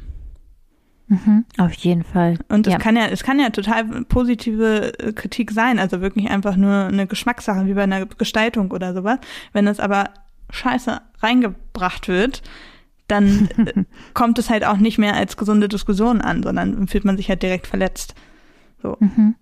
Mhm, 1.09 1.46
auf 1.57 1.72
jeden 1.72 2.04
Fall. 2.04 2.38
Und 2.48 2.66
es 2.66 2.74
ja. 2.74 2.78
kann 2.78 2.94
ja, 2.94 3.07
es 3.07 3.22
kann 3.22 3.40
ja 3.40 3.48
total 3.48 3.85
positive 4.04 4.98
äh, 4.98 5.12
Kritik 5.12 5.50
sein, 5.52 5.78
also 5.78 6.02
wirklich 6.02 6.28
einfach 6.31 6.57
nur 6.57 6.85
eine 6.85 7.07
Geschmackssache, 7.07 7.66
wie 7.66 7.72
bei 7.72 7.85
einer 7.85 8.04
Gestaltung 8.04 8.70
oder 8.70 8.92
sowas. 8.92 9.18
Wenn 9.54 9.66
es 9.66 9.81
aber 9.81 10.11
scheiße 10.50 11.00
reingebracht 11.20 12.09
wird, 12.09 12.42
dann 13.07 13.48
äh, 13.57 13.85
kommt 14.14 14.38
es 14.38 14.50
halt 14.50 14.66
auch 14.66 14.76
nicht 14.76 14.98
mehr 14.98 15.14
als 15.14 15.38
gesunde 15.38 15.68
Diskussion 15.68 16.20
an, 16.20 16.42
sondern 16.42 16.87
fühlt 16.88 17.07
man 17.07 17.16
sich 17.16 17.31
halt 17.31 17.42
direkt 17.42 17.66
verletzt. 17.66 18.14
So. 18.83 18.98
Mhm. 19.00 19.35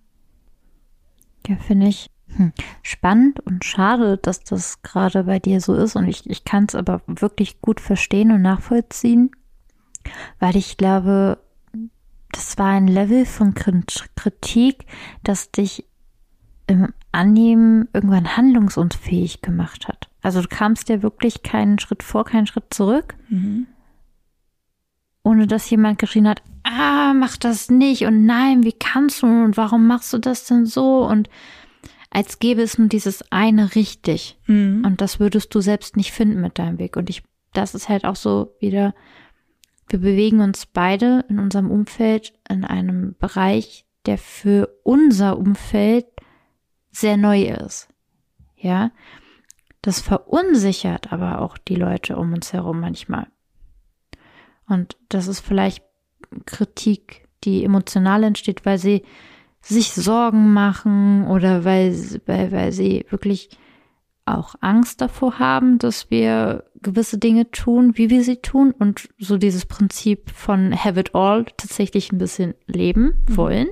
Ja, 1.47 1.57
finde 1.57 1.87
ich 1.87 2.09
hm. 2.37 2.53
Spannend 2.83 3.39
und 3.41 3.65
schade, 3.65 4.17
dass 4.17 4.43
das 4.43 4.81
gerade 4.83 5.23
bei 5.23 5.39
dir 5.39 5.59
so 5.59 5.73
ist. 5.73 5.95
Und 5.95 6.07
ich, 6.07 6.29
ich 6.29 6.45
kann 6.45 6.65
es 6.67 6.75
aber 6.75 7.01
wirklich 7.07 7.61
gut 7.61 7.81
verstehen 7.81 8.31
und 8.31 8.41
nachvollziehen, 8.41 9.31
weil 10.39 10.55
ich 10.55 10.77
glaube, 10.77 11.39
das 12.31 12.57
war 12.57 12.67
ein 12.67 12.87
Level 12.87 13.25
von 13.25 13.53
Kritik, 13.55 14.85
das 15.23 15.51
dich 15.51 15.85
im 16.67 16.93
Annehmen 17.11 17.87
irgendwann 17.93 18.37
handlungsunfähig 18.37 19.41
gemacht 19.41 19.87
hat. 19.87 20.09
Also 20.21 20.41
du 20.41 20.47
kamst 20.47 20.89
ja 20.89 21.01
wirklich 21.01 21.41
keinen 21.41 21.79
Schritt 21.79 22.03
vor, 22.03 22.25
keinen 22.25 22.45
Schritt 22.45 22.73
zurück, 22.73 23.15
mhm. 23.29 23.67
ohne 25.23 25.47
dass 25.47 25.69
jemand 25.69 25.97
geschrien 25.97 26.27
hat, 26.27 26.43
ah, 26.63 27.13
mach 27.13 27.37
das 27.37 27.69
nicht 27.69 28.03
und 28.03 28.25
nein, 28.25 28.63
wie 28.63 28.73
kannst 28.73 29.23
du 29.23 29.27
und 29.27 29.55
warum 29.55 29.87
machst 29.87 30.11
du 30.11 30.17
das 30.17 30.45
denn 30.45 30.65
so 30.65 31.07
und 31.07 31.29
als 32.17 32.39
gäbe 32.39 32.63
es 32.63 32.79
nur 32.79 32.87
dieses 32.87 33.31
eine 33.31 33.75
richtig. 33.75 34.39
Mhm. 34.47 34.81
Und 34.83 35.01
das 35.01 35.19
würdest 35.19 35.53
du 35.53 35.61
selbst 35.61 35.95
nicht 35.95 36.11
finden 36.11 36.41
mit 36.41 36.57
deinem 36.57 36.79
Weg. 36.79 36.97
Und 36.97 37.11
ich, 37.11 37.21
das 37.53 37.75
ist 37.75 37.89
halt 37.89 38.05
auch 38.05 38.15
so 38.15 38.55
wieder, 38.59 38.95
wir 39.87 39.99
bewegen 39.99 40.39
uns 40.39 40.65
beide 40.65 41.25
in 41.29 41.37
unserem 41.37 41.69
Umfeld 41.69 42.33
in 42.49 42.65
einem 42.65 43.15
Bereich, 43.19 43.85
der 44.07 44.17
für 44.17 44.67
unser 44.81 45.37
Umfeld 45.37 46.07
sehr 46.89 47.17
neu 47.17 47.43
ist. 47.43 47.87
Ja. 48.55 48.89
Das 49.83 50.01
verunsichert 50.01 51.13
aber 51.13 51.39
auch 51.39 51.59
die 51.59 51.75
Leute 51.75 52.17
um 52.17 52.33
uns 52.33 52.51
herum 52.51 52.79
manchmal. 52.79 53.27
Und 54.67 54.97
das 55.09 55.27
ist 55.27 55.41
vielleicht 55.41 55.83
Kritik, 56.47 57.27
die 57.43 57.63
emotional 57.63 58.23
entsteht, 58.23 58.65
weil 58.65 58.79
sie 58.79 59.03
sich 59.61 59.93
Sorgen 59.93 60.53
machen 60.53 61.27
oder 61.27 61.65
weil, 61.65 61.93
weil, 62.25 62.51
weil 62.51 62.71
sie 62.71 63.05
wirklich 63.09 63.49
auch 64.25 64.55
Angst 64.61 65.01
davor 65.01 65.39
haben, 65.39 65.79
dass 65.79 66.11
wir 66.11 66.65
gewisse 66.81 67.17
Dinge 67.17 67.49
tun, 67.51 67.97
wie 67.97 68.09
wir 68.09 68.23
sie 68.23 68.37
tun 68.37 68.71
und 68.77 69.09
so 69.17 69.37
dieses 69.37 69.65
Prinzip 69.65 70.29
von 70.31 70.73
have 70.75 70.99
it 70.99 71.15
all 71.15 71.45
tatsächlich 71.45 72.11
ein 72.11 72.17
bisschen 72.17 72.53
leben 72.67 73.13
wollen 73.27 73.67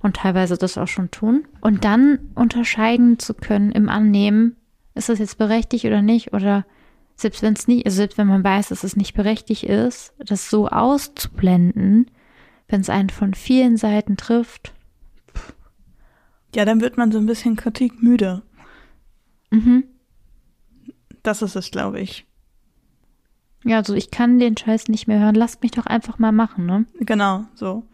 und 0.00 0.16
teilweise 0.16 0.56
das 0.56 0.76
auch 0.76 0.88
schon 0.88 1.10
tun 1.10 1.46
und 1.60 1.84
dann 1.84 2.18
unterscheiden 2.34 3.18
zu 3.18 3.34
können 3.34 3.72
im 3.72 3.88
Annehmen, 3.88 4.56
ist 4.94 5.08
das 5.08 5.18
jetzt 5.18 5.38
berechtigt 5.38 5.84
oder 5.84 6.02
nicht 6.02 6.32
oder 6.32 6.66
selbst 7.20 7.42
wenn 7.42 7.52
es 7.52 7.68
nicht, 7.68 7.86
also 7.86 7.96
selbst 7.96 8.18
wenn 8.18 8.26
man 8.26 8.42
weiß, 8.42 8.68
dass 8.68 8.82
es 8.82 8.96
nicht 8.96 9.14
berechtigt 9.14 9.64
ist, 9.64 10.14
das 10.18 10.50
so 10.50 10.68
auszublenden, 10.68 12.10
wenn 12.68 12.80
es 12.80 12.90
einen 12.90 13.10
von 13.10 13.34
vielen 13.34 13.76
Seiten 13.76 14.16
trifft. 14.16 14.72
Ja, 16.54 16.64
dann 16.64 16.80
wird 16.80 16.96
man 16.96 17.12
so 17.12 17.18
ein 17.18 17.26
bisschen 17.26 17.56
Kritik 17.56 18.02
müde. 18.02 18.42
Mhm. 19.50 19.84
Das 21.22 21.42
ist 21.42 21.56
es, 21.56 21.70
glaube 21.70 22.00
ich. 22.00 22.26
Ja, 23.64 23.76
also 23.78 23.94
ich 23.94 24.10
kann 24.10 24.38
den 24.38 24.56
Scheiß 24.56 24.88
nicht 24.88 25.06
mehr 25.06 25.20
hören. 25.20 25.34
Lasst 25.34 25.62
mich 25.62 25.72
doch 25.72 25.86
einfach 25.86 26.18
mal 26.18 26.32
machen, 26.32 26.66
ne? 26.66 26.86
Genau, 27.00 27.44
so. 27.54 27.84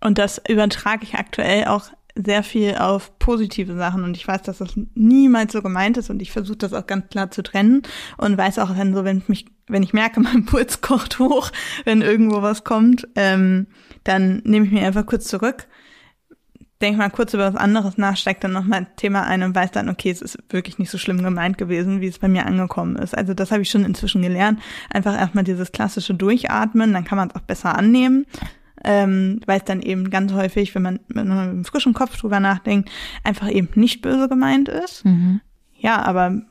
Und 0.00 0.18
das 0.18 0.40
übertrage 0.48 1.04
ich 1.04 1.14
aktuell 1.14 1.66
auch 1.66 1.90
sehr 2.16 2.42
viel 2.42 2.76
auf 2.76 3.18
positive 3.18 3.74
Sachen 3.74 4.04
und 4.04 4.16
ich 4.16 4.26
weiß, 4.26 4.42
dass 4.42 4.58
das 4.58 4.78
niemals 4.94 5.52
so 5.52 5.62
gemeint 5.62 5.96
ist 5.96 6.10
und 6.10 6.22
ich 6.22 6.30
versuche 6.30 6.58
das 6.58 6.72
auch 6.72 6.86
ganz 6.86 7.08
klar 7.08 7.30
zu 7.30 7.42
trennen 7.42 7.82
und 8.18 8.38
weiß 8.38 8.60
auch, 8.60 8.76
wenn 8.76 8.94
so, 8.94 9.04
wenn 9.04 9.18
ich 9.18 9.28
mich, 9.28 9.46
wenn 9.66 9.82
ich 9.82 9.92
merke, 9.92 10.20
mein 10.20 10.44
Puls 10.44 10.80
kocht 10.80 11.18
hoch, 11.18 11.50
wenn 11.84 12.02
irgendwo 12.02 12.40
was 12.42 12.62
kommt, 12.62 13.08
ähm, 13.16 13.66
dann 14.04 14.42
nehme 14.44 14.66
ich 14.66 14.72
mich 14.72 14.84
einfach 14.84 15.06
kurz 15.06 15.26
zurück, 15.26 15.66
denke 16.84 16.98
mal 16.98 17.10
kurz 17.10 17.34
über 17.34 17.52
was 17.52 17.60
anderes 17.60 17.98
nach, 17.98 18.16
steige 18.16 18.40
dann 18.40 18.52
nochmal 18.52 18.86
Thema 18.96 19.24
ein 19.24 19.42
und 19.42 19.54
weiß 19.54 19.70
dann, 19.70 19.88
okay, 19.88 20.10
es 20.10 20.22
ist 20.22 20.38
wirklich 20.50 20.78
nicht 20.78 20.90
so 20.90 20.98
schlimm 20.98 21.22
gemeint 21.22 21.58
gewesen, 21.58 22.00
wie 22.00 22.06
es 22.06 22.18
bei 22.18 22.28
mir 22.28 22.46
angekommen 22.46 22.96
ist. 22.96 23.16
Also 23.16 23.34
das 23.34 23.50
habe 23.50 23.62
ich 23.62 23.70
schon 23.70 23.84
inzwischen 23.84 24.22
gelernt. 24.22 24.60
Einfach 24.90 25.18
erstmal 25.18 25.44
dieses 25.44 25.72
klassische 25.72 26.14
Durchatmen, 26.14 26.92
dann 26.92 27.04
kann 27.04 27.16
man 27.16 27.28
es 27.28 27.34
auch 27.34 27.40
besser 27.40 27.76
annehmen 27.76 28.26
ähm, 28.84 29.40
weil 29.46 29.58
es 29.58 29.64
dann 29.64 29.80
eben 29.80 30.10
ganz 30.10 30.32
häufig, 30.32 30.74
wenn 30.74 30.82
man, 30.82 31.00
wenn 31.08 31.26
man 31.26 31.38
mit 31.38 31.48
einem 31.48 31.64
frischen 31.64 31.94
Kopf 31.94 32.18
drüber 32.18 32.38
nachdenkt, 32.38 32.90
einfach 33.24 33.50
eben 33.50 33.68
nicht 33.74 34.02
böse 34.02 34.28
gemeint 34.28 34.68
ist. 34.68 35.04
Mhm. 35.04 35.40
Ja, 35.76 36.02
aber 36.02 36.42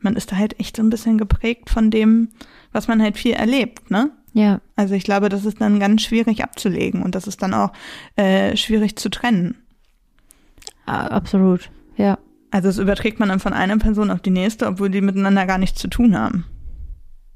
man 0.00 0.16
ist 0.16 0.32
da 0.32 0.36
halt 0.36 0.58
echt 0.58 0.76
so 0.76 0.82
ein 0.82 0.90
bisschen 0.90 1.18
geprägt 1.18 1.70
von 1.70 1.90
dem, 1.90 2.30
was 2.72 2.88
man 2.88 3.02
halt 3.02 3.18
viel 3.18 3.32
erlebt, 3.32 3.90
ne? 3.90 4.10
Ja. 4.32 4.60
Also 4.74 4.94
ich 4.94 5.04
glaube, 5.04 5.28
das 5.28 5.46
ist 5.46 5.60
dann 5.60 5.80
ganz 5.80 6.02
schwierig 6.02 6.42
abzulegen 6.42 7.02
und 7.02 7.14
das 7.14 7.26
ist 7.26 7.42
dann 7.42 7.54
auch 7.54 7.72
äh, 8.16 8.54
schwierig 8.56 8.96
zu 8.96 9.08
trennen. 9.08 9.56
Absolut, 10.86 11.70
ja. 11.96 12.18
Also 12.50 12.68
es 12.68 12.78
überträgt 12.78 13.18
man 13.20 13.28
dann 13.28 13.40
von 13.40 13.52
einer 13.52 13.76
Person 13.78 14.10
auf 14.10 14.20
die 14.20 14.30
nächste, 14.30 14.66
obwohl 14.66 14.88
die 14.88 15.00
miteinander 15.00 15.46
gar 15.46 15.58
nichts 15.58 15.80
zu 15.80 15.88
tun 15.88 16.16
haben. 16.16 16.46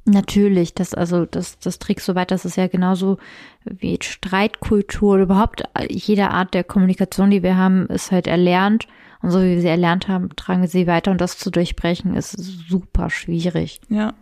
Natürlich, 0.07 0.75
das, 0.75 0.95
also, 0.95 1.27
das, 1.27 1.59
das 1.59 1.79
trägt 1.79 2.01
so 2.01 2.15
weit, 2.15 2.31
das 2.31 2.45
ist 2.45 2.57
ja 2.57 2.69
genauso 2.69 3.19
wie 3.65 3.99
Streitkultur 4.01 5.15
oder 5.15 5.23
überhaupt 5.25 5.65
jede 5.89 6.31
Art 6.31 6.55
der 6.55 6.65
Kommunikation, 6.65 7.31
die 7.31 7.43
wir 7.43 7.57
haben, 7.57 7.87
ist 7.87 8.11
halt 8.11 8.27
erlernt. 8.27 8.87
Und 9.23 9.31
so 9.31 9.41
wie 9.41 9.57
wir 9.57 9.61
sie 9.61 9.69
erlernt 9.69 10.09
haben, 10.09 10.31
tragen 10.35 10.63
wir 10.63 10.69
sie 10.69 10.87
weiter 10.87 11.11
und 11.11 11.21
das 11.21 11.37
zu 11.37 11.51
durchbrechen 11.51 12.15
ist 12.15 12.31
super 12.33 13.11
schwierig. 13.11 13.83
Ja. 13.91 14.15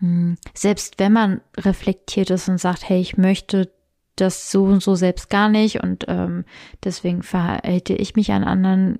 Hm. 0.00 0.36
Selbst 0.52 0.98
wenn 0.98 1.12
man 1.12 1.40
reflektiert 1.56 2.30
ist 2.30 2.48
und 2.48 2.58
sagt, 2.58 2.88
hey, 2.88 3.00
ich 3.00 3.16
möchte 3.16 3.70
das 4.16 4.50
so 4.50 4.64
und 4.64 4.82
so 4.82 4.94
selbst 4.94 5.30
gar 5.30 5.48
nicht 5.48 5.82
und 5.82 6.04
ähm, 6.08 6.44
deswegen 6.84 7.22
verhalte 7.22 7.94
ich 7.94 8.14
mich 8.14 8.32
an 8.32 8.44
anderen 8.44 8.98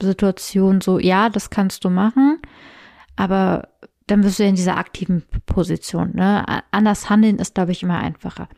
Situationen 0.00 0.80
so, 0.80 0.98
ja, 0.98 1.28
das 1.30 1.50
kannst 1.50 1.84
du 1.84 1.90
machen, 1.90 2.40
aber 3.16 3.68
dann 4.06 4.20
bist 4.20 4.38
du 4.38 4.44
in 4.44 4.54
dieser 4.54 4.76
aktiven 4.76 5.24
Position. 5.46 6.12
Ne? 6.14 6.44
Anders 6.70 7.10
handeln 7.10 7.38
ist, 7.38 7.54
glaube 7.54 7.72
ich, 7.72 7.82
immer 7.82 7.98
einfacher. 7.98 8.48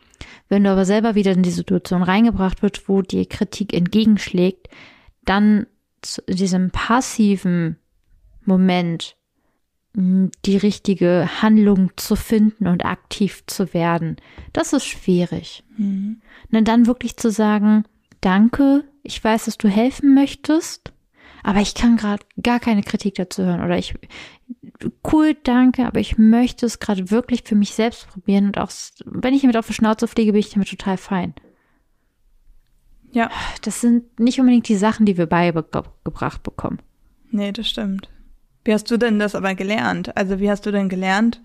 Wenn 0.48 0.64
du 0.64 0.70
aber 0.70 0.85
selber 0.85 1.14
wieder 1.14 1.33
in 1.33 1.42
die 1.42 1.51
Situation 1.51 2.03
reingebracht 2.03 2.62
wird, 2.62 2.88
wo 2.88 3.03
dir 3.03 3.27
Kritik 3.27 3.72
entgegenschlägt, 3.72 4.68
dann 5.24 5.66
in 6.27 6.37
diesem 6.37 6.70
passiven 6.70 7.79
Moment 8.44 9.16
die 9.94 10.57
richtige 10.57 11.29
Handlung 11.42 11.90
zu 11.96 12.14
finden 12.14 12.66
und 12.66 12.85
aktiv 12.85 13.42
zu 13.46 13.72
werden, 13.74 14.16
das 14.53 14.72
ist 14.72 14.85
schwierig. 14.85 15.64
Mhm. 15.77 16.20
Und 16.53 16.68
dann 16.68 16.87
wirklich 16.87 17.16
zu 17.16 17.31
sagen, 17.31 17.85
danke, 18.20 18.85
ich 19.03 19.22
weiß, 19.22 19.46
dass 19.46 19.59
du 19.59 19.68
helfen 19.68 20.14
möchtest, 20.14 20.92
aber 21.42 21.61
ich 21.61 21.74
kann 21.74 21.96
gerade 21.96 22.24
gar 22.42 22.61
keine 22.61 22.83
Kritik 22.83 23.14
dazu 23.14 23.42
hören 23.42 23.64
oder 23.64 23.79
ich, 23.79 23.94
cool, 25.11 25.35
danke, 25.42 25.87
aber 25.87 26.01
ich 26.01 26.18
möchte 26.18 26.66
es 26.66 26.79
gerade 26.79 27.11
wirklich 27.11 27.42
für 27.44 27.55
mich 27.55 27.74
selbst 27.74 28.09
probieren 28.09 28.46
und 28.46 28.59
auch, 28.59 28.70
wenn 29.05 29.35
ich 29.35 29.42
damit 29.42 29.57
auf 29.57 29.66
die 29.66 29.74
Schnauze 29.74 30.07
fliege, 30.07 30.33
bin 30.33 30.40
ich 30.40 30.51
damit 30.51 30.68
total 30.68 30.96
fein. 30.96 31.35
Ja. 33.11 33.31
Das 33.62 33.81
sind 33.81 34.20
nicht 34.20 34.38
unbedingt 34.38 34.68
die 34.68 34.77
Sachen, 34.77 35.07
die 35.07 35.16
wir 35.16 35.27
beigebracht 35.27 36.42
bekommen. 36.42 36.79
Nee, 37.31 37.53
das 37.53 37.68
stimmt. 37.68 38.11
Wie 38.64 38.73
hast 38.73 38.90
du 38.90 38.97
denn 38.97 39.18
das 39.18 39.35
aber 39.35 39.55
gelernt? 39.55 40.16
Also 40.16 40.40
wie 40.40 40.51
hast 40.51 40.66
du 40.66 40.71
denn 40.71 40.88
gelernt, 40.88 41.40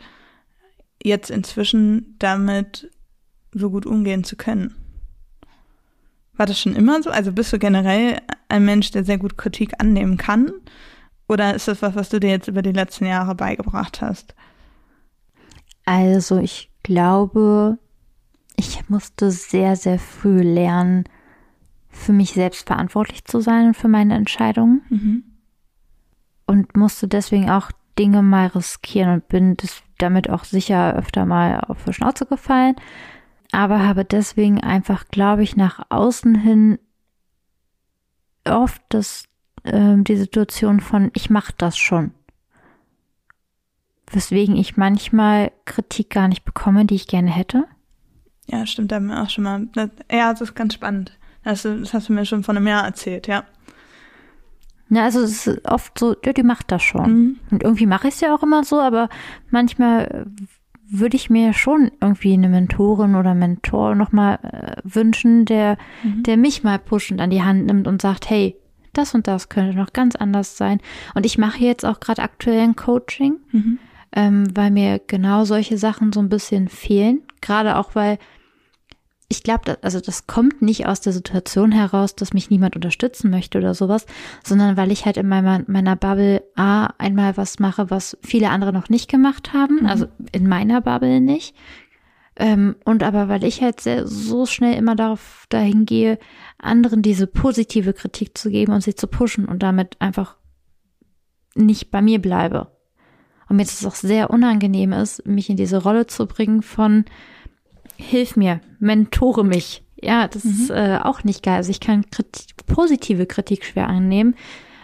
jetzt 1.01 1.29
inzwischen 1.29 2.15
damit 2.19 2.91
so 3.53 3.69
gut 3.69 3.85
umgehen 3.85 4.23
zu 4.23 4.35
können? 4.35 4.75
War 6.35 6.45
das 6.45 6.59
schon 6.59 6.75
immer 6.75 7.01
so? 7.03 7.11
Also 7.11 7.31
bist 7.31 7.53
du 7.53 7.59
generell 7.59 8.19
ein 8.49 8.65
Mensch, 8.65 8.91
der 8.91 9.03
sehr 9.03 9.17
gut 9.17 9.37
Kritik 9.37 9.73
annehmen 9.79 10.17
kann? 10.17 10.51
Oder 11.27 11.53
ist 11.53 11.67
das 11.67 11.81
was, 11.81 11.95
was 11.95 12.09
du 12.09 12.19
dir 12.19 12.31
jetzt 12.31 12.47
über 12.47 12.61
die 12.61 12.71
letzten 12.71 13.05
Jahre 13.05 13.35
beigebracht 13.35 14.01
hast? 14.01 14.35
Also 15.85 16.37
ich 16.37 16.71
glaube, 16.81 17.77
ich 18.55 18.89
musste 18.89 19.31
sehr, 19.31 19.75
sehr 19.75 19.99
früh 19.99 20.41
lernen, 20.41 21.05
für 21.89 22.13
mich 22.13 22.33
selbst 22.33 22.67
verantwortlich 22.67 23.25
zu 23.25 23.39
sein 23.39 23.67
und 23.67 23.77
für 23.77 23.87
meine 23.87 24.15
Entscheidungen. 24.15 24.81
Mhm. 24.89 25.23
Und 26.45 26.75
musste 26.75 27.07
deswegen 27.07 27.49
auch 27.49 27.71
Dinge 27.97 28.21
mal 28.21 28.47
riskieren 28.47 29.13
und 29.13 29.27
bin 29.27 29.55
damit 29.97 30.29
auch 30.29 30.43
sicher 30.43 30.95
öfter 30.95 31.25
mal 31.25 31.59
auf 31.61 31.83
die 31.85 31.93
Schnauze 31.93 32.25
gefallen. 32.25 32.75
Aber 33.51 33.85
habe 33.85 34.03
deswegen 34.03 34.61
einfach, 34.61 35.05
glaube 35.09 35.43
ich, 35.43 35.55
nach 35.55 35.85
außen 35.89 36.35
hin 36.35 36.79
oft 38.45 38.81
das 38.89 39.25
ähm, 39.63 40.03
die 40.03 40.17
Situation 40.17 40.79
von, 40.79 41.11
ich 41.13 41.29
mache 41.29 41.53
das 41.57 41.77
schon. 41.77 42.11
Weswegen 44.11 44.55
ich 44.55 44.77
manchmal 44.77 45.51
Kritik 45.65 46.09
gar 46.09 46.27
nicht 46.27 46.43
bekomme, 46.43 46.85
die 46.85 46.95
ich 46.95 47.07
gerne 47.07 47.31
hätte. 47.31 47.65
Ja, 48.47 48.65
stimmt, 48.65 48.91
da 48.91 48.97
haben 48.97 49.07
wir 49.07 49.21
auch 49.21 49.29
schon 49.29 49.45
mal. 49.45 49.67
Das, 49.73 49.89
ja, 50.11 50.31
das 50.31 50.41
ist 50.41 50.55
ganz 50.55 50.73
spannend. 50.73 51.17
Das, 51.43 51.63
das 51.63 51.93
hast 51.93 52.09
du 52.09 52.13
mir 52.13 52.25
schon 52.25 52.43
von 52.43 52.57
einem 52.57 52.67
Jahr 52.67 52.85
erzählt, 52.85 53.27
ja. 53.27 53.45
Ja, 54.89 55.03
also 55.03 55.21
es 55.21 55.47
ist 55.47 55.67
oft 55.67 55.97
so, 55.97 56.15
ja, 56.25 56.33
die 56.33 56.43
macht 56.43 56.71
das 56.71 56.83
schon. 56.83 57.11
Mhm. 57.13 57.39
Und 57.51 57.63
irgendwie 57.63 57.85
mache 57.87 58.07
ich 58.09 58.15
es 58.15 58.21
ja 58.21 58.35
auch 58.35 58.43
immer 58.43 58.63
so, 58.63 58.79
aber 58.79 59.09
manchmal 59.49 60.27
würde 60.89 61.15
ich 61.15 61.29
mir 61.29 61.53
schon 61.53 61.91
irgendwie 62.01 62.33
eine 62.33 62.49
Mentorin 62.49 63.15
oder 63.15 63.33
Mentor 63.33 63.95
nochmal 63.95 64.39
äh, 64.43 64.81
wünschen, 64.83 65.45
der, 65.45 65.77
Mhm. 66.03 66.23
der 66.23 66.37
mich 66.37 66.63
mal 66.63 66.77
pushend 66.77 67.19
an 67.21 67.29
die 67.31 67.41
Hand 67.43 67.65
nimmt 67.65 67.87
und 67.87 68.01
sagt, 68.01 68.29
hey, 68.29 68.55
das 68.93 69.15
und 69.15 69.25
das 69.25 69.49
könnte 69.49 69.75
noch 69.75 69.93
ganz 69.93 70.15
anders 70.15 70.55
sein. 70.57 70.79
Und 71.15 71.25
ich 71.25 71.39
mache 71.39 71.57
jetzt 71.63 71.83
auch 71.85 71.99
gerade 71.99 72.21
aktuell 72.21 72.59
ein 72.59 72.75
Coaching, 72.75 73.37
Mhm. 73.51 73.79
ähm, 74.15 74.43
weil 74.55 74.69
mir 74.69 74.99
genau 75.07 75.45
solche 75.45 75.79
Sachen 75.79 76.13
so 76.13 76.19
ein 76.19 76.29
bisschen 76.29 76.67
fehlen. 76.67 77.21
Gerade 77.41 77.77
auch, 77.77 77.95
weil 77.95 78.19
ich 79.33 79.41
glaube, 79.41 79.79
also 79.81 79.99
das 79.99 80.27
kommt 80.27 80.61
nicht 80.61 80.85
aus 80.85 81.01
der 81.01 81.11
Situation 81.11 81.71
heraus, 81.71 82.15
dass 82.15 82.33
mich 82.33 82.51
niemand 82.51 82.75
unterstützen 82.75 83.31
möchte 83.31 83.57
oder 83.57 83.73
sowas, 83.73 84.05
sondern 84.43 84.77
weil 84.77 84.91
ich 84.91 85.05
halt 85.07 85.17
in 85.17 85.27
meiner, 85.27 85.63
meiner 85.65 85.95
Bubble 85.95 86.43
A 86.55 86.93
einmal 86.99 87.35
was 87.35 87.57
mache, 87.57 87.89
was 87.89 88.15
viele 88.21 88.51
andere 88.51 88.71
noch 88.71 88.89
nicht 88.89 89.09
gemacht 89.09 89.51
haben, 89.51 89.81
Mhm. 89.81 89.85
also 89.87 90.05
in 90.33 90.47
meiner 90.47 90.81
Bubble 90.81 91.19
nicht. 91.19 91.55
Ähm, 92.35 92.75
und 92.85 93.01
aber 93.01 93.27
weil 93.27 93.43
ich 93.43 93.63
halt 93.63 93.81
sehr, 93.81 94.05
so 94.05 94.45
schnell 94.45 94.75
immer 94.75 94.95
darauf 94.95 95.47
dahin 95.49 95.87
gehe, 95.87 96.19
anderen 96.59 97.01
diese 97.01 97.25
positive 97.25 97.93
Kritik 97.93 98.37
zu 98.37 98.51
geben 98.51 98.71
und 98.71 98.81
sie 98.81 98.93
zu 98.93 99.07
pushen 99.07 99.45
und 99.45 99.63
damit 99.63 99.99
einfach 99.99 100.37
nicht 101.55 101.89
bei 101.89 102.03
mir 102.03 102.21
bleibe. 102.21 102.67
Und 103.49 103.55
mir 103.55 103.63
es 103.63 103.83
auch 103.83 103.95
sehr 103.95 104.29
unangenehm 104.29 104.93
ist, 104.93 105.25
mich 105.25 105.49
in 105.49 105.57
diese 105.57 105.81
Rolle 105.81 106.05
zu 106.05 106.27
bringen 106.27 106.61
von 106.61 107.05
Hilf 108.09 108.35
mir, 108.35 108.61
mentore 108.79 109.43
mich. 109.43 109.83
Ja, 110.01 110.27
das 110.27 110.43
ist 110.43 110.69
äh, 110.69 110.99
auch 111.01 111.23
nicht 111.23 111.43
geil. 111.43 111.55
Also 111.55 111.71
ich 111.71 111.79
kann 111.79 112.09
Kritik, 112.09 112.65
positive 112.65 113.25
Kritik 113.25 113.63
schwer 113.63 113.87
annehmen, 113.87 114.35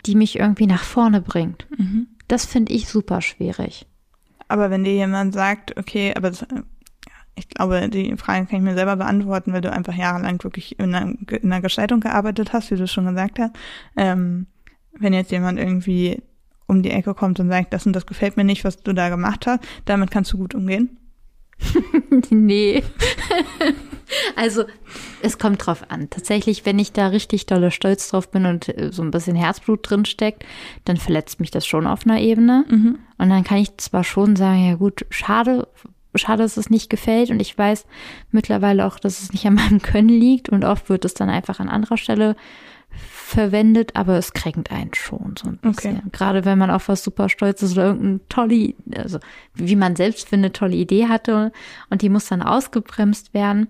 die 0.06 0.16
mich 0.16 0.40
irgendwie 0.40 0.68
nach 0.68 0.84
vorne 0.84 1.22
bringt. 1.22 1.68
Mhm. 1.78 2.08
Das 2.30 2.46
finde 2.46 2.72
ich 2.72 2.88
super 2.88 3.22
schwierig. 3.22 3.86
Aber 4.48 4.72
wenn 4.72 4.84
dir 4.84 4.94
jemand 4.94 5.34
sagt, 5.34 5.78
okay, 5.78 6.14
aber 6.16 6.30
das, 6.30 6.46
ich 7.36 7.50
glaube, 7.50 7.90
die 7.90 8.16
Frage 8.18 8.46
kann 8.46 8.60
ich 8.60 8.64
mir 8.64 8.76
selber 8.76 8.96
beantworten, 8.96 9.52
weil 9.52 9.62
du 9.62 9.72
einfach 9.72 9.96
jahrelang 9.96 10.42
wirklich 10.44 10.80
in 10.80 10.96
einer, 10.96 11.14
in 11.30 11.52
einer 11.52 11.62
Gestaltung 11.62 12.00
gearbeitet 12.00 12.54
hast, 12.54 12.72
wie 12.72 12.76
du 12.76 12.88
schon 12.88 13.06
gesagt 13.06 13.40
hast. 13.40 13.52
Ähm, 13.98 14.48
wenn 14.94 15.14
jetzt 15.14 15.32
jemand 15.32 15.60
irgendwie 15.60 16.22
um 16.66 16.82
die 16.82 16.92
Ecke 16.92 17.14
kommt 17.14 17.40
und 17.40 17.50
sagt, 17.50 17.74
das 17.74 17.86
und 17.86 17.94
das 17.94 18.06
gefällt 18.06 18.38
mir 18.38 18.44
nicht, 18.44 18.64
was 18.64 18.78
du 18.78 18.94
da 18.94 19.10
gemacht 19.10 19.48
hast, 19.48 19.60
damit 19.86 20.12
kannst 20.12 20.32
du 20.34 20.38
gut 20.38 20.56
umgehen? 20.56 20.98
nee. 22.30 22.84
also, 24.36 24.64
es 25.22 25.38
kommt 25.38 25.66
drauf 25.66 25.84
an. 25.90 26.10
Tatsächlich, 26.10 26.66
wenn 26.66 26.80
ich 26.80 26.92
da 26.92 27.08
richtig 27.08 27.46
dolle 27.46 27.72
stolz 27.72 28.10
drauf 28.10 28.30
bin 28.30 28.46
und 28.46 28.70
äh, 28.70 28.92
so 28.92 29.02
ein 29.02 29.12
bisschen 29.12 29.36
Herzblut 29.36 29.90
drin 29.90 30.06
steckt, 30.06 30.46
dann 30.86 30.98
verletzt 30.98 31.40
mich 31.40 31.52
das 31.52 31.66
schon 31.66 31.88
auf 31.88 32.06
einer 32.06 32.20
Ebene. 32.20 32.66
Mhm. 32.68 33.00
Und 33.18 33.30
dann 33.30 33.44
kann 33.44 33.58
ich 33.58 33.78
zwar 33.78 34.04
schon 34.04 34.36
sagen, 34.36 34.68
ja 34.68 34.76
gut, 34.76 35.06
schade, 35.10 35.68
schade, 36.16 36.44
dass 36.44 36.58
es 36.58 36.70
nicht 36.70 36.90
gefällt. 36.90 37.30
Und 37.30 37.42
ich 37.42 37.58
weiß 37.58 37.86
mittlerweile 38.32 38.86
auch, 38.86 39.00
dass 39.00 39.22
es 39.22 39.34
nicht 39.34 39.46
an 39.46 39.56
meinem 39.56 39.82
Können 39.82 40.10
liegt. 40.10 40.50
Und 40.50 40.64
oft 40.64 40.90
wird 40.90 41.06
es 41.06 41.14
dann 41.14 41.30
einfach 41.30 41.60
an 41.60 41.70
anderer 41.70 41.98
Stelle 41.98 42.36
verwendet, 43.30 43.96
aber 43.96 44.18
es 44.18 44.34
kränkt 44.34 44.72
einen 44.72 44.94
schon 44.94 45.36
so 45.38 45.50
ein 45.50 45.58
bisschen. 45.58 45.98
Okay. 45.98 46.10
Gerade 46.12 46.46
wenn 46.46 46.58
man 46.58 46.72
auf 46.72 46.88
was 46.88 47.04
super 47.04 47.30
stolz 47.30 47.62
ist 47.62 47.74
oder 47.74 47.86
irgendeine 47.86 48.20
tolle, 48.28 48.74
also 48.96 49.20
wie 49.54 49.76
man 49.76 49.96
selbst 49.96 50.28
findet, 50.28 50.56
tolle 50.56 50.76
Idee 50.76 51.08
hatte 51.08 51.52
und 51.90 52.02
die 52.02 52.10
muss 52.10 52.26
dann 52.26 52.42
ausgebremst 52.42 53.34
werden, 53.34 53.68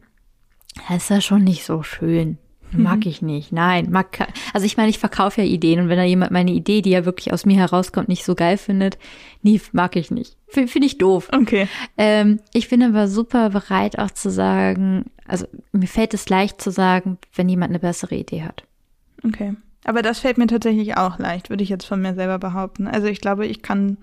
das 0.87 1.03
ist 1.03 1.09
ja 1.09 1.21
schon 1.21 1.43
nicht 1.43 1.65
so 1.65 1.83
schön. 1.83 2.37
Mag 2.71 3.07
ich 3.07 3.21
nicht. 3.21 3.51
Nein, 3.51 3.87
mag, 3.89 4.27
also 4.53 4.65
ich 4.65 4.77
meine, 4.77 4.89
ich 4.89 4.99
verkaufe 4.99 5.41
ja 5.41 5.47
Ideen 5.47 5.79
und 5.79 5.89
wenn 5.89 5.97
da 5.97 6.03
jemand 6.03 6.31
meine 6.31 6.51
Idee, 6.51 6.81
die 6.81 6.91
ja 6.91 7.03
wirklich 7.03 7.33
aus 7.33 7.45
mir 7.45 7.57
herauskommt, 7.57 8.07
nicht 8.07 8.23
so 8.23 8.35
geil 8.35 8.57
findet, 8.57 8.97
nie 9.41 9.59
mag 9.71 9.95
ich 9.95 10.11
nicht. 10.11 10.37
Finde 10.47 10.85
ich 10.85 10.99
doof. 10.99 11.29
Okay. 11.33 11.67
Ähm, 11.97 12.39
ich 12.53 12.69
bin 12.69 12.83
aber 12.83 13.07
super 13.07 13.49
bereit 13.49 13.97
auch 13.97 14.11
zu 14.11 14.29
sagen, 14.29 15.05
also 15.27 15.47
mir 15.71 15.87
fällt 15.87 16.13
es 16.13 16.29
leicht 16.29 16.61
zu 16.61 16.69
sagen, 16.69 17.17
wenn 17.33 17.49
jemand 17.49 17.71
eine 17.71 17.79
bessere 17.79 18.15
Idee 18.15 18.43
hat. 18.43 18.63
Okay. 19.23 19.55
Aber 19.85 20.01
das 20.01 20.19
fällt 20.19 20.37
mir 20.37 20.47
tatsächlich 20.47 20.97
auch 20.97 21.19
leicht, 21.19 21.49
würde 21.49 21.63
ich 21.63 21.69
jetzt 21.69 21.85
von 21.85 22.01
mir 22.01 22.13
selber 22.13 22.37
behaupten. 22.37 22.87
Also 22.87 23.07
ich 23.07 23.21
glaube, 23.21 23.45
ich 23.47 23.61
kann, 23.61 23.97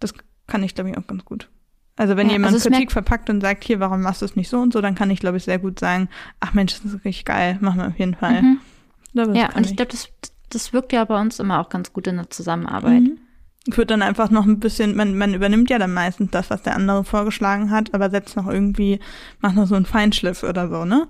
das 0.00 0.12
kann 0.46 0.62
ich, 0.62 0.74
glaube 0.74 0.90
ich, 0.90 0.98
auch 0.98 1.06
ganz 1.06 1.24
gut. 1.24 1.48
Also 1.96 2.16
wenn 2.16 2.28
Ja, 2.28 2.34
jemand 2.34 2.54
also 2.54 2.68
Kritik 2.68 2.92
verpackt 2.92 3.30
und 3.30 3.40
sagt, 3.40 3.62
hier, 3.64 3.78
warum 3.78 4.00
machst 4.00 4.22
du 4.22 4.24
es 4.24 4.34
nicht 4.34 4.48
so 4.48 4.58
und 4.58 4.72
so, 4.72 4.80
dann 4.80 4.94
kann 4.94 5.10
ich, 5.10 5.20
glaube 5.20 5.36
ich, 5.36 5.44
sehr 5.44 5.58
gut 5.58 5.78
sagen, 5.78 6.08
ach 6.40 6.54
Mensch, 6.54 6.74
das 6.74 6.94
ist 6.94 7.04
richtig 7.04 7.26
geil, 7.26 7.58
machen 7.60 7.78
wir 7.78 7.88
auf 7.88 7.98
jeden 7.98 8.14
Fall. 8.14 8.42
Mhm. 8.42 8.60
Ich 9.04 9.12
glaube, 9.12 9.36
Ja, 9.36 9.54
und 9.54 9.66
ich 9.66 9.76
glaube, 9.76 9.90
das, 9.90 10.08
das 10.48 10.72
wirkt 10.72 10.92
ja 10.92 11.04
bei 11.04 11.20
uns 11.20 11.38
immer 11.38 11.60
auch 11.60 11.68
ganz 11.68 11.92
gut 11.92 12.06
in 12.06 12.16
der 12.16 12.30
Zusammenarbeit. 12.30 13.02
Mhm. 13.02 13.18
Wird 13.66 13.90
dann 13.90 14.00
einfach 14.00 14.30
noch 14.30 14.46
ein 14.46 14.58
bisschen, 14.58 14.96
man, 14.96 15.18
man 15.18 15.34
übernimmt 15.34 15.68
ja 15.68 15.78
dann 15.78 15.92
meistens 15.92 16.30
das, 16.30 16.48
was 16.48 16.62
der 16.62 16.74
andere 16.74 17.04
vorgeschlagen 17.04 17.70
hat, 17.70 17.92
aber 17.92 18.08
setzt 18.08 18.34
noch 18.34 18.46
irgendwie, 18.46 18.98
macht 19.40 19.54
noch 19.56 19.66
so 19.66 19.74
einen 19.74 19.84
Feinschliff 19.84 20.42
oder 20.42 20.68
so, 20.68 20.86
ne? 20.86 21.06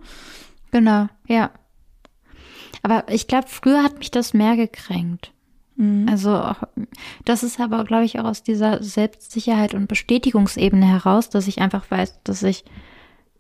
Genau, 0.73 1.09
ja. 1.29 1.51
Aber 2.83 3.05
ich 3.09 3.27
glaube, 3.27 3.47
früher 3.49 3.83
hat 3.83 3.99
mich 3.99 4.11
das 4.11 4.35
mehr 4.35 4.57
gekränkt. 4.57 5.33
Mhm. 5.77 6.07
Also 6.11 6.55
das 7.25 7.43
ist 7.43 7.61
aber, 7.61 7.85
glaube 7.85 8.05
ich, 8.05 8.19
auch 8.19 8.25
aus 8.25 8.43
dieser 8.43 8.83
Selbstsicherheit 8.83 9.75
und 9.75 9.87
Bestätigungsebene 9.89 10.87
heraus, 10.87 11.31
dass 11.31 11.49
ich 11.49 11.61
einfach 11.61 11.91
weiß, 11.91 12.23
dass 12.25 12.43
ich, 12.43 12.65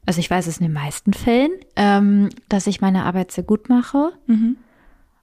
also 0.06 0.20
ich 0.20 0.30
weiß 0.30 0.46
es 0.46 0.58
in 0.58 0.64
den 0.66 0.72
meisten 0.72 1.12
Fällen, 1.12 1.52
ähm, 1.76 2.28
dass 2.48 2.66
ich 2.66 2.80
meine 2.80 3.04
Arbeit 3.04 3.32
sehr 3.32 3.44
gut 3.44 3.68
mache 3.68 4.12
Mhm. 4.26 4.56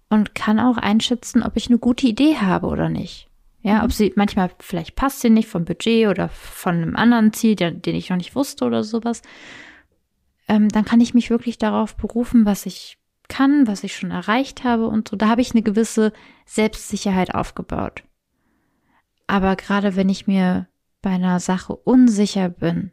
und 0.10 0.36
kann 0.36 0.60
auch 0.60 0.77
einschätzen, 0.77 1.43
ob 1.43 1.58
ich 1.58 1.67
eine 1.67 1.80
gute 1.80 2.08
Idee 2.08 2.38
habe 2.38 2.67
oder 2.67 2.89
nicht. 2.89 3.27
Ja, 3.63 3.84
ob 3.84 3.91
sie 3.91 4.13
manchmal 4.15 4.51
vielleicht 4.60 4.95
passt 4.95 5.19
sie 5.21 5.30
nicht 5.30 5.49
vom 5.49 5.65
Budget 5.65 6.08
oder 6.08 6.30
von 6.30 6.75
einem 6.75 6.95
anderen 6.95 7.34
Ziel, 7.34 7.56
der, 7.56 7.71
den 7.71 7.95
ich 7.95 8.10
noch 8.10 8.17
nicht 8.17 8.36
wusste 8.36 8.63
oder 8.65 8.84
sowas. 8.84 9.21
Ähm, 10.47 10.69
dann 10.69 10.86
kann 10.86 11.01
ich 11.01 11.13
mich 11.13 11.30
wirklich 11.30 11.58
darauf 11.58 11.97
berufen, 11.97 12.45
was 12.45 12.65
ich 12.65 12.97
kann, 13.28 13.68
was 13.68 13.84
ich 13.84 13.96
schon 13.96 14.12
erreicht 14.12 14.63
habe 14.63 14.88
und 14.88 15.08
so. 15.08 15.16
Da 15.16 15.30
habe 15.30 15.42
ich 15.42 15.52
eine 15.52 15.63
gewisse 15.63 16.13
Selbstsicherheit 16.46 17.36
aufgebaut. 17.36 18.04
Aber 19.28 19.56
gerade 19.56 19.96
wenn 19.96 20.10
ich 20.10 20.28
mir 20.28 20.68
bei 21.02 21.12
einer 21.12 21.40
Sache 21.40 21.76
unsicher 21.76 22.50
bin 22.50 22.92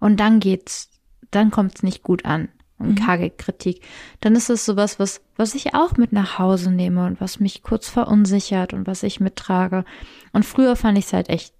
und 0.00 0.18
dann 0.18 0.40
geht's, 0.40 0.90
dann 1.30 1.50
kommt's 1.50 1.82
nicht 1.82 2.02
gut 2.02 2.24
an 2.24 2.48
und 2.78 2.96
karge 2.96 3.30
Kritik, 3.30 3.82
dann 4.20 4.34
ist 4.34 4.50
es 4.50 4.64
sowas, 4.64 4.98
was, 4.98 5.20
was 5.36 5.54
ich 5.54 5.74
auch 5.74 5.96
mit 5.96 6.12
nach 6.12 6.38
Hause 6.38 6.70
nehme 6.70 7.06
und 7.06 7.20
was 7.20 7.38
mich 7.38 7.62
kurz 7.62 7.88
verunsichert 7.88 8.72
und 8.72 8.86
was 8.86 9.02
ich 9.02 9.20
mittrage. 9.20 9.84
Und 10.32 10.44
früher 10.44 10.74
fand 10.74 10.98
ich 10.98 11.04
es 11.06 11.12
halt 11.12 11.28
echt 11.28 11.54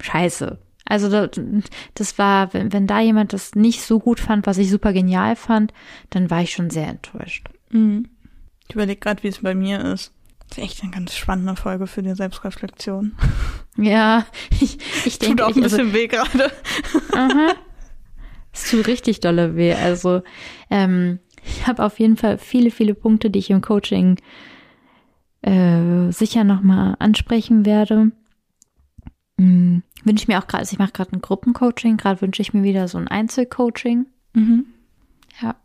scheiße. 0.00 0.58
Also 0.88 1.08
da- 1.10 1.28
das 1.94 2.18
war, 2.18 2.52
wenn, 2.54 2.72
wenn 2.72 2.86
da 2.86 3.00
jemand 3.00 3.32
das 3.32 3.54
nicht 3.54 3.82
so 3.82 3.98
gut 3.98 4.20
fand, 4.20 4.46
was 4.46 4.58
ich 4.58 4.70
super 4.70 4.92
genial 4.92 5.36
fand, 5.36 5.72
dann 6.10 6.30
war 6.30 6.42
ich 6.42 6.52
schon 6.52 6.70
sehr 6.70 6.88
enttäuscht. 6.88 7.46
Mhm. 7.70 8.08
Ich 8.68 8.74
überlege 8.74 9.00
gerade, 9.00 9.22
wie 9.22 9.28
es 9.28 9.40
bei 9.42 9.54
mir 9.54 9.84
ist. 9.84 10.12
Das 10.48 10.58
ist 10.58 10.64
echt 10.64 10.82
eine 10.82 10.90
ganz 10.92 11.14
spannende 11.14 11.56
Folge 11.56 11.86
für 11.86 12.02
die 12.02 12.14
Selbstreflexion. 12.14 13.12
Ja, 13.80 14.26
ich, 14.60 14.78
ich 15.04 15.20
Tut 15.20 15.28
denke, 15.28 15.46
auch 15.46 15.50
ich, 15.50 15.56
ein 15.58 15.62
also, 15.62 15.76
bisschen 15.76 15.92
weh 15.92 16.08
gerade. 16.08 16.50
Aha. 17.12 17.52
Es 18.52 18.68
tut 18.72 18.88
richtig 18.88 19.20
dolle 19.20 19.54
weh. 19.54 19.72
Also 19.72 20.22
ähm, 20.68 21.20
ich 21.46 21.64
habe 21.68 21.84
auf 21.84 22.00
jeden 22.00 22.16
Fall 22.16 22.38
viele, 22.38 22.72
viele 22.72 22.94
Punkte, 22.94 23.30
die 23.30 23.38
ich 23.38 23.50
im 23.50 23.60
Coaching 23.60 24.16
äh, 25.42 26.10
sicher 26.10 26.42
nochmal 26.42 26.96
ansprechen 26.98 27.64
werde. 27.64 28.10
Hm, 29.38 29.82
wünsche 30.04 30.22
ich 30.22 30.28
mir 30.28 30.38
auch 30.38 30.46
gerade, 30.46 30.62
also 30.62 30.72
ich 30.72 30.78
mache 30.78 30.92
gerade 30.92 31.12
ein 31.12 31.22
Gruppencoaching, 31.22 31.96
gerade 31.96 32.20
wünsche 32.20 32.42
ich 32.42 32.52
mir 32.52 32.62
wieder 32.62 32.88
so 32.88 32.98
ein 32.98 33.08
Einzelcoaching. 33.08 34.06
Mhm. 34.34 34.66
Ja. 35.40 35.56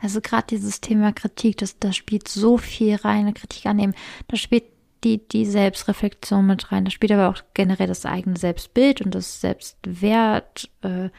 Also 0.00 0.20
gerade 0.20 0.46
dieses 0.48 0.80
Thema 0.80 1.12
Kritik, 1.12 1.58
das, 1.58 1.78
das 1.78 1.96
spielt 1.96 2.28
so 2.28 2.56
viel 2.56 2.96
rein, 2.96 3.32
Kritik 3.34 3.66
annehmen. 3.66 3.94
Da 4.28 4.36
spielt 4.36 4.64
die, 5.04 5.26
die 5.28 5.44
Selbstreflexion 5.44 6.46
mit 6.46 6.72
rein. 6.72 6.84
Da 6.84 6.90
spielt 6.90 7.12
aber 7.12 7.28
auch 7.28 7.42
generell 7.54 7.86
das 7.86 8.06
eigene 8.06 8.38
Selbstbild 8.38 9.02
und 9.02 9.14
das 9.14 9.40
Selbstwert, 9.40 10.70
äh, 10.82 11.10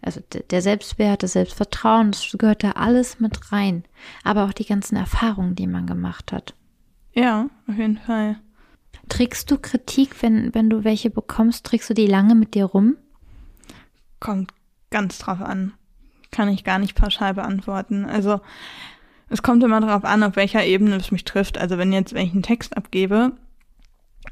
also 0.00 0.20
der 0.50 0.62
Selbstwert, 0.62 1.24
das 1.24 1.32
Selbstvertrauen, 1.32 2.12
das 2.12 2.30
gehört 2.38 2.62
da 2.62 2.72
alles 2.72 3.18
mit 3.18 3.50
rein. 3.50 3.84
Aber 4.22 4.44
auch 4.44 4.52
die 4.52 4.66
ganzen 4.66 4.96
Erfahrungen, 4.96 5.56
die 5.56 5.66
man 5.66 5.86
gemacht 5.86 6.32
hat. 6.32 6.54
Ja, 7.12 7.48
auf 7.66 7.76
jeden 7.76 7.98
Fall. 7.98 8.38
Trägst 9.08 9.50
du 9.50 9.58
Kritik, 9.58 10.22
wenn, 10.22 10.54
wenn 10.54 10.68
du 10.68 10.84
welche 10.84 11.10
bekommst, 11.10 11.64
trägst 11.64 11.88
du 11.90 11.94
die 11.94 12.06
lange 12.06 12.34
mit 12.34 12.54
dir 12.54 12.66
rum? 12.66 12.96
Kommt 14.20 14.52
ganz 14.90 15.18
drauf 15.18 15.40
an. 15.40 15.72
Kann 16.30 16.48
ich 16.48 16.64
gar 16.64 16.78
nicht 16.78 16.94
pauschal 16.94 17.34
beantworten. 17.34 18.04
Also 18.04 18.40
es 19.30 19.42
kommt 19.42 19.62
immer 19.62 19.80
darauf 19.80 20.04
an, 20.04 20.22
auf 20.22 20.36
welcher 20.36 20.64
Ebene 20.64 20.96
es 20.96 21.10
mich 21.10 21.24
trifft. 21.24 21.58
Also 21.58 21.78
wenn 21.78 21.92
jetzt, 21.92 22.14
wenn 22.14 22.26
ich 22.26 22.32
einen 22.32 22.42
Text 22.42 22.76
abgebe, 22.76 23.32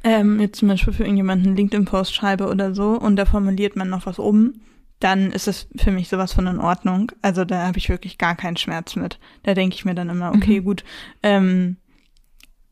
ähm, 0.04 0.40
jetzt 0.40 0.58
zum 0.58 0.68
Beispiel 0.68 0.92
für 0.92 1.04
irgendjemanden 1.04 1.48
einen 1.48 1.56
LinkedIn-Post 1.56 2.14
schreibe 2.14 2.48
oder 2.48 2.74
so 2.74 2.98
und 2.98 3.16
da 3.16 3.24
formuliert 3.24 3.76
man 3.76 3.88
noch 3.88 4.06
was 4.06 4.18
um, 4.18 4.54
dann 5.00 5.30
ist 5.30 5.48
es 5.48 5.68
für 5.76 5.90
mich 5.90 6.08
sowas 6.08 6.32
von 6.32 6.46
in 6.46 6.58
Ordnung. 6.58 7.12
Also 7.22 7.44
da 7.44 7.66
habe 7.66 7.78
ich 7.78 7.88
wirklich 7.88 8.18
gar 8.18 8.34
keinen 8.34 8.56
Schmerz 8.56 8.96
mit. 8.96 9.18
Da 9.42 9.54
denke 9.54 9.74
ich 9.74 9.84
mir 9.84 9.94
dann 9.94 10.10
immer, 10.10 10.32
okay, 10.34 10.60
gut, 10.60 10.84
ähm, 11.22 11.76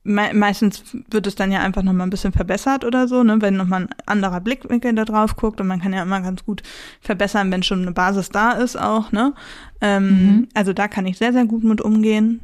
me 0.05 0.33
meistens 0.35 0.83
wird 1.11 1.27
es 1.27 1.35
dann 1.35 1.51
ja 1.51 1.61
einfach 1.61 1.83
nochmal 1.83 2.07
ein 2.07 2.11
bisschen 2.11 2.33
verbessert 2.33 2.85
oder 2.85 3.09
so, 3.09 3.23
ne, 3.25 3.41
wenn 3.41 3.57
nochmal 3.57 3.83
ein 3.83 3.89
anderer 4.07 4.41
Blickwinkel 4.41 4.95
da 4.95 5.05
drauf 5.05 5.37
guckt 5.37 5.61
und 5.61 5.67
man 5.67 5.81
kann 5.81 5.93
ja 5.93 6.03
immer 6.03 6.21
ganz 6.21 6.45
gut 6.45 6.63
verbessern, 7.01 7.51
wenn 7.51 7.63
schon 7.63 7.83
eine 7.83 7.93
Basis 7.93 8.29
da 8.29 8.53
ist 8.53 8.79
auch, 8.79 9.11
ne. 9.13 9.35
Ähm, 9.81 10.05
Mhm. 10.05 10.49
Also 10.55 10.73
da 10.73 10.89
kann 10.89 11.07
ich 11.07 11.19
sehr, 11.19 11.33
sehr 11.33 11.47
gut 11.47 11.65
mit 11.65 11.81
umgehen. 11.81 12.41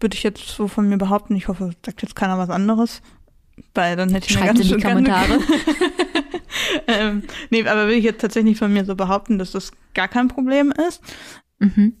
Würde 0.00 0.16
ich 0.16 0.22
jetzt 0.22 0.46
so 0.46 0.68
von 0.68 0.88
mir 0.88 0.96
behaupten. 0.96 1.36
Ich 1.36 1.48
hoffe, 1.48 1.70
sagt 1.84 2.02
jetzt 2.02 2.16
keiner 2.16 2.38
was 2.38 2.50
anderes. 2.50 3.02
Weil 3.74 3.96
dann 3.96 4.10
hätte 4.10 4.28
ich 4.28 4.36
eine 4.36 4.46
Schreibt 4.46 4.58
ganz 4.58 4.70
in 4.70 4.78
die 4.78 4.82
Kommentare. 4.82 5.38
ähm, 6.86 7.22
nee, 7.50 7.66
aber 7.66 7.86
will 7.88 7.96
ich 7.96 8.04
jetzt 8.04 8.20
tatsächlich 8.20 8.58
von 8.58 8.72
mir 8.72 8.84
so 8.84 8.94
behaupten, 8.96 9.38
dass 9.38 9.52
das 9.52 9.72
gar 9.94 10.08
kein 10.08 10.28
Problem 10.28 10.72
ist. 10.88 11.02
Mhm. 11.58 11.94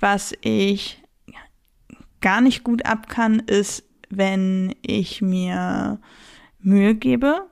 Was 0.00 0.34
ich 0.42 1.02
gar 2.20 2.40
nicht 2.40 2.64
gut 2.64 2.84
ab 2.84 3.08
kann, 3.08 3.40
ist, 3.40 3.84
wenn 4.10 4.74
ich 4.82 5.22
mir 5.22 6.00
Mühe 6.60 6.94
gebe 6.94 7.42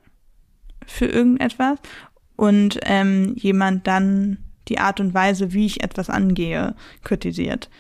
für 0.87 1.07
irgendetwas 1.07 1.79
und 2.37 2.79
ähm, 2.83 3.35
jemand 3.37 3.87
dann 3.87 4.39
die 4.69 4.79
Art 4.79 5.01
und 5.01 5.15
Weise, 5.15 5.53
wie 5.53 5.67
ich 5.67 5.83
etwas 5.83 6.11
angehe, 6.11 6.75
kritisiert. 7.03 7.71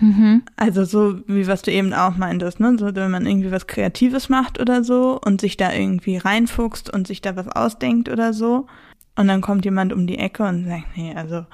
Mhm. 0.00 0.42
Also 0.56 0.84
so 0.84 1.20
wie 1.28 1.46
was 1.46 1.62
du 1.62 1.70
eben 1.70 1.92
auch 1.92 2.16
meintest, 2.16 2.60
ne? 2.60 2.76
So 2.78 2.94
wenn 2.94 3.10
man 3.10 3.26
irgendwie 3.26 3.52
was 3.52 3.66
Kreatives 3.66 4.28
macht 4.28 4.58
oder 4.60 4.82
so 4.82 5.20
und 5.24 5.40
sich 5.40 5.56
da 5.56 5.72
irgendwie 5.72 6.16
reinfuchst 6.16 6.92
und 6.92 7.06
sich 7.06 7.20
da 7.20 7.36
was 7.36 7.48
ausdenkt 7.48 8.08
oder 8.08 8.32
so. 8.32 8.66
Und 9.14 9.28
dann 9.28 9.42
kommt 9.42 9.64
jemand 9.64 9.92
um 9.92 10.06
die 10.06 10.18
Ecke 10.18 10.44
und 10.44 10.64
sagt, 10.64 10.96
nee, 10.96 11.14
also 11.14 11.44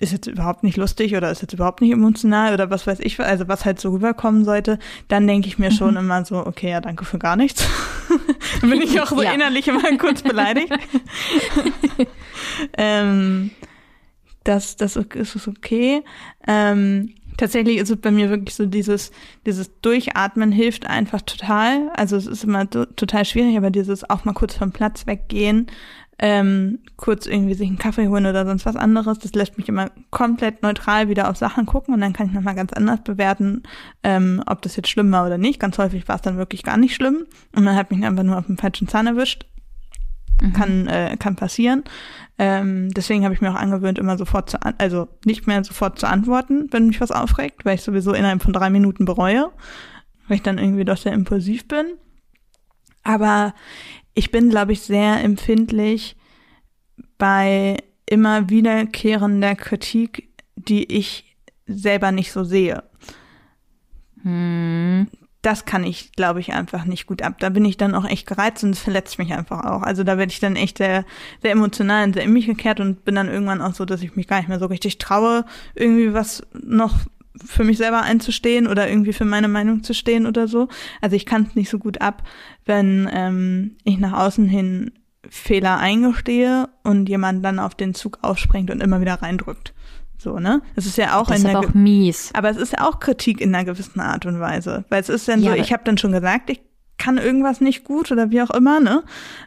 ist 0.00 0.12
jetzt 0.12 0.26
überhaupt 0.26 0.62
nicht 0.62 0.76
lustig 0.76 1.16
oder 1.16 1.30
ist 1.30 1.42
jetzt 1.42 1.52
überhaupt 1.52 1.80
nicht 1.80 1.92
emotional 1.92 2.54
oder 2.54 2.70
was 2.70 2.86
weiß 2.86 3.00
ich, 3.00 3.18
also 3.20 3.48
was 3.48 3.64
halt 3.64 3.80
so 3.80 3.90
rüberkommen 3.90 4.44
sollte, 4.44 4.78
dann 5.08 5.26
denke 5.26 5.48
ich 5.48 5.58
mir 5.58 5.72
schon 5.72 5.96
immer 5.96 6.24
so, 6.24 6.46
okay, 6.46 6.70
ja, 6.70 6.80
danke 6.80 7.04
für 7.04 7.18
gar 7.18 7.36
nichts. 7.36 7.66
dann 8.60 8.70
bin 8.70 8.82
ich 8.82 9.00
auch 9.00 9.08
so 9.08 9.22
Ja. 9.22 9.32
innerlich 9.32 9.68
immer 9.68 9.96
kurz 9.98 10.22
beleidigt. 10.22 10.72
ähm, 12.76 13.50
das, 14.44 14.76
das 14.76 14.96
ist 14.96 15.48
okay. 15.48 16.02
Ähm, 16.46 17.14
Tatsächlich 17.38 17.76
ist 17.76 17.88
es 17.88 18.00
bei 18.00 18.10
mir 18.10 18.30
wirklich 18.30 18.56
so, 18.56 18.66
dieses, 18.66 19.12
dieses 19.46 19.70
Durchatmen 19.80 20.50
hilft 20.50 20.88
einfach 20.88 21.22
total. 21.22 21.88
Also 21.94 22.16
es 22.16 22.26
ist 22.26 22.42
immer 22.42 22.68
to 22.68 22.84
total 22.84 23.24
schwierig, 23.24 23.56
aber 23.56 23.70
dieses 23.70 24.10
auch 24.10 24.24
mal 24.24 24.32
kurz 24.32 24.56
vom 24.56 24.72
Platz 24.72 25.06
weggehen, 25.06 25.68
ähm, 26.20 26.80
kurz 26.96 27.26
irgendwie 27.26 27.54
sich 27.54 27.68
einen 27.68 27.78
Kaffee 27.78 28.08
holen 28.08 28.26
oder 28.26 28.44
sonst 28.44 28.66
was 28.66 28.74
anderes, 28.74 29.20
das 29.20 29.32
lässt 29.34 29.56
mich 29.56 29.68
immer 29.68 29.90
komplett 30.10 30.62
neutral 30.62 31.08
wieder 31.08 31.30
auf 31.30 31.36
Sachen 31.36 31.64
gucken 31.64 31.94
und 31.94 32.00
dann 32.00 32.12
kann 32.12 32.26
ich 32.26 32.32
nochmal 32.32 32.56
ganz 32.56 32.72
anders 32.72 33.02
bewerten, 33.04 33.62
ähm, 34.02 34.42
ob 34.46 34.62
das 34.62 34.74
jetzt 34.74 34.88
schlimm 34.88 35.12
war 35.12 35.26
oder 35.26 35.38
nicht. 35.38 35.60
Ganz 35.60 35.78
häufig 35.78 36.08
war 36.08 36.16
es 36.16 36.22
dann 36.22 36.36
wirklich 36.36 36.64
gar 36.64 36.76
nicht 36.76 36.94
schlimm 36.94 37.26
und 37.54 37.62
man 37.62 37.76
hat 37.76 37.92
mich 37.92 38.04
einfach 38.04 38.24
nur 38.24 38.36
auf 38.36 38.46
dem 38.46 38.58
falschen 38.58 38.88
Zahn 38.88 39.06
erwischt. 39.06 39.46
Mhm. 40.40 40.52
Kann, 40.52 40.86
äh, 40.86 41.16
kann 41.18 41.36
passieren. 41.36 41.84
Ähm, 42.38 42.90
deswegen 42.90 43.24
habe 43.24 43.34
ich 43.34 43.40
mir 43.40 43.50
auch 43.50 43.56
angewöhnt, 43.56 43.98
immer 43.98 44.16
sofort 44.16 44.50
zu, 44.50 44.58
also 44.78 45.08
nicht 45.24 45.46
mehr 45.48 45.64
sofort 45.64 45.98
zu 45.98 46.06
antworten, 46.06 46.68
wenn 46.70 46.86
mich 46.86 47.00
was 47.00 47.10
aufregt, 47.10 47.64
weil 47.64 47.74
ich 47.74 47.82
sowieso 47.82 48.12
innerhalb 48.12 48.42
von 48.42 48.52
drei 48.52 48.70
Minuten 48.70 49.04
bereue, 49.04 49.50
weil 50.28 50.36
ich 50.36 50.42
dann 50.42 50.58
irgendwie 50.58 50.84
doch 50.84 50.96
sehr 50.96 51.12
impulsiv 51.12 51.66
bin. 51.66 51.86
Aber 53.02 53.54
ich 54.18 54.30
bin, 54.30 54.50
glaube 54.50 54.72
ich, 54.72 54.82
sehr 54.82 55.22
empfindlich 55.22 56.16
bei 57.18 57.78
immer 58.06 58.50
wiederkehrender 58.50 59.54
Kritik, 59.54 60.28
die 60.56 60.92
ich 60.92 61.36
selber 61.66 62.12
nicht 62.12 62.32
so 62.32 62.44
sehe. 62.44 62.82
Hm 64.22 65.06
das 65.42 65.64
kann 65.64 65.84
ich, 65.84 66.12
glaube 66.12 66.40
ich, 66.40 66.52
einfach 66.52 66.84
nicht 66.84 67.06
gut 67.06 67.22
ab. 67.22 67.38
Da 67.38 67.48
bin 67.48 67.64
ich 67.64 67.76
dann 67.76 67.94
auch 67.94 68.04
echt 68.04 68.26
gereizt 68.26 68.64
und 68.64 68.70
es 68.70 68.80
verletzt 68.80 69.18
mich 69.18 69.32
einfach 69.32 69.64
auch. 69.64 69.82
Also 69.82 70.02
da 70.02 70.18
werde 70.18 70.32
ich 70.32 70.40
dann 70.40 70.56
echt 70.56 70.78
sehr, 70.78 71.04
sehr 71.42 71.52
emotional 71.52 72.04
und 72.04 72.14
sehr 72.14 72.24
in 72.24 72.32
mich 72.32 72.46
gekehrt 72.46 72.80
und 72.80 73.04
bin 73.04 73.14
dann 73.14 73.28
irgendwann 73.28 73.62
auch 73.62 73.74
so, 73.74 73.84
dass 73.84 74.02
ich 74.02 74.16
mich 74.16 74.26
gar 74.26 74.38
nicht 74.38 74.48
mehr 74.48 74.58
so 74.58 74.66
richtig 74.66 74.98
traue, 74.98 75.44
irgendwie 75.74 76.12
was 76.12 76.42
noch 76.52 76.98
für 77.44 77.64
mich 77.64 77.78
selber 77.78 78.02
einzustehen 78.02 78.66
oder 78.66 78.88
irgendwie 78.88 79.12
für 79.12 79.24
meine 79.24 79.48
Meinung 79.48 79.82
zu 79.82 79.94
stehen 79.94 80.26
oder 80.26 80.48
so. 80.48 80.68
Also 81.00 81.16
ich 81.16 81.26
kann 81.26 81.46
es 81.48 81.54
nicht 81.54 81.70
so 81.70 81.78
gut 81.78 82.00
ab, 82.00 82.22
wenn 82.64 83.08
ähm, 83.12 83.76
ich 83.84 83.98
nach 83.98 84.12
außen 84.12 84.46
hin 84.46 84.92
Fehler 85.28 85.78
eingestehe 85.78 86.68
und 86.84 87.08
jemand 87.08 87.44
dann 87.44 87.58
auf 87.58 87.74
den 87.74 87.94
Zug 87.94 88.18
aufspringt 88.22 88.70
und 88.70 88.82
immer 88.82 89.00
wieder 89.00 89.14
reindrückt. 89.14 89.74
So, 90.16 90.38
ne? 90.38 90.62
Es 90.74 90.86
ist 90.86 90.98
ja 90.98 91.18
auch 91.18 91.28
das 91.28 91.38
ist 91.38 91.46
aber 91.46 91.60
auch 91.60 91.74
mies. 91.74 92.30
Aber 92.34 92.50
es 92.50 92.56
ist 92.56 92.72
ja 92.72 92.88
auch 92.88 92.98
Kritik 92.98 93.40
in 93.40 93.54
einer 93.54 93.64
gewissen 93.64 94.00
Art 94.00 94.26
und 94.26 94.40
Weise. 94.40 94.84
Weil 94.88 95.00
es 95.00 95.08
ist 95.08 95.28
dann 95.28 95.42
ja, 95.42 95.52
so, 95.52 95.56
ich 95.56 95.72
habe 95.72 95.84
dann 95.84 95.96
schon 95.96 96.12
gesagt, 96.12 96.50
ich 96.50 96.60
kann 96.98 97.18
irgendwas 97.18 97.60
nicht 97.60 97.84
gut 97.84 98.10
oder 98.10 98.30
wie 98.30 98.42
auch 98.42 98.50
immer, 98.50 98.80
ne? 98.80 99.04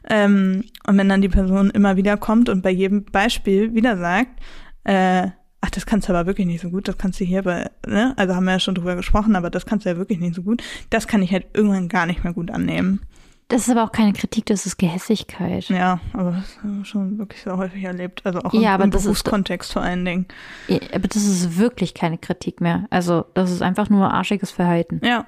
Ähm, 0.10 0.64
und 0.88 0.98
wenn 0.98 1.10
dann 1.10 1.22
die 1.22 1.30
Person 1.30 1.70
immer 1.70 1.98
wieder 1.98 2.16
kommt 2.16 2.48
und 2.48 2.62
bei 2.62 2.72
jedem 2.72 3.04
Beispiel 3.04 3.74
wieder 3.74 3.98
sagt, 3.98 4.40
äh, 4.86 5.28
ach, 5.62 5.70
das 5.70 5.86
kannst 5.86 6.10
du 6.10 6.14
aber 6.14 6.26
wirklich 6.26 6.48
nicht 6.48 6.62
so 6.62 6.70
gut, 6.70 6.88
das 6.88 6.98
kannst 6.98 7.20
du 7.20 7.24
hier 7.24 7.44
bei, 7.44 7.70
ne? 7.88 8.14
Also 8.18 8.36
haben 8.36 8.46
wir 8.46 8.54
ja 8.54 8.60
schon 8.60 8.76
drüber 8.76 8.96
gesprochen, 8.96 9.36
aber 9.36 9.50
das 9.50 9.66
kannst 9.66 9.86
du 9.86 9.90
ja 9.90 9.98
wirklich 9.98 10.20
nicht 10.20 10.36
so 10.36 10.42
gut. 10.42 10.64
Das 10.90 11.08
kann 11.08 11.22
ich 11.22 11.32
halt 11.32 11.46
irgendwann 11.54 11.88
gar 11.88 12.06
nicht 12.06 12.24
mehr 12.24 12.34
gut 12.34 12.52
annehmen. 12.52 13.02
Das 13.48 13.64
ist 13.64 13.70
aber 13.70 13.84
auch 13.84 13.92
keine 13.92 14.14
Kritik, 14.14 14.46
das 14.46 14.66
ist 14.66 14.78
Gehässigkeit. 14.78 15.68
Ja, 15.68 16.00
aber 16.14 16.32
das 16.32 16.58
haben 16.60 16.78
wir 16.78 16.86
schon 16.86 17.18
wirklich 17.18 17.42
sehr 17.42 17.58
häufig 17.58 17.84
erlebt. 17.84 18.22
Also 18.26 18.40
auch 18.40 18.54
im, 18.54 18.62
ja, 18.62 18.74
aber 18.74 18.86
im 18.86 18.92
Berufskontext 18.92 19.70
ist, 19.70 19.74
vor 19.74 19.82
allen 19.82 20.06
Dingen. 20.06 20.26
Ja, 20.70 20.80
aber 20.94 21.10
das 21.10 21.26
ist 21.26 21.58
wirklich 21.58 21.94
keine 21.94 22.18
Kritik 22.18 22.62
mehr. 22.62 22.86
Also 22.90 23.26
das 23.34 23.52
ist 23.52 23.62
einfach 23.62 23.90
nur 23.90 24.10
arschiges 24.10 24.52
Verhalten. 24.52 25.02
Ja. 25.04 25.26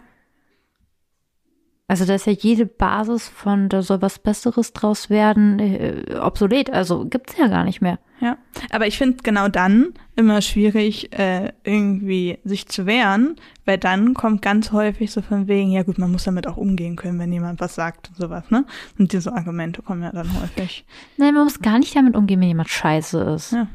Also 1.88 2.06
da 2.06 2.15
ist 2.15 2.26
ja 2.28 2.34
jede 2.34 2.65
Basis 2.65 3.28
von, 3.28 3.67
da 3.67 3.82
soll 3.82 4.02
was 4.02 4.17
Besseres 4.17 4.72
draus 4.72 5.10
werden, 5.10 5.60
äh, 5.60 6.15
obsolet. 6.19 6.69
Also 6.72 7.06
gibt's 7.06 7.38
ja 7.38 7.48
gar 7.48 7.65
nicht 7.65 7.82
mehr. 7.82 8.00
Ja, 8.22 8.38
aber 8.69 8.88
ich 8.88 8.98
finde 8.98 9.17
genau 9.22 9.50
dann 9.50 9.93
immer 10.15 10.41
schwierig, 10.41 11.12
äh, 11.12 11.52
irgendwie 11.65 12.39
sich 12.46 12.69
zu 12.69 12.86
wehren, 12.86 13.36
weil 13.65 13.78
dann 13.78 14.13
kommt 14.13 14.41
ganz 14.41 14.72
häufig 14.72 15.12
so 15.12 15.22
von 15.22 15.50
wegen, 15.50 15.72
ja 15.72 15.84
gut, 15.84 15.98
man 15.98 16.10
muss 16.10 16.24
damit 16.24 16.48
auch 16.48 16.56
umgehen 16.56 16.96
können, 16.96 17.19
wenn 17.19 17.34
jemand 17.34 17.60
was 17.60 17.76
sagt 17.76 18.10
und 18.10 18.15
sowas, 18.17 18.50
ne? 18.50 18.65
Und 18.98 19.12
diese 19.12 19.34
Argumente 19.34 19.82
kommen 19.82 20.04
ja 20.04 20.12
dann 20.12 20.30
häufig. 20.41 20.86
Nein, 21.17 21.34
man 21.34 21.43
muss 21.43 21.60
gar 21.60 21.80
nicht 21.80 21.93
damit 21.98 22.15
umgehen, 22.15 22.39
wenn 22.39 22.48
jemand 22.48 22.69
scheiße 22.69 23.19
ist. 23.36 23.52
Ja. 23.52 23.67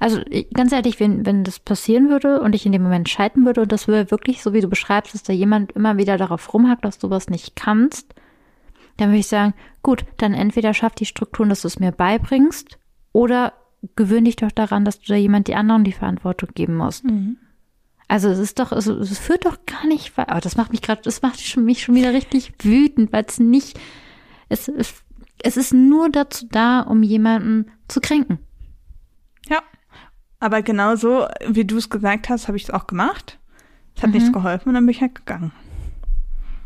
Also 0.00 0.20
ganz 0.54 0.72
ehrlich, 0.72 1.00
wenn, 1.00 1.26
wenn 1.26 1.44
das 1.44 1.58
passieren 1.58 2.08
würde 2.08 2.40
und 2.40 2.54
ich 2.54 2.66
in 2.66 2.72
dem 2.72 2.82
Moment 2.82 3.08
scheitern 3.08 3.44
würde 3.44 3.62
und 3.62 3.72
das 3.72 3.88
wäre 3.88 4.10
wirklich 4.10 4.42
so, 4.42 4.52
wie 4.52 4.60
du 4.60 4.68
beschreibst, 4.68 5.14
dass 5.14 5.22
da 5.22 5.32
jemand 5.32 5.72
immer 5.72 5.96
wieder 5.96 6.16
darauf 6.16 6.52
rumhackt, 6.52 6.84
dass 6.84 6.98
du 6.98 7.10
was 7.10 7.28
nicht 7.28 7.56
kannst, 7.56 8.14
dann 8.96 9.10
würde 9.10 9.18
ich 9.18 9.28
sagen, 9.28 9.54
gut, 9.82 10.04
dann 10.18 10.34
entweder 10.34 10.74
schaff 10.74 10.94
die 10.94 11.06
Strukturen, 11.06 11.48
dass 11.48 11.62
du 11.62 11.68
es 11.68 11.78
mir 11.78 11.92
beibringst, 11.92 12.78
oder 13.12 13.52
gewöhn 13.96 14.24
dich 14.24 14.36
doch 14.36 14.50
daran, 14.50 14.84
dass 14.84 15.00
du 15.00 15.06
da 15.08 15.16
jemand 15.16 15.48
die 15.48 15.54
anderen 15.54 15.84
die 15.84 15.92
Verantwortung 15.92 16.50
geben 16.54 16.76
musst. 16.76 17.04
Mhm. 17.04 17.36
Also 18.08 18.28
es 18.28 18.38
ist 18.38 18.58
doch, 18.58 18.72
also 18.72 18.98
es 18.98 19.18
führt 19.18 19.46
doch 19.46 19.58
gar 19.66 19.86
nicht 19.86 20.16
weiter. 20.16 20.34
Oh, 20.36 20.40
das 20.40 20.56
macht 20.56 20.72
mich 20.72 20.82
gerade, 20.82 21.02
das 21.02 21.22
macht 21.22 21.56
mich 21.56 21.82
schon 21.82 21.94
wieder 21.94 22.12
richtig 22.12 22.52
wütend, 22.62 23.12
weil 23.12 23.24
es 23.26 23.38
nicht, 23.38 23.78
es, 24.48 24.68
es, 24.68 25.02
es 25.42 25.56
ist 25.56 25.72
nur 25.72 26.10
dazu 26.10 26.46
da, 26.50 26.80
um 26.80 27.02
jemanden 27.02 27.70
zu 27.88 28.00
kränken. 28.00 28.38
Aber 30.42 30.62
genauso, 30.62 31.28
wie 31.46 31.64
du 31.64 31.76
es 31.76 31.88
gesagt 31.88 32.28
hast, 32.28 32.48
habe 32.48 32.56
ich 32.56 32.64
es 32.64 32.70
auch 32.70 32.88
gemacht. 32.88 33.38
Es 33.94 34.02
hat 34.02 34.08
mhm. 34.08 34.14
nichts 34.16 34.32
geholfen 34.32 34.70
und 34.70 34.74
dann 34.74 34.84
bin 34.84 34.92
ich 34.92 35.00
halt 35.00 35.14
gegangen. 35.14 35.52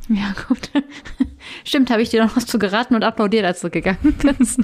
Ja, 0.08 0.34
gut. 0.48 0.70
Stimmt, 1.64 1.90
habe 1.90 2.00
ich 2.00 2.08
dir 2.08 2.24
noch 2.24 2.34
was 2.36 2.46
zu 2.46 2.58
geraten 2.58 2.94
und 2.94 3.04
applaudiert, 3.04 3.44
als 3.44 3.60
du 3.60 3.68
gegangen 3.68 4.16
bist. 4.38 4.60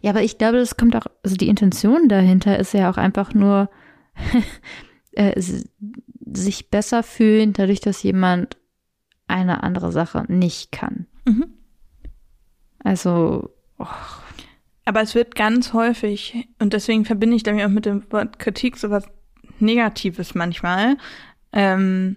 ja, 0.00 0.10
aber 0.10 0.22
ich 0.22 0.38
glaube, 0.38 0.58
das 0.58 0.76
kommt 0.76 0.94
auch, 0.94 1.06
also 1.24 1.34
die 1.34 1.48
Intention 1.48 2.08
dahinter 2.08 2.60
ist 2.60 2.72
ja 2.72 2.88
auch 2.88 2.98
einfach 2.98 3.34
nur, 3.34 3.68
äh, 5.10 5.42
sich 6.24 6.70
besser 6.70 7.02
fühlen, 7.02 7.52
dadurch, 7.52 7.80
dass 7.80 8.04
jemand 8.04 8.58
eine 9.26 9.64
andere 9.64 9.90
Sache 9.90 10.24
nicht 10.28 10.70
kann. 10.70 11.08
Mhm. 11.24 11.46
Also. 12.78 13.55
Oh. 13.78 13.86
Aber 14.84 15.02
es 15.02 15.14
wird 15.14 15.34
ganz 15.34 15.72
häufig, 15.72 16.48
und 16.60 16.72
deswegen 16.72 17.04
verbinde 17.04 17.36
ich 17.36 17.42
damit 17.42 17.64
auch 17.64 17.70
mit 17.70 17.86
dem 17.86 18.04
Wort 18.12 18.38
Kritik 18.38 18.76
sowas 18.76 19.04
Negatives 19.58 20.34
manchmal. 20.34 20.96
Ähm, 21.52 22.16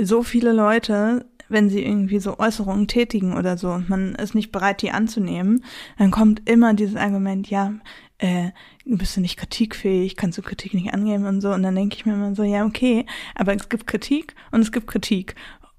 so 0.00 0.22
viele 0.22 0.52
Leute, 0.52 1.26
wenn 1.48 1.68
sie 1.68 1.84
irgendwie 1.84 2.18
so 2.18 2.38
Äußerungen 2.38 2.88
tätigen 2.88 3.36
oder 3.36 3.56
so 3.58 3.70
und 3.70 3.88
man 3.88 4.14
ist 4.14 4.34
nicht 4.34 4.52
bereit, 4.52 4.82
die 4.82 4.90
anzunehmen, 4.90 5.64
dann 5.98 6.10
kommt 6.10 6.48
immer 6.48 6.74
dieses 6.74 6.96
Argument, 6.96 7.48
ja, 7.50 7.74
äh, 8.18 8.50
bist 8.84 9.16
du 9.16 9.20
nicht 9.20 9.36
kritikfähig, 9.36 10.16
kannst 10.16 10.38
du 10.38 10.42
Kritik 10.42 10.74
nicht 10.74 10.94
annehmen 10.94 11.26
und 11.26 11.40
so. 11.40 11.52
Und 11.52 11.62
dann 11.62 11.74
denke 11.74 11.96
ich 11.96 12.06
mir 12.06 12.14
immer 12.14 12.34
so, 12.34 12.42
ja, 12.42 12.64
okay, 12.64 13.04
aber 13.34 13.54
es 13.54 13.68
gibt 13.68 13.86
Kritik 13.86 14.34
und 14.50 14.60
es 14.60 14.72
gibt 14.72 14.86
Kritik. 14.86 15.34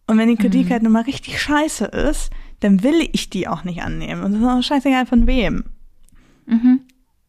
Und 0.07 0.17
wenn 0.17 0.29
die 0.29 0.35
Kritik 0.35 0.67
mhm. 0.67 0.71
halt 0.71 0.83
nun 0.83 0.91
mal 0.91 1.03
richtig 1.03 1.41
scheiße 1.41 1.85
ist, 1.85 2.29
dann 2.63 2.84
will 2.84 3.08
ich 3.12 3.30
die 3.30 3.47
auch 3.47 3.63
nicht 3.63 3.82
annehmen. 3.82 4.23
Und 4.23 4.34
das 4.34 4.41
ist 4.41 4.47
auch 4.47 4.63
scheißegal 4.63 5.06
von 5.06 5.28
wem. 5.28 5.65
Mhm. 6.45 6.82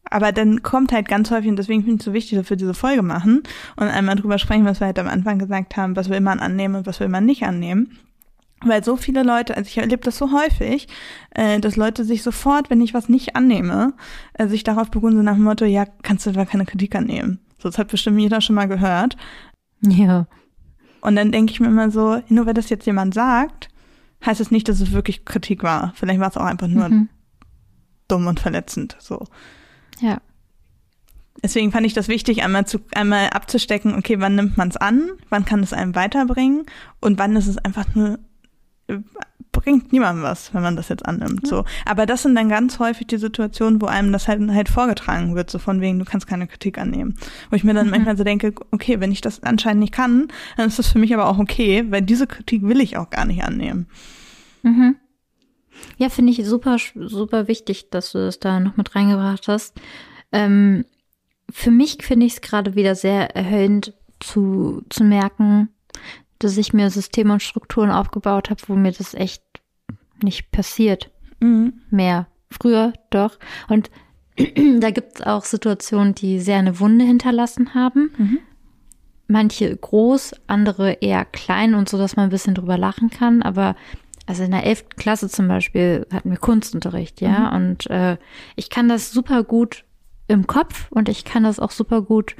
Aber 0.09 0.31
dann 0.31 0.61
kommt 0.61 0.91
halt 0.91 1.07
ganz 1.07 1.31
häufig, 1.31 1.49
und 1.49 1.57
deswegen 1.57 1.81
finde 1.81 1.95
ich 1.95 2.01
es 2.01 2.05
so 2.05 2.13
wichtig, 2.13 2.37
dass 2.37 2.49
wir 2.49 2.57
diese 2.57 2.73
Folge 2.73 3.01
machen 3.01 3.43
und 3.75 3.87
einmal 3.87 4.15
drüber 4.15 4.37
sprechen, 4.37 4.65
was 4.65 4.79
wir 4.79 4.87
halt 4.87 4.99
am 4.99 5.07
Anfang 5.07 5.39
gesagt 5.39 5.77
haben, 5.77 5.95
was 5.95 6.09
will 6.09 6.21
man 6.21 6.39
annehmen 6.39 6.75
und 6.75 6.85
was 6.85 6.99
will 6.99 7.09
man 7.09 7.25
nicht 7.25 7.43
annehmen. 7.43 7.97
Weil 8.61 8.83
so 8.83 8.95
viele 8.95 9.23
Leute, 9.23 9.57
also 9.57 9.67
ich 9.67 9.77
erlebe 9.77 10.03
das 10.03 10.17
so 10.17 10.31
häufig, 10.31 10.87
äh, 11.31 11.59
dass 11.59 11.75
Leute 11.75 12.05
sich 12.05 12.23
sofort, 12.23 12.69
wenn 12.69 12.81
ich 12.81 12.93
was 12.93 13.09
nicht 13.09 13.35
annehme, 13.35 13.93
äh, 14.33 14.47
sich 14.47 14.63
darauf 14.63 14.91
beruhen, 14.91 15.15
so 15.15 15.21
nach 15.21 15.35
dem 15.35 15.43
Motto, 15.43 15.65
ja, 15.65 15.85
kannst 16.03 16.25
du 16.25 16.31
da 16.31 16.45
keine 16.45 16.65
Kritik 16.65 16.95
annehmen. 16.95 17.39
So, 17.57 17.69
das 17.69 17.77
hat 17.77 17.89
bestimmt 17.89 18.19
jeder 18.19 18.41
schon 18.41 18.55
mal 18.55 18.67
gehört. 18.67 19.17
Ja. 19.81 20.27
Und 21.01 21.15
dann 21.15 21.31
denke 21.31 21.51
ich 21.51 21.59
mir 21.59 21.67
immer 21.67 21.91
so, 21.91 22.21
nur 22.29 22.45
weil 22.45 22.53
das 22.53 22.69
jetzt 22.69 22.85
jemand 22.85 23.13
sagt, 23.13 23.69
heißt 24.23 24.41
es 24.41 24.51
nicht, 24.51 24.67
dass 24.69 24.81
es 24.81 24.91
wirklich 24.91 25.25
Kritik 25.25 25.63
war. 25.63 25.93
Vielleicht 25.95 26.19
war 26.19 26.29
es 26.29 26.37
auch 26.37 26.45
einfach 26.45 26.67
nur 26.67 26.89
mhm. 26.89 27.09
dumm 28.07 28.27
und 28.27 28.39
verletzend. 28.39 28.95
So. 28.99 29.25
Ja. 29.99 30.21
Deswegen 31.43 31.71
fand 31.71 31.85
ich 31.85 31.93
das 31.93 32.07
wichtig, 32.07 32.43
einmal 32.43 32.65
zu, 32.65 32.79
einmal 32.93 33.29
abzustecken, 33.29 33.95
okay, 33.95 34.19
wann 34.19 34.35
nimmt 34.35 34.57
man 34.57 34.69
es 34.69 34.77
an, 34.77 35.09
wann 35.29 35.45
kann 35.45 35.61
es 35.61 35.73
einem 35.73 35.95
weiterbringen 35.95 36.65
und 37.01 37.19
wann 37.19 37.35
ist 37.35 37.47
es 37.47 37.57
einfach 37.57 37.93
nur 37.93 38.19
bringt 39.55 39.93
niemandem 39.93 40.23
was, 40.23 40.53
wenn 40.53 40.61
man 40.61 40.75
das 40.75 40.89
jetzt 40.89 41.05
annimmt. 41.05 41.43
Ja. 41.43 41.49
So. 41.49 41.65
Aber 41.85 42.05
das 42.05 42.23
sind 42.23 42.35
dann 42.35 42.49
ganz 42.49 42.79
häufig 42.79 43.07
die 43.07 43.17
Situationen, 43.17 43.81
wo 43.81 43.85
einem 43.85 44.11
das 44.11 44.27
halt, 44.27 44.41
halt 44.51 44.69
vorgetragen 44.69 45.35
wird, 45.35 45.49
so 45.49 45.59
von 45.59 45.81
wegen, 45.81 45.97
du 45.97 46.05
kannst 46.05 46.27
keine 46.27 46.47
Kritik 46.47 46.77
annehmen. 46.77 47.15
Wo 47.49 47.55
ich 47.55 47.63
mir 47.63 47.73
dann 47.73 47.87
mhm. 47.87 47.91
manchmal 47.91 48.17
so 48.17 48.23
denke, 48.23 48.53
okay, 48.71 48.99
wenn 48.99 49.11
ich 49.11 49.21
das 49.21 49.43
anscheinend 49.43 49.79
nicht 49.79 49.93
kann, 49.93 50.27
dann 50.57 50.67
ist 50.67 50.77
das 50.77 50.87
für 50.87 50.99
mich 50.99 51.13
aber 51.13 51.27
auch 51.27 51.39
okay, 51.39 51.85
weil 51.89 52.01
diese 52.01 52.27
Kritik 52.27 52.63
will 52.63 52.81
ich 52.81 52.97
auch 52.97 53.09
gar 53.09 53.25
nicht 53.25 53.43
annehmen. 53.43 53.87
Mhm. 54.65 54.95
Ja, 55.97 56.09
finde 56.09 56.31
ich 56.31 56.45
super, 56.45 56.77
super 56.95 57.47
wichtig, 57.47 57.89
dass 57.89 58.11
du 58.11 58.19
das 58.19 58.39
da 58.39 58.59
noch 58.59 58.77
mit 58.77 58.95
reingebracht 58.95 59.47
hast. 59.47 59.79
Ähm, 60.31 60.85
für 61.51 61.71
mich 61.71 61.97
finde 62.01 62.25
ich 62.25 62.33
es 62.33 62.41
gerade 62.41 62.75
wieder 62.75 62.95
sehr 62.95 63.35
erhellend 63.35 63.93
zu, 64.19 64.83
zu 64.89 65.03
merken, 65.03 65.69
dass 66.39 66.57
ich 66.57 66.73
mir 66.73 66.89
Systeme 66.89 67.33
und 67.33 67.43
Strukturen 67.43 67.91
aufgebaut 67.91 68.49
habe, 68.49 68.61
wo 68.67 68.75
mir 68.75 68.91
das 68.91 69.13
echt 69.13 69.43
nicht 70.23 70.51
passiert. 70.51 71.11
Mhm. 71.39 71.81
Mehr. 71.89 72.27
früher 72.49 72.93
doch. 73.09 73.37
Und 73.67 73.91
da 74.79 74.91
gibt 74.91 75.15
es 75.19 75.21
auch 75.21 75.43
Situationen, 75.43 76.15
die 76.15 76.39
sehr 76.39 76.57
eine 76.57 76.79
Wunde 76.79 77.05
hinterlassen 77.05 77.73
haben. 77.73 78.11
Mhm. 78.17 78.39
Manche 79.27 79.75
groß, 79.75 80.35
andere 80.47 80.93
eher 80.93 81.25
klein 81.25 81.73
und 81.73 81.89
so, 81.89 81.97
dass 81.97 82.15
man 82.15 82.25
ein 82.25 82.31
bisschen 82.31 82.53
drüber 82.55 82.77
lachen 82.77 83.09
kann. 83.09 83.41
Aber 83.41 83.75
also 84.25 84.43
in 84.43 84.51
der 84.51 84.65
elften 84.65 84.95
Klasse 84.95 85.29
zum 85.29 85.47
Beispiel 85.47 86.07
hatten 86.11 86.31
wir 86.31 86.37
Kunstunterricht, 86.37 87.21
ja. 87.21 87.51
Mhm. 87.51 87.55
Und 87.55 87.89
äh, 87.89 88.17
ich 88.55 88.69
kann 88.69 88.89
das 88.89 89.11
super 89.11 89.43
gut 89.43 89.85
im 90.27 90.47
Kopf 90.47 90.91
und 90.91 91.09
ich 91.09 91.25
kann 91.25 91.43
das 91.43 91.59
auch 91.59 91.71
super 91.71 92.01
gut 92.01 92.35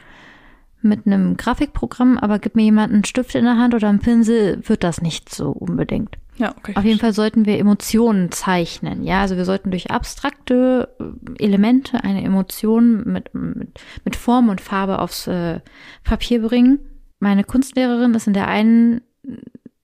mit 0.81 1.05
einem 1.05 1.35
Grafikprogramm, 1.35 2.17
aber 2.17 2.39
gib 2.39 2.55
mir 2.55 2.63
jemand 2.63 2.93
einen 2.93 3.05
Stift 3.05 3.35
in 3.35 3.45
der 3.45 3.57
Hand 3.57 3.73
oder 3.73 3.89
einen 3.89 3.99
Pinsel, 3.99 4.61
wird 4.67 4.83
das 4.83 5.01
nicht 5.01 5.33
so 5.33 5.49
unbedingt. 5.49 6.17
Ja, 6.37 6.53
okay. 6.57 6.73
Auf 6.75 6.83
jeden 6.83 6.99
Fall 6.99 7.13
sollten 7.13 7.45
wir 7.45 7.57
Emotionen 7.57 8.31
zeichnen. 8.31 9.03
Ja, 9.03 9.21
also 9.21 9.37
wir 9.37 9.45
sollten 9.45 9.71
durch 9.71 9.89
abstrakte 9.89 10.89
äh, 10.99 11.43
Elemente 11.43 12.03
eine 12.03 12.23
Emotion 12.23 13.03
mit, 13.05 13.33
mit, 13.33 13.79
mit 14.03 14.15
Form 14.15 14.49
und 14.49 14.61
Farbe 14.61 14.99
aufs 14.99 15.27
äh, 15.27 15.61
Papier 16.03 16.41
bringen. 16.41 16.79
Meine 17.19 17.43
Kunstlehrerin 17.45 18.13
ist 18.13 18.27
in 18.27 18.33
der 18.33 18.47
einen, 18.47 19.01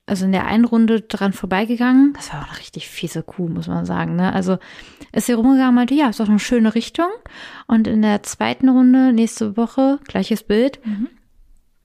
also 0.07 0.25
in 0.25 0.31
der 0.31 0.45
einen 0.47 0.65
Runde 0.65 1.01
dran 1.01 1.31
vorbeigegangen. 1.33 2.13
Das 2.13 2.33
war 2.33 2.41
auch 2.41 2.49
eine 2.49 2.59
richtig 2.59 2.89
fiese 2.89 3.23
Kuh, 3.23 3.47
muss 3.47 3.67
man 3.67 3.85
sagen. 3.85 4.15
Ne? 4.15 4.33
Also 4.33 4.57
ist 5.13 5.27
sie 5.27 5.33
rumgegangen 5.33 5.75
meinte, 5.75 5.93
ja, 5.93 6.09
ist 6.09 6.19
doch 6.19 6.27
eine 6.27 6.39
schöne 6.39 6.75
Richtung. 6.75 7.09
Und 7.67 7.87
in 7.87 8.01
der 8.01 8.23
zweiten 8.23 8.67
Runde, 8.69 9.13
nächste 9.13 9.55
Woche, 9.57 9.99
gleiches 10.07 10.43
Bild, 10.43 10.79
Mhm. 10.85 11.07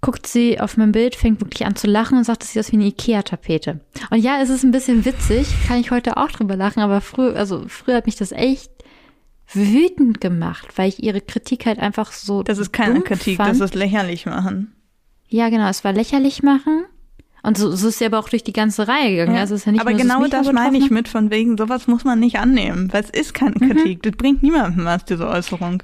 guckt 0.01 0.27
sie 0.27 0.59
auf 0.61 0.77
mein 0.77 0.93
Bild, 0.93 1.15
fängt 1.17 1.41
wirklich 1.41 1.67
an 1.67 1.77
zu 1.77 1.87
lachen 1.87 2.19
und 2.19 2.25
sagt, 2.25 2.43
das 2.43 2.53
sieht 2.53 2.61
aus 2.61 2.73
wie 2.73 2.77
eine 2.77 2.87
Ikea-Tapete. 2.87 3.81
Und 4.11 4.19
ja, 4.19 4.41
es 4.41 4.51
ist 4.51 4.65
ein 4.65 4.71
bisschen 4.73 5.05
witzig, 5.05 5.49
kann 5.69 5.79
ich 5.81 5.91
heute 5.91 6.17
auch 6.17 6.31
drüber 6.31 6.57
lachen, 6.57 6.81
aber 6.81 7.01
früher, 7.01 7.37
also 7.37 7.65
früher 7.69 7.97
hat 7.97 8.07
mich 8.07 8.17
das 8.17 8.33
echt 8.33 8.71
wütend 9.53 10.21
gemacht, 10.21 10.69
weil 10.77 10.89
ich 10.89 11.03
ihre 11.03 11.21
Kritik 11.21 11.67
halt 11.67 11.79
einfach 11.79 12.13
so. 12.13 12.43
Das 12.43 12.59
ist 12.59 12.73
keine 12.73 13.01
Kritik, 13.03 13.37
fand. 13.37 13.51
das 13.51 13.61
ist 13.61 13.75
lächerlich 13.75 14.27
machen. 14.27 14.73
Ja, 15.29 15.49
genau, 15.49 15.69
es 15.69 15.85
war 15.85 15.93
lächerlich 15.93 16.43
machen. 16.43 16.85
Und 17.47 17.57
so, 17.57 17.71
so 17.71 17.89
ist 17.89 17.99
sie 18.01 18.07
aber 18.07 18.19
auch 18.19 18.29
durch 18.29 18.43
die 18.45 18.53
ganze 18.53 18.89
Reihe 18.89 19.11
gegangen. 19.13 19.35
Ja. 19.37 19.41
Also 19.43 19.55
ist 19.55 19.67
ja 19.67 19.73
nicht 19.73 19.81
Aber 19.81 19.91
nur, 19.93 20.01
genau 20.01 20.27
das 20.27 20.47
aber 20.49 20.53
meine 20.53 20.79
ich 20.79 20.91
mit, 20.91 21.07
von 21.09 21.31
wegen, 21.31 21.57
sowas 21.57 21.87
muss 21.87 22.05
man 22.05 22.19
nicht 22.19 22.39
annehmen, 22.39 22.93
weil 22.93 23.05
es 23.05 23.11
ist 23.11 23.35
keine 23.35 23.55
Mhm. 23.61 23.71
Kritik. 23.71 24.03
Das 24.03 24.13
bringt 24.13 24.43
niemandem 24.43 24.85
was, 24.85 25.05
diese 25.05 25.29
Äußerung. 25.29 25.83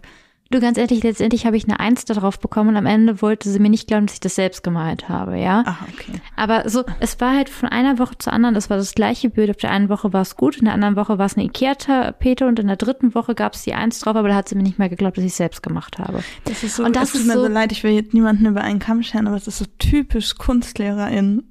Du, 0.50 0.60
ganz 0.60 0.76
ehrlich, 0.76 1.02
letztendlich 1.02 1.46
habe 1.46 1.56
ich 1.56 1.64
eine 1.64 1.80
Eins 1.80 2.04
darauf 2.04 2.38
bekommen 2.38 2.68
und 2.70 2.76
am 2.76 2.84
Ende 2.84 3.22
wollte 3.22 3.48
sie 3.48 3.58
mir 3.58 3.70
nicht 3.70 3.86
glauben, 3.88 4.04
dass 4.04 4.14
ich 4.16 4.20
das 4.20 4.34
selbst 4.34 4.62
gemalt 4.62 5.08
habe, 5.08 5.38
ja. 5.38 5.62
Ah, 5.64 5.78
okay. 5.90 6.20
Aber 6.36 6.68
so, 6.68 6.84
es 7.00 7.18
war 7.22 7.34
halt 7.34 7.48
von 7.48 7.70
einer 7.70 7.98
Woche 7.98 8.18
zur 8.18 8.34
anderen, 8.34 8.54
das 8.54 8.68
war 8.68 8.76
das 8.76 8.92
gleiche 8.94 9.30
Bild. 9.30 9.48
Auf 9.48 9.56
der 9.56 9.70
einen 9.70 9.88
Woche 9.88 10.12
war 10.12 10.20
es 10.20 10.36
gut, 10.36 10.58
in 10.58 10.66
der 10.66 10.74
anderen 10.74 10.94
Woche 10.96 11.16
war 11.16 11.24
es 11.24 11.36
eine 11.38 11.46
Ikea-Tapete 11.46 12.46
und 12.46 12.58
in 12.58 12.66
der 12.66 12.76
dritten 12.76 13.14
Woche 13.14 13.34
gab 13.34 13.54
es 13.54 13.62
die 13.62 13.72
Eins 13.72 14.00
drauf, 14.00 14.14
aber 14.14 14.28
da 14.28 14.34
hat 14.34 14.48
sie 14.50 14.54
mir 14.56 14.62
nicht 14.62 14.78
mehr 14.78 14.90
geglaubt, 14.90 15.16
dass 15.16 15.24
ich 15.24 15.30
es 15.30 15.38
selbst 15.38 15.62
gemacht 15.62 15.98
habe. 15.98 16.22
Das 16.44 16.62
ist 16.62 16.76
so, 16.76 16.84
Und 16.84 16.96
das 16.96 17.14
es 17.14 17.20
tut 17.20 17.26
mir 17.28 17.32
so 17.34 17.42
so- 17.46 17.48
leid, 17.48 17.72
ich 17.72 17.82
will 17.82 17.92
jetzt 17.92 18.12
niemanden 18.12 18.44
über 18.44 18.60
einen 18.60 18.78
Kamm 18.78 19.02
scheren, 19.02 19.28
aber 19.28 19.36
es 19.36 19.46
ist 19.46 19.56
so 19.58 19.64
typisch 19.78 20.34
KunstlehrerInnen. 20.36 21.48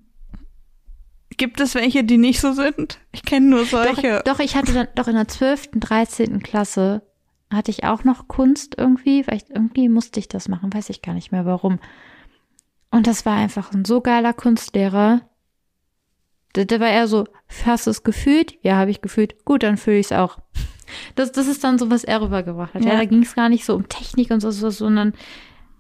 Gibt 1.41 1.59
es 1.59 1.73
welche, 1.73 2.03
die 2.03 2.19
nicht 2.19 2.39
so 2.39 2.51
sind? 2.51 2.99
Ich 3.11 3.23
kenne 3.23 3.47
nur 3.47 3.65
solche. 3.65 4.21
Doch, 4.23 4.35
doch, 4.35 4.39
ich 4.39 4.55
hatte 4.55 4.73
dann, 4.73 4.87
doch 4.93 5.07
in 5.07 5.15
der 5.15 5.27
12., 5.27 5.69
13. 5.73 6.43
Klasse 6.43 7.01
hatte 7.51 7.71
ich 7.71 7.83
auch 7.83 8.03
noch 8.03 8.27
Kunst 8.27 8.75
irgendwie, 8.77 9.25
weil 9.25 9.37
ich, 9.37 9.49
irgendwie 9.49 9.89
musste 9.89 10.19
ich 10.19 10.27
das 10.27 10.47
machen, 10.47 10.71
weiß 10.71 10.91
ich 10.91 11.01
gar 11.01 11.15
nicht 11.15 11.31
mehr 11.31 11.43
warum. 11.47 11.79
Und 12.91 13.07
das 13.07 13.25
war 13.25 13.37
einfach 13.37 13.71
ein 13.73 13.85
so 13.85 14.01
geiler 14.01 14.33
Kunstlehrer. 14.33 15.21
Der, 16.55 16.65
der 16.65 16.79
war 16.79 16.89
eher 16.89 17.07
so, 17.07 17.23
hast 17.65 17.87
du 17.87 17.89
es 17.89 18.03
gefühlt? 18.03 18.59
Ja, 18.61 18.75
habe 18.75 18.91
ich 18.91 19.01
gefühlt. 19.01 19.43
Gut, 19.43 19.63
dann 19.63 19.77
fühle 19.77 19.97
ich 19.97 20.05
es 20.07 20.11
auch. 20.11 20.37
Das, 21.15 21.31
das 21.31 21.47
ist 21.47 21.63
dann 21.63 21.79
so, 21.79 21.89
was 21.89 22.03
er 22.03 22.21
rübergebracht 22.21 22.75
hat. 22.75 22.85
Ja, 22.85 22.91
Ja. 22.93 22.97
da 22.99 23.05
ging 23.05 23.23
es 23.23 23.33
gar 23.33 23.49
nicht 23.49 23.65
so 23.65 23.73
um 23.73 23.89
Technik 23.89 24.29
und 24.29 24.41
so, 24.41 24.51
so, 24.51 24.69
sondern 24.69 25.13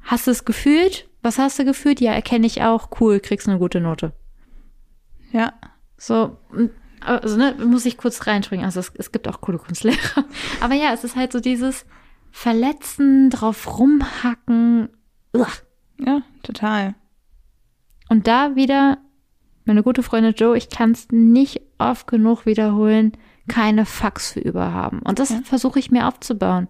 hast 0.01 0.25
du 0.25 0.31
es 0.31 0.43
gefühlt? 0.43 1.07
Was 1.21 1.37
hast 1.37 1.59
du 1.59 1.65
gefühlt? 1.65 2.01
Ja, 2.01 2.13
erkenne 2.13 2.47
ich 2.47 2.63
auch. 2.63 2.89
Cool, 2.99 3.19
kriegst 3.19 3.47
eine 3.47 3.59
gute 3.59 3.79
Note. 3.79 4.13
Ja. 5.31 5.53
So, 5.97 6.37
und, 6.49 6.71
also, 7.01 7.37
ne, 7.37 7.55
muss 7.65 7.85
ich 7.85 7.97
kurz 7.97 8.27
reinspringen. 8.27 8.65
Also, 8.65 8.79
es, 8.79 8.91
es 8.95 9.11
gibt 9.11 9.27
auch 9.27 9.41
coole 9.41 9.57
Kunstlehrer. 9.57 10.25
Aber 10.61 10.73
ja, 10.73 10.93
es 10.93 11.03
ist 11.03 11.15
halt 11.15 11.31
so 11.31 11.39
dieses 11.39 11.85
Verletzen, 12.31 13.29
drauf 13.29 13.77
rumhacken. 13.79 14.89
Uah. 15.35 15.47
Ja, 15.99 16.21
total. 16.43 16.95
Und 18.09 18.27
da 18.27 18.55
wieder, 18.55 18.97
meine 19.65 19.83
gute 19.83 20.01
Freundin 20.03 20.33
Joe, 20.33 20.57
ich 20.57 20.69
kann 20.69 20.91
es 20.91 21.07
nicht 21.11 21.61
oft 21.77 22.07
genug 22.07 22.45
wiederholen, 22.45 23.11
keine 23.47 23.85
Fax 23.85 24.31
für 24.33 24.39
überhaben. 24.39 24.99
Und 24.99 25.19
das 25.19 25.29
Ja. 25.29 25.41
versuche 25.43 25.79
ich 25.79 25.91
mir 25.91 26.07
aufzubauen. 26.07 26.67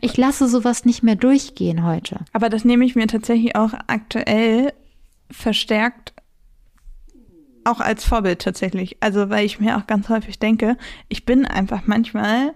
Ich 0.00 0.16
lasse 0.16 0.48
sowas 0.48 0.84
nicht 0.84 1.02
mehr 1.02 1.16
durchgehen 1.16 1.84
heute. 1.84 2.20
Aber 2.32 2.48
das 2.48 2.64
nehme 2.64 2.84
ich 2.84 2.94
mir 2.94 3.06
tatsächlich 3.08 3.56
auch 3.56 3.72
aktuell 3.88 4.72
verstärkt 5.30 6.13
auch 7.66 7.80
als 7.80 8.04
Vorbild 8.04 8.42
tatsächlich. 8.42 8.96
Also, 9.00 9.30
weil 9.30 9.44
ich 9.44 9.60
mir 9.60 9.76
auch 9.76 9.86
ganz 9.86 10.08
häufig 10.08 10.38
denke, 10.38 10.76
ich 11.08 11.24
bin 11.24 11.46
einfach 11.46 11.82
manchmal 11.86 12.52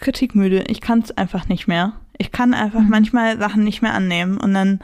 kritikmüde. 0.00 0.64
Ich 0.68 0.80
kann 0.80 1.00
es 1.00 1.16
einfach 1.16 1.48
nicht 1.48 1.66
mehr. 1.66 1.94
Ich 2.18 2.32
kann 2.32 2.54
einfach 2.54 2.80
Mhm. 2.80 2.90
manchmal 2.90 3.38
Sachen 3.38 3.64
nicht 3.64 3.82
mehr 3.82 3.94
annehmen 3.94 4.38
und 4.38 4.54
dann 4.54 4.80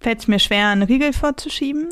fällt 0.00 0.18
es 0.20 0.28
mir 0.28 0.38
schwer, 0.38 0.68
einen 0.68 0.82
Riegel 0.82 1.12
vorzuschieben. 1.12 1.88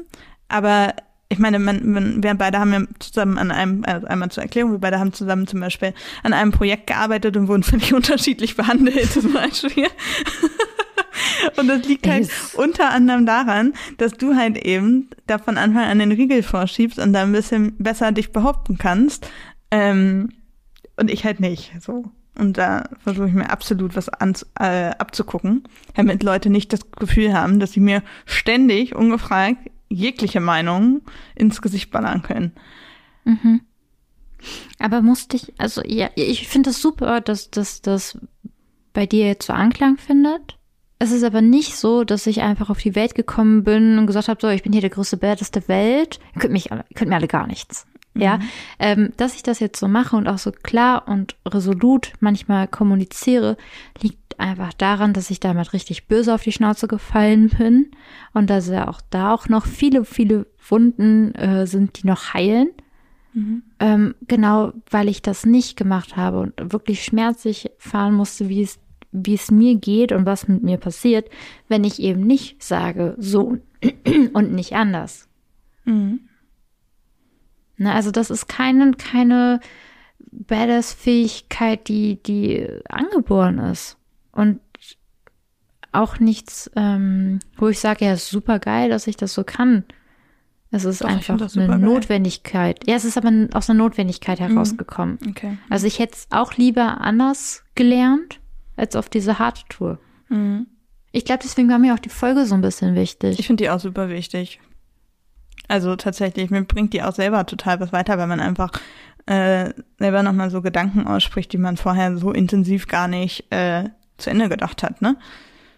Aber 0.48 0.94
ich 1.28 1.38
meine, 1.38 1.60
man, 1.60 2.22
wir 2.22 2.34
beide 2.34 2.58
haben 2.58 2.72
ja 2.72 2.80
zusammen 2.98 3.38
an 3.38 3.52
einem, 3.52 3.84
also 3.84 4.08
einmal 4.08 4.32
zur 4.32 4.42
Erklärung, 4.42 4.72
wir 4.72 4.78
beide 4.80 4.98
haben 4.98 5.12
zusammen 5.12 5.46
zum 5.46 5.60
Beispiel 5.60 5.94
an 6.24 6.32
einem 6.32 6.50
Projekt 6.50 6.88
gearbeitet 6.88 7.36
und 7.36 7.46
wurden 7.46 7.62
völlig 7.64 7.94
unterschiedlich 7.94 8.56
behandelt 8.56 9.12
zum 9.12 9.32
Beispiel. 9.32 9.86
Und 11.56 11.68
das 11.68 11.86
liegt 11.86 12.06
halt 12.06 12.24
Yes. 12.24 12.54
unter 12.54 12.90
anderem 12.90 13.26
daran, 13.26 13.72
dass 13.98 14.12
du 14.12 14.34
halt 14.36 14.58
eben 14.58 15.08
da 15.26 15.38
von 15.38 15.58
Anfang 15.58 15.84
an 15.84 15.98
den 15.98 16.12
Riegel 16.12 16.42
vorschiebst 16.42 16.98
und 16.98 17.12
da 17.12 17.22
ein 17.22 17.32
bisschen 17.32 17.76
besser 17.78 18.12
dich 18.12 18.32
behaupten 18.32 18.78
kannst. 18.78 19.28
Ähm, 19.70 20.30
und 20.96 21.10
ich 21.10 21.24
halt 21.24 21.40
nicht. 21.40 21.72
So. 21.80 22.10
Und 22.38 22.58
da 22.58 22.88
versuche 22.98 23.28
ich 23.28 23.34
mir 23.34 23.50
absolut 23.50 23.96
was 23.96 24.08
an, 24.08 24.34
äh, 24.58 24.90
abzugucken, 24.98 25.64
damit 25.94 26.22
Leute 26.22 26.50
nicht 26.50 26.72
das 26.72 26.90
Gefühl 26.92 27.34
haben, 27.34 27.60
dass 27.60 27.72
sie 27.72 27.80
mir 27.80 28.02
ständig 28.26 28.94
ungefragt 28.94 29.58
jegliche 29.88 30.40
Meinung 30.40 31.02
ins 31.34 31.60
Gesicht 31.60 31.90
ballern 31.90 32.22
können. 32.22 32.52
Mhm. 33.24 33.62
Aber 34.78 35.02
musste 35.02 35.36
ich, 35.36 35.52
also 35.58 35.82
ja, 35.84 36.08
ich 36.14 36.48
finde 36.48 36.70
es 36.70 36.80
super, 36.80 37.20
dass 37.20 37.50
dass 37.50 37.82
das 37.82 38.16
bei 38.94 39.06
dir 39.06 39.26
jetzt 39.26 39.46
so 39.46 39.52
Anklang 39.52 39.98
findet. 39.98 40.56
Es 41.02 41.12
ist 41.12 41.24
aber 41.24 41.40
nicht 41.40 41.76
so, 41.76 42.04
dass 42.04 42.26
ich 42.26 42.42
einfach 42.42 42.68
auf 42.68 42.78
die 42.78 42.94
Welt 42.94 43.14
gekommen 43.14 43.64
bin 43.64 43.98
und 43.98 44.06
gesagt 44.06 44.28
habe, 44.28 44.38
so, 44.40 44.48
ich 44.48 44.62
bin 44.62 44.72
hier 44.72 44.82
der 44.82 44.90
größte 44.90 45.16
Badass 45.16 45.50
der 45.50 45.66
Welt. 45.66 46.20
Ihr 46.34 46.42
könnt 46.42 46.52
mich 46.52 46.70
alle, 46.70 46.84
ihr 46.90 46.94
könnt 46.94 47.08
mir 47.08 47.16
alle 47.16 47.26
gar 47.26 47.46
nichts. 47.46 47.86
Ja, 48.14 48.38
ähm, 48.78 49.12
dass 49.16 49.34
ich 49.34 49.42
das 49.42 49.60
jetzt 49.60 49.80
so 49.80 49.88
mache 49.88 50.16
und 50.16 50.28
auch 50.28 50.36
so 50.36 50.52
klar 50.52 51.08
und 51.08 51.36
resolut 51.46 52.12
manchmal 52.20 52.68
kommuniziere, 52.68 53.56
liegt 54.02 54.38
einfach 54.38 54.74
daran, 54.74 55.12
dass 55.12 55.30
ich 55.30 55.40
damit 55.40 55.72
richtig 55.72 56.06
böse 56.06 56.34
auf 56.34 56.42
die 56.42 56.52
Schnauze 56.52 56.86
gefallen 56.86 57.48
bin 57.48 57.92
und 58.34 58.50
dass 58.50 58.68
ja 58.68 58.88
auch 58.88 59.00
da 59.10 59.32
auch 59.32 59.48
noch 59.48 59.64
viele, 59.64 60.04
viele 60.04 60.46
Wunden 60.68 61.34
äh, 61.34 61.66
sind, 61.66 62.02
die 62.02 62.06
noch 62.06 62.34
heilen. 62.34 62.68
Ähm, 63.78 64.14
genau, 64.26 64.72
weil 64.90 65.08
ich 65.08 65.22
das 65.22 65.46
nicht 65.46 65.76
gemacht 65.76 66.16
habe 66.16 66.40
und 66.40 66.72
wirklich 66.72 67.04
schmerzlich 67.04 67.70
fahren 67.78 68.14
musste, 68.14 68.48
wie 68.48 68.62
es, 68.62 68.78
wie 69.12 69.34
es 69.34 69.50
mir 69.50 69.76
geht 69.76 70.12
und 70.12 70.26
was 70.26 70.48
mit 70.48 70.62
mir 70.62 70.78
passiert, 70.78 71.28
wenn 71.68 71.84
ich 71.84 72.00
eben 72.00 72.22
nicht 72.22 72.62
sage, 72.62 73.14
so 73.18 73.58
und 74.32 74.52
nicht 74.52 74.74
anders. 74.74 75.28
Mhm. 75.84 76.20
Ne, 77.76 77.92
also 77.92 78.10
das 78.10 78.30
ist 78.30 78.46
keine, 78.46 78.92
keine 78.92 79.60
Badass-Fähigkeit, 80.30 81.88
die, 81.88 82.22
die 82.22 82.66
angeboren 82.88 83.58
ist. 83.58 83.96
Und 84.32 84.60
auch 85.92 86.20
nichts, 86.20 86.70
ähm, 86.76 87.40
wo 87.56 87.68
ich 87.68 87.80
sage, 87.80 88.04
ja, 88.04 88.16
super 88.16 88.58
geil, 88.58 88.90
dass 88.90 89.06
ich 89.06 89.16
das 89.16 89.34
so 89.34 89.44
kann. 89.44 89.84
Es 90.70 90.84
ist 90.84 91.02
Doch, 91.02 91.08
einfach 91.08 91.40
eine. 91.56 91.78
Notwendigkeit. 91.78 92.86
Ja, 92.86 92.94
es 92.94 93.04
ist 93.04 93.16
aber 93.16 93.32
aus 93.54 93.68
einer 93.68 93.78
Notwendigkeit 93.78 94.38
herausgekommen. 94.38 95.18
Okay. 95.28 95.58
Also 95.68 95.86
ich 95.86 95.98
hätte 95.98 96.14
es 96.14 96.26
auch 96.30 96.54
lieber 96.54 97.00
anders 97.00 97.64
gelernt, 97.74 98.39
als 98.80 98.96
auf 98.96 99.08
diese 99.08 99.38
harte 99.38 99.62
Tour. 99.68 99.98
Mhm. 100.28 100.66
Ich 101.12 101.24
glaube, 101.24 101.40
deswegen 101.42 101.68
war 101.68 101.78
mir 101.78 101.94
auch 101.94 101.98
die 101.98 102.08
Folge 102.08 102.46
so 102.46 102.54
ein 102.54 102.60
bisschen 102.60 102.94
wichtig. 102.94 103.38
Ich 103.38 103.46
finde 103.46 103.64
die 103.64 103.70
auch 103.70 103.80
super 103.80 104.08
wichtig. 104.08 104.60
Also 105.68 105.96
tatsächlich, 105.96 106.50
mir 106.50 106.62
bringt 106.62 106.92
die 106.94 107.02
auch 107.02 107.14
selber 107.14 107.46
total 107.46 107.80
was 107.80 107.92
weiter, 107.92 108.16
weil 108.18 108.26
man 108.26 108.40
einfach 108.40 108.70
äh, 109.26 109.72
selber 109.98 110.22
nochmal 110.22 110.50
so 110.50 110.62
Gedanken 110.62 111.06
ausspricht, 111.06 111.52
die 111.52 111.58
man 111.58 111.76
vorher 111.76 112.16
so 112.16 112.32
intensiv 112.32 112.86
gar 112.88 113.06
nicht 113.06 113.52
äh, 113.52 113.90
zu 114.16 114.30
Ende 114.30 114.48
gedacht 114.48 114.82
hat, 114.82 115.02
ne? 115.02 115.16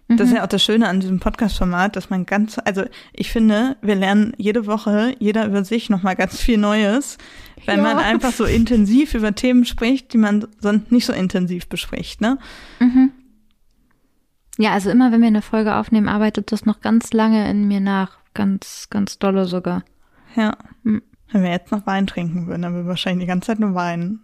Das 0.08 0.20
ist 0.26 0.30
Mhm. 0.30 0.36
ja 0.36 0.42
auch 0.42 0.48
das 0.48 0.62
Schöne 0.62 0.88
an 0.88 1.00
diesem 1.00 1.20
Podcast-Format, 1.20 1.96
dass 1.96 2.10
man 2.10 2.26
ganz, 2.26 2.58
also 2.64 2.82
ich 3.12 3.30
finde, 3.30 3.76
wir 3.82 3.94
lernen 3.94 4.34
jede 4.36 4.66
Woche, 4.66 5.14
jeder 5.18 5.46
über 5.46 5.64
sich 5.64 5.88
nochmal 5.90 6.16
ganz 6.16 6.38
viel 6.40 6.58
Neues, 6.58 7.16
weil 7.66 7.78
Ja. 7.78 7.82
man 7.82 7.98
einfach 7.98 8.32
so 8.32 8.44
intensiv 8.44 9.14
über 9.14 9.34
Themen 9.34 9.64
spricht, 9.64 10.12
die 10.12 10.18
man 10.18 10.46
sonst 10.60 10.92
nicht 10.92 11.06
so 11.06 11.12
intensiv 11.12 11.66
bespricht, 11.68 12.20
ne? 12.20 12.38
Mhm. 12.80 13.12
Ja, 14.58 14.72
also 14.72 14.90
immer 14.90 15.12
wenn 15.12 15.20
wir 15.22 15.28
eine 15.28 15.40
Folge 15.42 15.74
aufnehmen, 15.76 16.08
arbeitet 16.08 16.52
das 16.52 16.66
noch 16.66 16.80
ganz 16.80 17.12
lange 17.12 17.48
in 17.50 17.66
mir 17.66 17.80
nach. 17.80 18.18
Ganz, 18.34 18.88
ganz 18.90 19.18
dolle 19.18 19.46
sogar. 19.46 19.82
Ja. 20.36 20.56
Mhm. 20.82 21.02
Wenn 21.30 21.42
wir 21.42 21.50
jetzt 21.50 21.72
noch 21.72 21.86
Wein 21.86 22.06
trinken 22.06 22.46
würden, 22.46 22.60
dann 22.62 22.74
würden 22.74 22.84
wir 22.84 22.90
wahrscheinlich 22.90 23.24
die 23.24 23.28
ganze 23.28 23.46
Zeit 23.46 23.60
nur 23.60 23.74
weinen. 23.74 24.20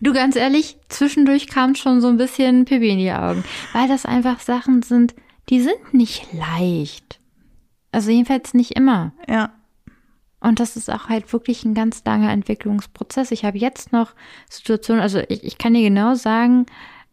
Du, 0.00 0.12
ganz 0.12 0.36
ehrlich, 0.36 0.76
zwischendurch 0.88 1.48
kam 1.48 1.74
schon 1.74 2.00
so 2.00 2.08
ein 2.08 2.16
bisschen 2.16 2.64
Pipi 2.64 2.90
in 2.90 2.98
die 2.98 3.12
Augen. 3.12 3.44
Weil 3.72 3.88
das 3.88 4.06
einfach 4.06 4.40
Sachen 4.40 4.82
sind, 4.82 5.14
die 5.48 5.60
sind 5.60 5.92
nicht 5.92 6.32
leicht. 6.32 7.20
Also 7.92 8.10
jedenfalls 8.10 8.54
nicht 8.54 8.72
immer. 8.72 9.12
Ja. 9.28 9.52
Und 10.40 10.60
das 10.60 10.76
ist 10.76 10.90
auch 10.90 11.08
halt 11.08 11.32
wirklich 11.32 11.64
ein 11.64 11.74
ganz 11.74 12.02
langer 12.04 12.30
Entwicklungsprozess. 12.30 13.32
Ich 13.32 13.44
habe 13.44 13.58
jetzt 13.58 13.92
noch 13.92 14.14
Situationen, 14.48 15.02
also 15.02 15.20
ich, 15.28 15.42
ich 15.42 15.58
kann 15.58 15.74
dir 15.74 15.82
genau 15.82 16.14
sagen, 16.14 16.66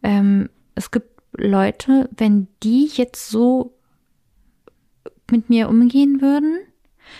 ähm, 0.03 0.49
es 0.75 0.91
gibt 0.91 1.09
Leute, 1.37 2.09
wenn 2.15 2.47
die 2.61 2.89
jetzt 2.93 3.29
so 3.29 3.73
mit 5.31 5.49
mir 5.49 5.69
umgehen 5.69 6.21
würden, 6.21 6.59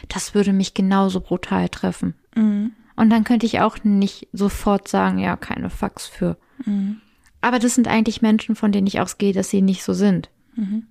das 0.08 0.36
würde 0.36 0.54
mich 0.54 0.74
genauso 0.74 1.22
brutal 1.22 1.70
treffen. 1.70 2.16
Mhm. 2.36 2.74
Und 2.96 3.10
dann 3.10 3.24
könnte 3.24 3.46
ich 3.46 3.60
auch 3.60 3.84
nicht 3.84 4.28
sofort 4.32 4.88
sagen, 4.88 5.20
ja, 5.20 5.36
keine 5.36 5.70
Fax 5.70 6.08
für. 6.08 6.38
Mhm. 6.66 7.02
Aber 7.42 7.60
das 7.60 7.76
sind 7.76 7.88
eigentlich 7.88 8.22
Menschen, 8.22 8.56
von 8.56 8.72
denen 8.72 8.88
ich 8.88 9.00
ausgehe, 9.00 9.34
dass 9.34 9.50
sie 9.50 9.62
nicht 9.62 9.84
so 9.84 9.94
sind. 9.94 10.30
Mhm. 10.56 10.88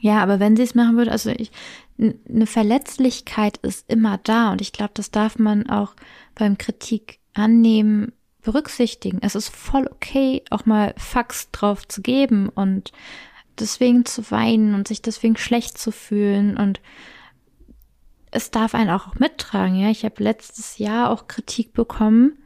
Ja, 0.00 0.22
aber 0.22 0.38
wenn 0.38 0.56
sie 0.56 0.62
es 0.62 0.74
machen 0.74 0.96
würde, 0.96 1.10
also 1.10 1.30
ich, 1.30 1.50
eine 1.98 2.46
Verletzlichkeit 2.46 3.58
ist 3.58 3.90
immer 3.90 4.18
da 4.18 4.52
und 4.52 4.60
ich 4.60 4.72
glaube, 4.72 4.92
das 4.94 5.10
darf 5.10 5.38
man 5.38 5.68
auch 5.68 5.94
beim 6.34 6.56
Kritik 6.56 7.18
annehmen, 7.34 8.12
berücksichtigen. 8.42 9.18
Es 9.20 9.34
ist 9.34 9.48
voll 9.48 9.86
okay, 9.90 10.42
auch 10.50 10.64
mal 10.64 10.94
Fax 10.96 11.50
drauf 11.50 11.86
zu 11.86 12.00
geben 12.00 12.48
und 12.48 12.92
deswegen 13.58 14.06
zu 14.06 14.30
weinen 14.30 14.74
und 14.74 14.88
sich 14.88 15.02
deswegen 15.02 15.36
schlecht 15.36 15.76
zu 15.76 15.92
fühlen 15.92 16.56
und 16.56 16.80
es 18.30 18.50
darf 18.50 18.74
einen 18.74 18.90
auch 18.90 19.14
mittragen. 19.16 19.74
Ja, 19.76 19.90
ich 19.90 20.04
habe 20.04 20.22
letztes 20.22 20.78
Jahr 20.78 21.10
auch 21.10 21.26
Kritik 21.26 21.72
bekommen. 21.72 22.38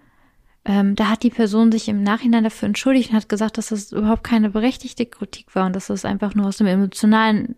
Ähm, 0.65 0.95
da 0.97 1.11
hat 1.11 1.23
die 1.23 1.31
Person 1.31 1.71
sich 1.71 1.89
im 1.89 2.03
Nachhinein 2.03 2.45
dafür 2.45 2.67
entschuldigt 2.69 3.11
und 3.11 3.17
hat 3.17 3.29
gesagt, 3.29 3.59
dass 3.59 3.69
das 3.69 3.93
überhaupt 3.93 4.25
keine 4.25 4.49
berechtigte 4.49 5.05
Kritik 5.05 5.55
war 5.55 5.67
und 5.67 5.77
dass 5.77 5.89
das 5.89 6.05
einfach 6.07 6.35
nur 6.35 6.47
aus 6.47 6.57
dem 6.57 6.67
emotionalen 6.67 7.57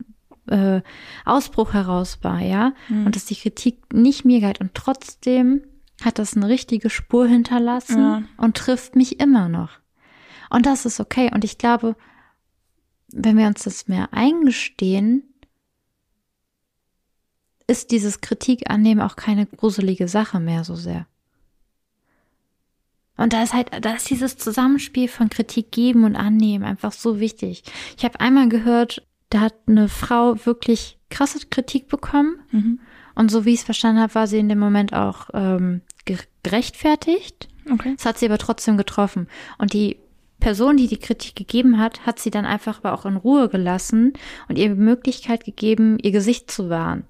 äh, 0.49 0.81
Ausbruch 1.25 1.73
heraus 1.73 2.19
war, 2.23 2.41
ja. 2.41 2.73
Mhm. 2.89 3.07
Und 3.07 3.17
dass 3.17 3.27
die 3.27 3.37
Kritik 3.37 3.93
nicht 3.93 4.25
mir 4.25 4.41
galt. 4.41 4.61
Und 4.61 4.75
trotzdem 4.75 5.63
hat 6.05 6.19
das 6.19 6.37
eine 6.37 6.49
richtige 6.49 6.91
Spur 6.91 7.27
hinterlassen 7.27 7.99
Ja. 7.99 8.23
und 8.39 8.57
trifft 8.57 8.97
mich 8.97 9.21
immer 9.21 9.49
noch. 9.49 9.71
Und 10.51 10.67
das 10.67 10.85
ist 10.85 11.01
okay. 11.01 11.31
Und 11.33 11.45
ich 11.45 11.59
glaube, 11.59 11.97
wenn 13.13 13.37
wir 13.39 13.47
uns 13.47 13.63
das 13.65 13.89
mehr 13.89 14.13
eingestehen, 14.13 15.23
ist 17.67 17.91
dieses 17.91 18.21
Kritik 18.21 18.71
annehmen 18.71 19.01
auch 19.01 19.17
keine 19.17 19.47
gruselige 19.47 20.09
Sache 20.09 20.39
mehr 20.41 20.65
so 20.65 20.75
sehr. 20.77 21.07
Und 23.17 23.33
da 23.33 23.43
ist 23.43 23.55
halt, 23.55 23.71
da 23.85 23.95
ist 23.95 24.11
dieses 24.11 24.37
Zusammenspiel 24.37 25.09
von 25.09 25.31
Kritik 25.31 25.73
geben 25.73 26.05
und 26.05 26.17
annehmen 26.17 26.65
einfach 26.65 26.93
so 26.93 27.19
wichtig. 27.19 27.63
Ich 27.97 28.05
habe 28.05 28.21
einmal 28.21 28.49
gehört, 28.49 29.07
da 29.31 29.41
hat 29.41 29.55
eine 29.67 29.89
Frau 29.89 30.37
wirklich 30.45 30.99
krasse 31.11 31.47
Kritik 31.49 31.89
bekommen 31.89 32.39
Mhm. 32.53 32.81
und 33.15 33.31
so 33.31 33.45
wie 33.45 33.55
ich 33.55 33.61
es 33.61 33.65
verstanden 33.65 34.01
habe, 34.03 34.15
war 34.15 34.27
sie 34.27 34.39
in 34.39 34.49
dem 34.49 34.59
Moment 34.59 34.93
auch 34.93 35.31
ähm, 35.33 35.81
ge- 36.05 36.19
gerechtfertigt. 36.43 37.49
Okay. 37.73 37.95
Das 37.97 38.05
hat 38.07 38.19
sie 38.19 38.27
aber 38.27 38.39
trotzdem 38.39 38.77
getroffen. 38.77 39.29
Und 39.59 39.73
die 39.73 39.99
Person, 40.39 40.77
die 40.77 40.87
die 40.87 40.99
Kritik 40.99 41.35
gegeben 41.35 41.79
hat, 41.79 42.05
hat 42.05 42.19
sie 42.19 42.31
dann 42.31 42.45
einfach 42.45 42.79
aber 42.79 42.93
auch 42.93 43.07
in 43.07 43.17
Ruhe 43.17 43.49
gelassen 43.49 44.13
und 44.49 44.59
ihr 44.59 44.69
die 44.69 44.75
Möglichkeit 44.81 45.45
gegeben, 45.45 45.99
ihr 46.03 46.13
Gesicht 46.13 46.51
zu 46.51 46.69
wahren. 46.69 47.05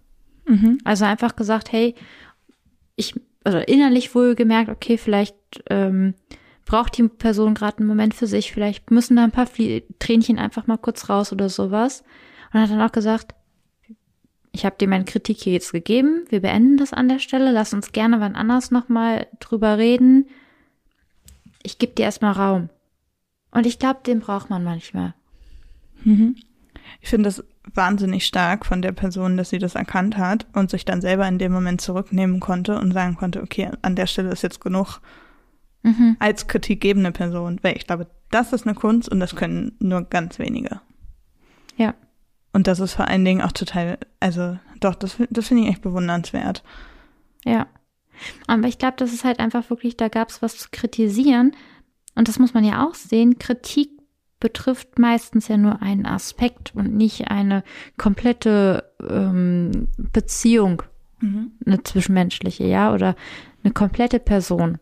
Mhm. 0.46 0.78
Also 0.84 1.04
einfach 1.04 1.36
gesagt, 1.36 1.72
hey, 1.72 1.94
ich, 2.94 3.14
also 3.44 3.58
innerlich 3.58 4.14
wohl 4.14 4.34
gemerkt, 4.34 4.70
okay, 4.70 4.96
vielleicht 4.96 5.36
ähm, 5.68 6.14
braucht 6.64 6.96
die 6.98 7.08
Person 7.08 7.54
gerade 7.54 7.78
einen 7.78 7.88
Moment 7.88 8.14
für 8.14 8.26
sich, 8.26 8.52
vielleicht 8.52 8.90
müssen 8.90 9.16
da 9.16 9.24
ein 9.24 9.32
paar 9.32 9.46
Flie 9.46 9.84
Tränchen 9.98 10.38
einfach 10.38 10.66
mal 10.66 10.78
kurz 10.78 11.08
raus 11.08 11.32
oder 11.32 11.48
sowas. 11.48 12.02
Und 12.52 12.60
hat 12.60 12.70
dann 12.70 12.80
auch 12.80 12.92
gesagt, 12.92 13.34
ich 14.52 14.64
habe 14.64 14.76
dir 14.78 14.88
meine 14.88 15.04
Kritik 15.04 15.38
hier 15.38 15.52
jetzt 15.52 15.72
gegeben, 15.72 16.24
wir 16.28 16.40
beenden 16.40 16.76
das 16.78 16.92
an 16.92 17.08
der 17.08 17.18
Stelle, 17.18 17.52
lass 17.52 17.74
uns 17.74 17.92
gerne 17.92 18.20
wann 18.20 18.36
anders 18.36 18.70
nochmal 18.70 19.26
drüber 19.38 19.78
reden. 19.78 20.26
Ich 21.62 21.78
gebe 21.78 21.92
dir 21.92 22.04
erstmal 22.04 22.32
Raum. 22.32 22.70
Und 23.50 23.66
ich 23.66 23.78
glaube, 23.78 24.00
den 24.06 24.20
braucht 24.20 24.50
man 24.50 24.64
manchmal. 24.64 25.14
Mhm. 26.04 26.36
Ich 27.00 27.08
finde 27.08 27.28
das 27.28 27.44
wahnsinnig 27.74 28.26
stark 28.26 28.64
von 28.64 28.82
der 28.82 28.92
Person, 28.92 29.36
dass 29.36 29.50
sie 29.50 29.58
das 29.58 29.74
erkannt 29.74 30.16
hat 30.16 30.46
und 30.54 30.70
sich 30.70 30.84
dann 30.84 31.00
selber 31.00 31.26
in 31.28 31.38
dem 31.38 31.52
Moment 31.52 31.80
zurücknehmen 31.80 32.40
konnte 32.40 32.78
und 32.78 32.92
sagen 32.92 33.16
konnte, 33.16 33.42
okay, 33.42 33.70
an 33.82 33.96
der 33.96 34.06
Stelle 34.06 34.30
ist 34.30 34.42
jetzt 34.42 34.60
genug 34.60 35.00
Mhm. 35.86 36.16
als 36.18 36.48
kritikgebende 36.48 37.12
Person. 37.12 37.60
Weil 37.62 37.76
ich 37.76 37.86
glaube, 37.86 38.08
das 38.30 38.52
ist 38.52 38.66
eine 38.66 38.74
Kunst 38.74 39.08
und 39.08 39.20
das 39.20 39.36
können 39.36 39.76
nur 39.78 40.02
ganz 40.02 40.38
wenige. 40.38 40.80
Ja. 41.76 41.94
Und 42.52 42.66
das 42.66 42.80
ist 42.80 42.94
vor 42.94 43.06
allen 43.06 43.24
Dingen 43.24 43.40
auch 43.40 43.52
total, 43.52 43.98
also 44.18 44.58
doch, 44.80 44.96
das, 44.96 45.16
das 45.30 45.48
finde 45.48 45.62
ich 45.62 45.68
echt 45.68 45.82
bewundernswert. 45.82 46.64
Ja. 47.44 47.68
Aber 48.46 48.66
ich 48.66 48.78
glaube, 48.78 48.96
das 48.96 49.12
ist 49.12 49.24
halt 49.24 49.38
einfach 49.38 49.70
wirklich, 49.70 49.96
da 49.96 50.08
gab 50.08 50.30
es 50.30 50.42
was 50.42 50.56
zu 50.56 50.68
kritisieren. 50.72 51.54
Und 52.14 52.28
das 52.28 52.38
muss 52.38 52.54
man 52.54 52.64
ja 52.64 52.84
auch 52.84 52.94
sehen. 52.94 53.38
Kritik 53.38 53.90
betrifft 54.40 54.98
meistens 54.98 55.48
ja 55.48 55.56
nur 55.56 55.82
einen 55.82 56.06
Aspekt 56.06 56.74
und 56.74 56.94
nicht 56.94 57.30
eine 57.30 57.64
komplette 57.96 58.92
ähm, 59.08 59.88
Beziehung, 59.96 60.82
eine 61.64 61.82
zwischenmenschliche, 61.82 62.64
ja, 62.64 62.92
oder 62.92 63.16
eine 63.64 63.72
komplette 63.72 64.20
Person. 64.20 64.78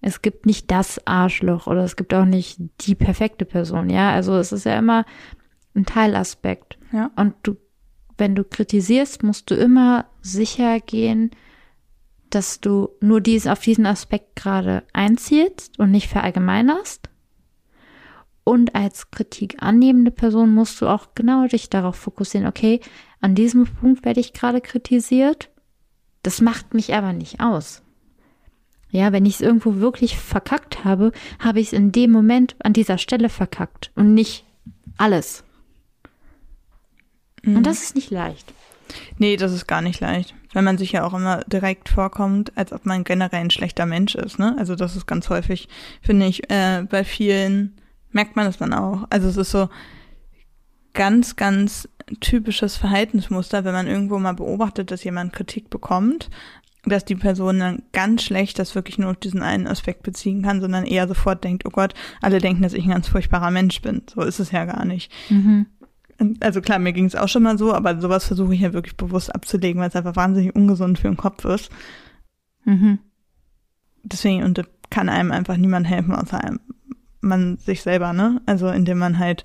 Es 0.00 0.20
gibt 0.20 0.46
nicht 0.46 0.70
das 0.70 1.06
Arschloch 1.06 1.68
oder 1.68 1.84
es 1.84 1.94
gibt 1.94 2.12
auch 2.12 2.24
nicht 2.24 2.58
die 2.80 2.96
perfekte 2.96 3.44
Person, 3.44 3.88
ja. 3.88 4.10
Also 4.10 4.36
es 4.36 4.50
ist 4.50 4.64
ja 4.64 4.76
immer 4.76 5.04
ein 5.74 5.86
Teilaspekt. 5.86 6.78
Ja. 6.92 7.12
Und 7.14 7.34
du, 7.44 7.56
wenn 8.18 8.34
du 8.34 8.42
kritisierst, 8.42 9.22
musst 9.22 9.50
du 9.50 9.54
immer 9.54 10.06
sicher 10.20 10.80
gehen, 10.80 11.30
dass 12.30 12.60
du 12.60 12.88
nur 13.00 13.20
dies, 13.20 13.46
auf 13.46 13.60
diesen 13.60 13.86
Aspekt 13.86 14.36
gerade 14.36 14.82
einzielst 14.92 15.78
und 15.78 15.92
nicht 15.92 16.08
verallgemeinerst. 16.08 17.08
Und 18.44 18.74
als 18.74 19.10
Kritik 19.10 19.56
annehmende 19.60 20.10
Person 20.10 20.52
musst 20.52 20.80
du 20.80 20.88
auch 20.88 21.08
genau 21.14 21.46
dich 21.46 21.70
darauf 21.70 21.96
fokussieren, 21.96 22.46
okay, 22.46 22.80
an 23.20 23.34
diesem 23.34 23.66
Punkt 23.66 24.04
werde 24.04 24.20
ich 24.20 24.32
gerade 24.32 24.60
kritisiert. 24.60 25.50
Das 26.22 26.40
macht 26.40 26.74
mich 26.74 26.94
aber 26.94 27.12
nicht 27.12 27.40
aus. 27.40 27.82
Ja, 28.90 29.12
wenn 29.12 29.24
ich 29.24 29.36
es 29.36 29.40
irgendwo 29.40 29.76
wirklich 29.76 30.18
verkackt 30.18 30.84
habe, 30.84 31.12
habe 31.38 31.60
ich 31.60 31.68
es 31.68 31.72
in 31.72 31.92
dem 31.92 32.10
Moment 32.10 32.56
an 32.62 32.72
dieser 32.72 32.98
Stelle 32.98 33.28
verkackt 33.28 33.90
und 33.94 34.12
nicht 34.12 34.44
alles. 34.98 35.44
Und 37.44 37.64
das 37.64 37.82
ist 37.82 37.94
nicht 37.94 38.10
leicht. 38.10 38.52
Nee, 39.18 39.36
das 39.36 39.52
ist 39.52 39.66
gar 39.66 39.80
nicht 39.80 40.00
leicht. 40.00 40.34
Wenn 40.52 40.64
man 40.64 40.78
sich 40.78 40.92
ja 40.92 41.04
auch 41.04 41.14
immer 41.14 41.42
direkt 41.44 41.88
vorkommt, 41.88 42.56
als 42.56 42.72
ob 42.72 42.84
man 42.84 43.04
generell 43.04 43.40
ein 43.40 43.50
schlechter 43.50 43.86
Mensch 43.86 44.14
ist, 44.14 44.38
ne? 44.38 44.54
Also 44.58 44.74
das 44.74 44.96
ist 44.96 45.06
ganz 45.06 45.30
häufig, 45.30 45.68
finde 46.02 46.26
ich, 46.26 46.50
äh, 46.50 46.84
bei 46.88 47.04
vielen 47.04 47.74
merkt 48.12 48.36
man 48.36 48.46
es 48.46 48.58
dann 48.58 48.72
auch. 48.72 49.04
Also 49.10 49.28
es 49.28 49.36
ist 49.36 49.50
so 49.50 49.68
ganz, 50.94 51.36
ganz 51.36 51.88
typisches 52.20 52.76
Verhaltensmuster, 52.76 53.64
wenn 53.64 53.72
man 53.72 53.86
irgendwo 53.86 54.18
mal 54.18 54.34
beobachtet, 54.34 54.90
dass 54.90 55.04
jemand 55.04 55.32
Kritik 55.32 55.70
bekommt, 55.70 56.30
dass 56.84 57.04
die 57.04 57.14
Person 57.14 57.60
dann 57.60 57.82
ganz 57.92 58.22
schlecht 58.22 58.58
das 58.58 58.74
wirklich 58.74 58.98
nur 58.98 59.10
auf 59.10 59.16
diesen 59.16 59.42
einen 59.42 59.66
Aspekt 59.66 60.02
beziehen 60.02 60.42
kann, 60.42 60.60
sondern 60.60 60.84
eher 60.84 61.06
sofort 61.06 61.44
denkt, 61.44 61.64
oh 61.64 61.70
Gott, 61.70 61.94
alle 62.20 62.38
denken, 62.38 62.62
dass 62.62 62.72
ich 62.72 62.84
ein 62.84 62.90
ganz 62.90 63.08
furchtbarer 63.08 63.50
Mensch 63.50 63.80
bin. 63.82 64.02
So 64.12 64.22
ist 64.22 64.40
es 64.40 64.50
ja 64.50 64.64
gar 64.64 64.84
nicht. 64.84 65.12
Mhm. 65.30 65.66
Also 66.40 66.60
klar, 66.60 66.78
mir 66.78 66.92
ging 66.92 67.06
es 67.06 67.16
auch 67.16 67.28
schon 67.28 67.42
mal 67.42 67.56
so, 67.56 67.72
aber 67.72 68.00
sowas 68.00 68.26
versuche 68.26 68.54
ich 68.54 68.60
ja 68.60 68.72
wirklich 68.72 68.96
bewusst 68.96 69.34
abzulegen, 69.34 69.80
weil 69.80 69.88
es 69.88 69.96
einfach 69.96 70.16
wahnsinnig 70.16 70.54
ungesund 70.54 70.98
für 70.98 71.08
den 71.08 71.16
Kopf 71.16 71.44
ist. 71.44 71.70
Mhm. 72.64 72.98
Deswegen, 74.02 74.42
und 74.42 74.58
da 74.58 74.62
kann 74.90 75.08
einem 75.08 75.32
einfach 75.32 75.56
niemand 75.56 75.86
helfen, 75.88 76.14
außer 76.14 76.42
einem, 76.42 76.60
man 77.22 77.56
sich 77.58 77.82
selber, 77.82 78.12
ne? 78.12 78.40
Also 78.46 78.68
indem 78.68 78.98
man 78.98 79.18
halt 79.18 79.44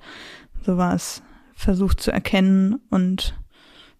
sowas 0.63 1.23
versucht 1.55 2.01
zu 2.01 2.11
erkennen 2.11 2.79
und 2.89 3.35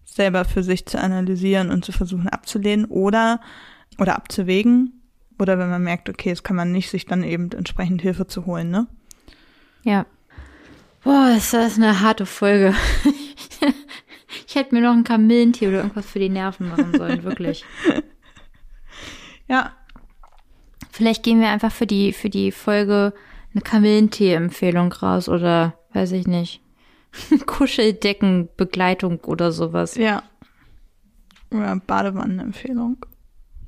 selber 0.04 0.44
für 0.44 0.62
sich 0.62 0.86
zu 0.86 0.98
analysieren 1.00 1.70
und 1.70 1.84
zu 1.84 1.92
versuchen 1.92 2.28
abzulehnen 2.28 2.86
oder 2.86 3.40
oder 3.98 4.16
abzuwägen. 4.16 4.94
Oder 5.38 5.58
wenn 5.58 5.70
man 5.70 5.82
merkt, 5.82 6.08
okay, 6.08 6.30
das 6.30 6.42
kann 6.42 6.56
man 6.56 6.72
nicht, 6.72 6.90
sich 6.90 7.06
dann 7.06 7.22
eben 7.22 7.50
entsprechend 7.52 8.02
Hilfe 8.02 8.26
zu 8.26 8.46
holen, 8.46 8.70
ne? 8.70 8.88
Ja. 9.84 10.06
Boah, 11.04 11.32
ist 11.36 11.54
das 11.54 11.76
eine 11.76 12.00
harte 12.00 12.26
Folge. 12.26 12.74
ich 14.46 14.56
hätte 14.56 14.74
mir 14.74 14.80
noch 14.80 14.94
ein 14.94 15.04
Kamillentee 15.04 15.68
oder 15.68 15.78
irgendwas 15.78 16.06
für 16.06 16.18
die 16.18 16.28
Nerven 16.28 16.68
machen 16.68 16.92
sollen, 16.96 17.22
wirklich. 17.22 17.64
Ja, 19.50 19.72
Vielleicht 20.98 21.22
gehen 21.22 21.40
wir 21.40 21.48
einfach 21.48 21.70
für 21.70 21.86
die, 21.86 22.12
für 22.12 22.28
die 22.28 22.50
Folge 22.50 23.12
eine 23.54 23.62
Kamillentee-Empfehlung 23.62 24.92
raus 24.92 25.28
oder 25.28 25.74
weiß 25.92 26.12
ich 26.12 26.26
nicht. 26.26 26.60
Kuscheldeckenbegleitung 27.46 29.20
oder 29.24 29.52
sowas. 29.52 29.94
ja. 29.96 30.22
Oder 31.50 31.76
Badewannenempfehlung. 31.76 32.98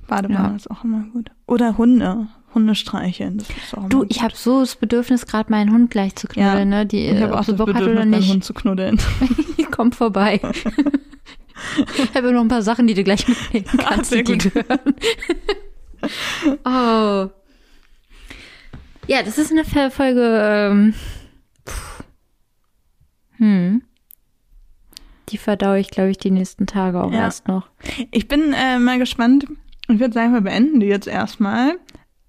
Badewanne 0.06 0.50
Ja. 0.50 0.56
ist 0.56 0.70
auch 0.70 0.84
immer 0.84 1.04
gut. 1.14 1.30
Oder 1.46 1.78
Hunde. 1.78 2.26
Hunde 2.54 2.74
streicheln. 2.74 3.38
Das 3.38 3.48
ist 3.48 3.72
auch 3.74 3.78
immer 3.78 3.88
Du, 3.88 4.04
ich 4.08 4.22
habe 4.22 4.34
so 4.36 4.60
das 4.60 4.76
Bedürfnis, 4.76 5.24
gerade 5.24 5.50
meinen 5.50 5.72
Hund 5.72 5.90
gleich 5.90 6.14
zu 6.14 6.26
knuddeln, 6.26 6.70
Ja, 6.72 6.78
ne? 6.80 6.84
Die, 6.86 7.06
ich 7.06 7.22
habe 7.22 7.32
ob 7.32 7.40
auch 7.40 7.44
das 7.46 7.56
Bock 7.56 7.68
hat 7.68 7.76
Bedürfnis, 7.76 7.96
oder 7.96 8.04
meinen 8.06 8.20
nicht. 8.20 8.30
Hund 8.30 8.44
zu 8.44 8.52
knuddeln. 8.52 9.00
Komm 9.70 9.92
vorbei. 9.92 10.40
ich 11.96 12.14
habe 12.14 12.32
noch 12.32 12.42
ein 12.42 12.48
paar 12.48 12.60
Sachen, 12.62 12.86
die 12.86 12.92
du 12.94 13.02
gleich 13.02 13.26
mitnehmen 13.26 13.64
kannst, 13.78 14.10
sehr 14.10 14.24
die 14.24 14.32
gut. 14.36 14.52
gehören. 14.52 14.94
oh. 16.66 17.30
Ja, 19.10 19.24
das 19.24 19.38
ist 19.38 19.50
eine 19.50 19.64
Folge. 19.90 20.22
Ähm, 20.40 20.94
hm. 23.38 23.82
Die 25.30 25.36
verdaue 25.36 25.80
ich, 25.80 25.90
glaube 25.90 26.10
ich, 26.10 26.18
die 26.18 26.30
nächsten 26.30 26.68
Tage 26.68 27.02
auch 27.02 27.10
Ja. 27.10 27.22
erst 27.22 27.48
noch. 27.48 27.68
Ich 28.12 28.28
bin 28.28 28.52
äh, 28.52 28.78
mal 28.78 29.00
gespannt. 29.00 29.46
Ich 29.88 29.98
würde 29.98 30.14
sagen, 30.14 30.32
wir 30.32 30.42
beenden 30.42 30.78
die 30.78 30.86
jetzt 30.86 31.08
erstmal. 31.08 31.76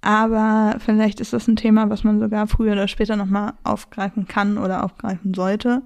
Aber 0.01 0.77
vielleicht 0.79 1.19
ist 1.19 1.33
das 1.33 1.47
ein 1.47 1.55
Thema, 1.55 1.91
was 1.91 2.03
man 2.03 2.19
sogar 2.19 2.47
früher 2.47 2.71
oder 2.71 2.87
später 2.87 3.15
nochmal 3.15 3.53
aufgreifen 3.63 4.27
kann 4.27 4.57
oder 4.57 4.83
aufgreifen 4.83 5.35
sollte. 5.35 5.83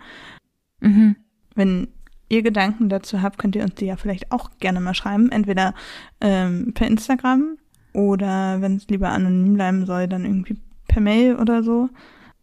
Mhm. 0.80 1.18
Wenn 1.56 1.90
ihr 2.30 2.42
Gedanken 2.42 2.88
dazu 2.88 3.22
habt, 3.22 3.38
könnt 3.38 3.58
ihr 3.58 3.64
uns 3.64 3.76
die 3.76 3.88
ja 3.88 3.98
vielleicht 3.98 4.32
auch 4.32 4.50
gerne 4.62 4.80
mal 4.80 4.94
schreiben. 4.94 5.30
Entweder 5.30 5.74
ähm, 6.22 6.72
per 6.74 6.88
Instagram 6.88 7.58
oder 7.92 8.62
wenn 8.62 8.78
es 8.78 8.88
lieber 8.88 9.10
anonym 9.10 9.56
bleiben 9.56 9.86
soll, 9.86 10.08
dann 10.08 10.24
irgendwie 10.24 10.56
per 10.88 11.02
Mail 11.02 11.36
oder 11.36 11.62
so. 11.64 11.90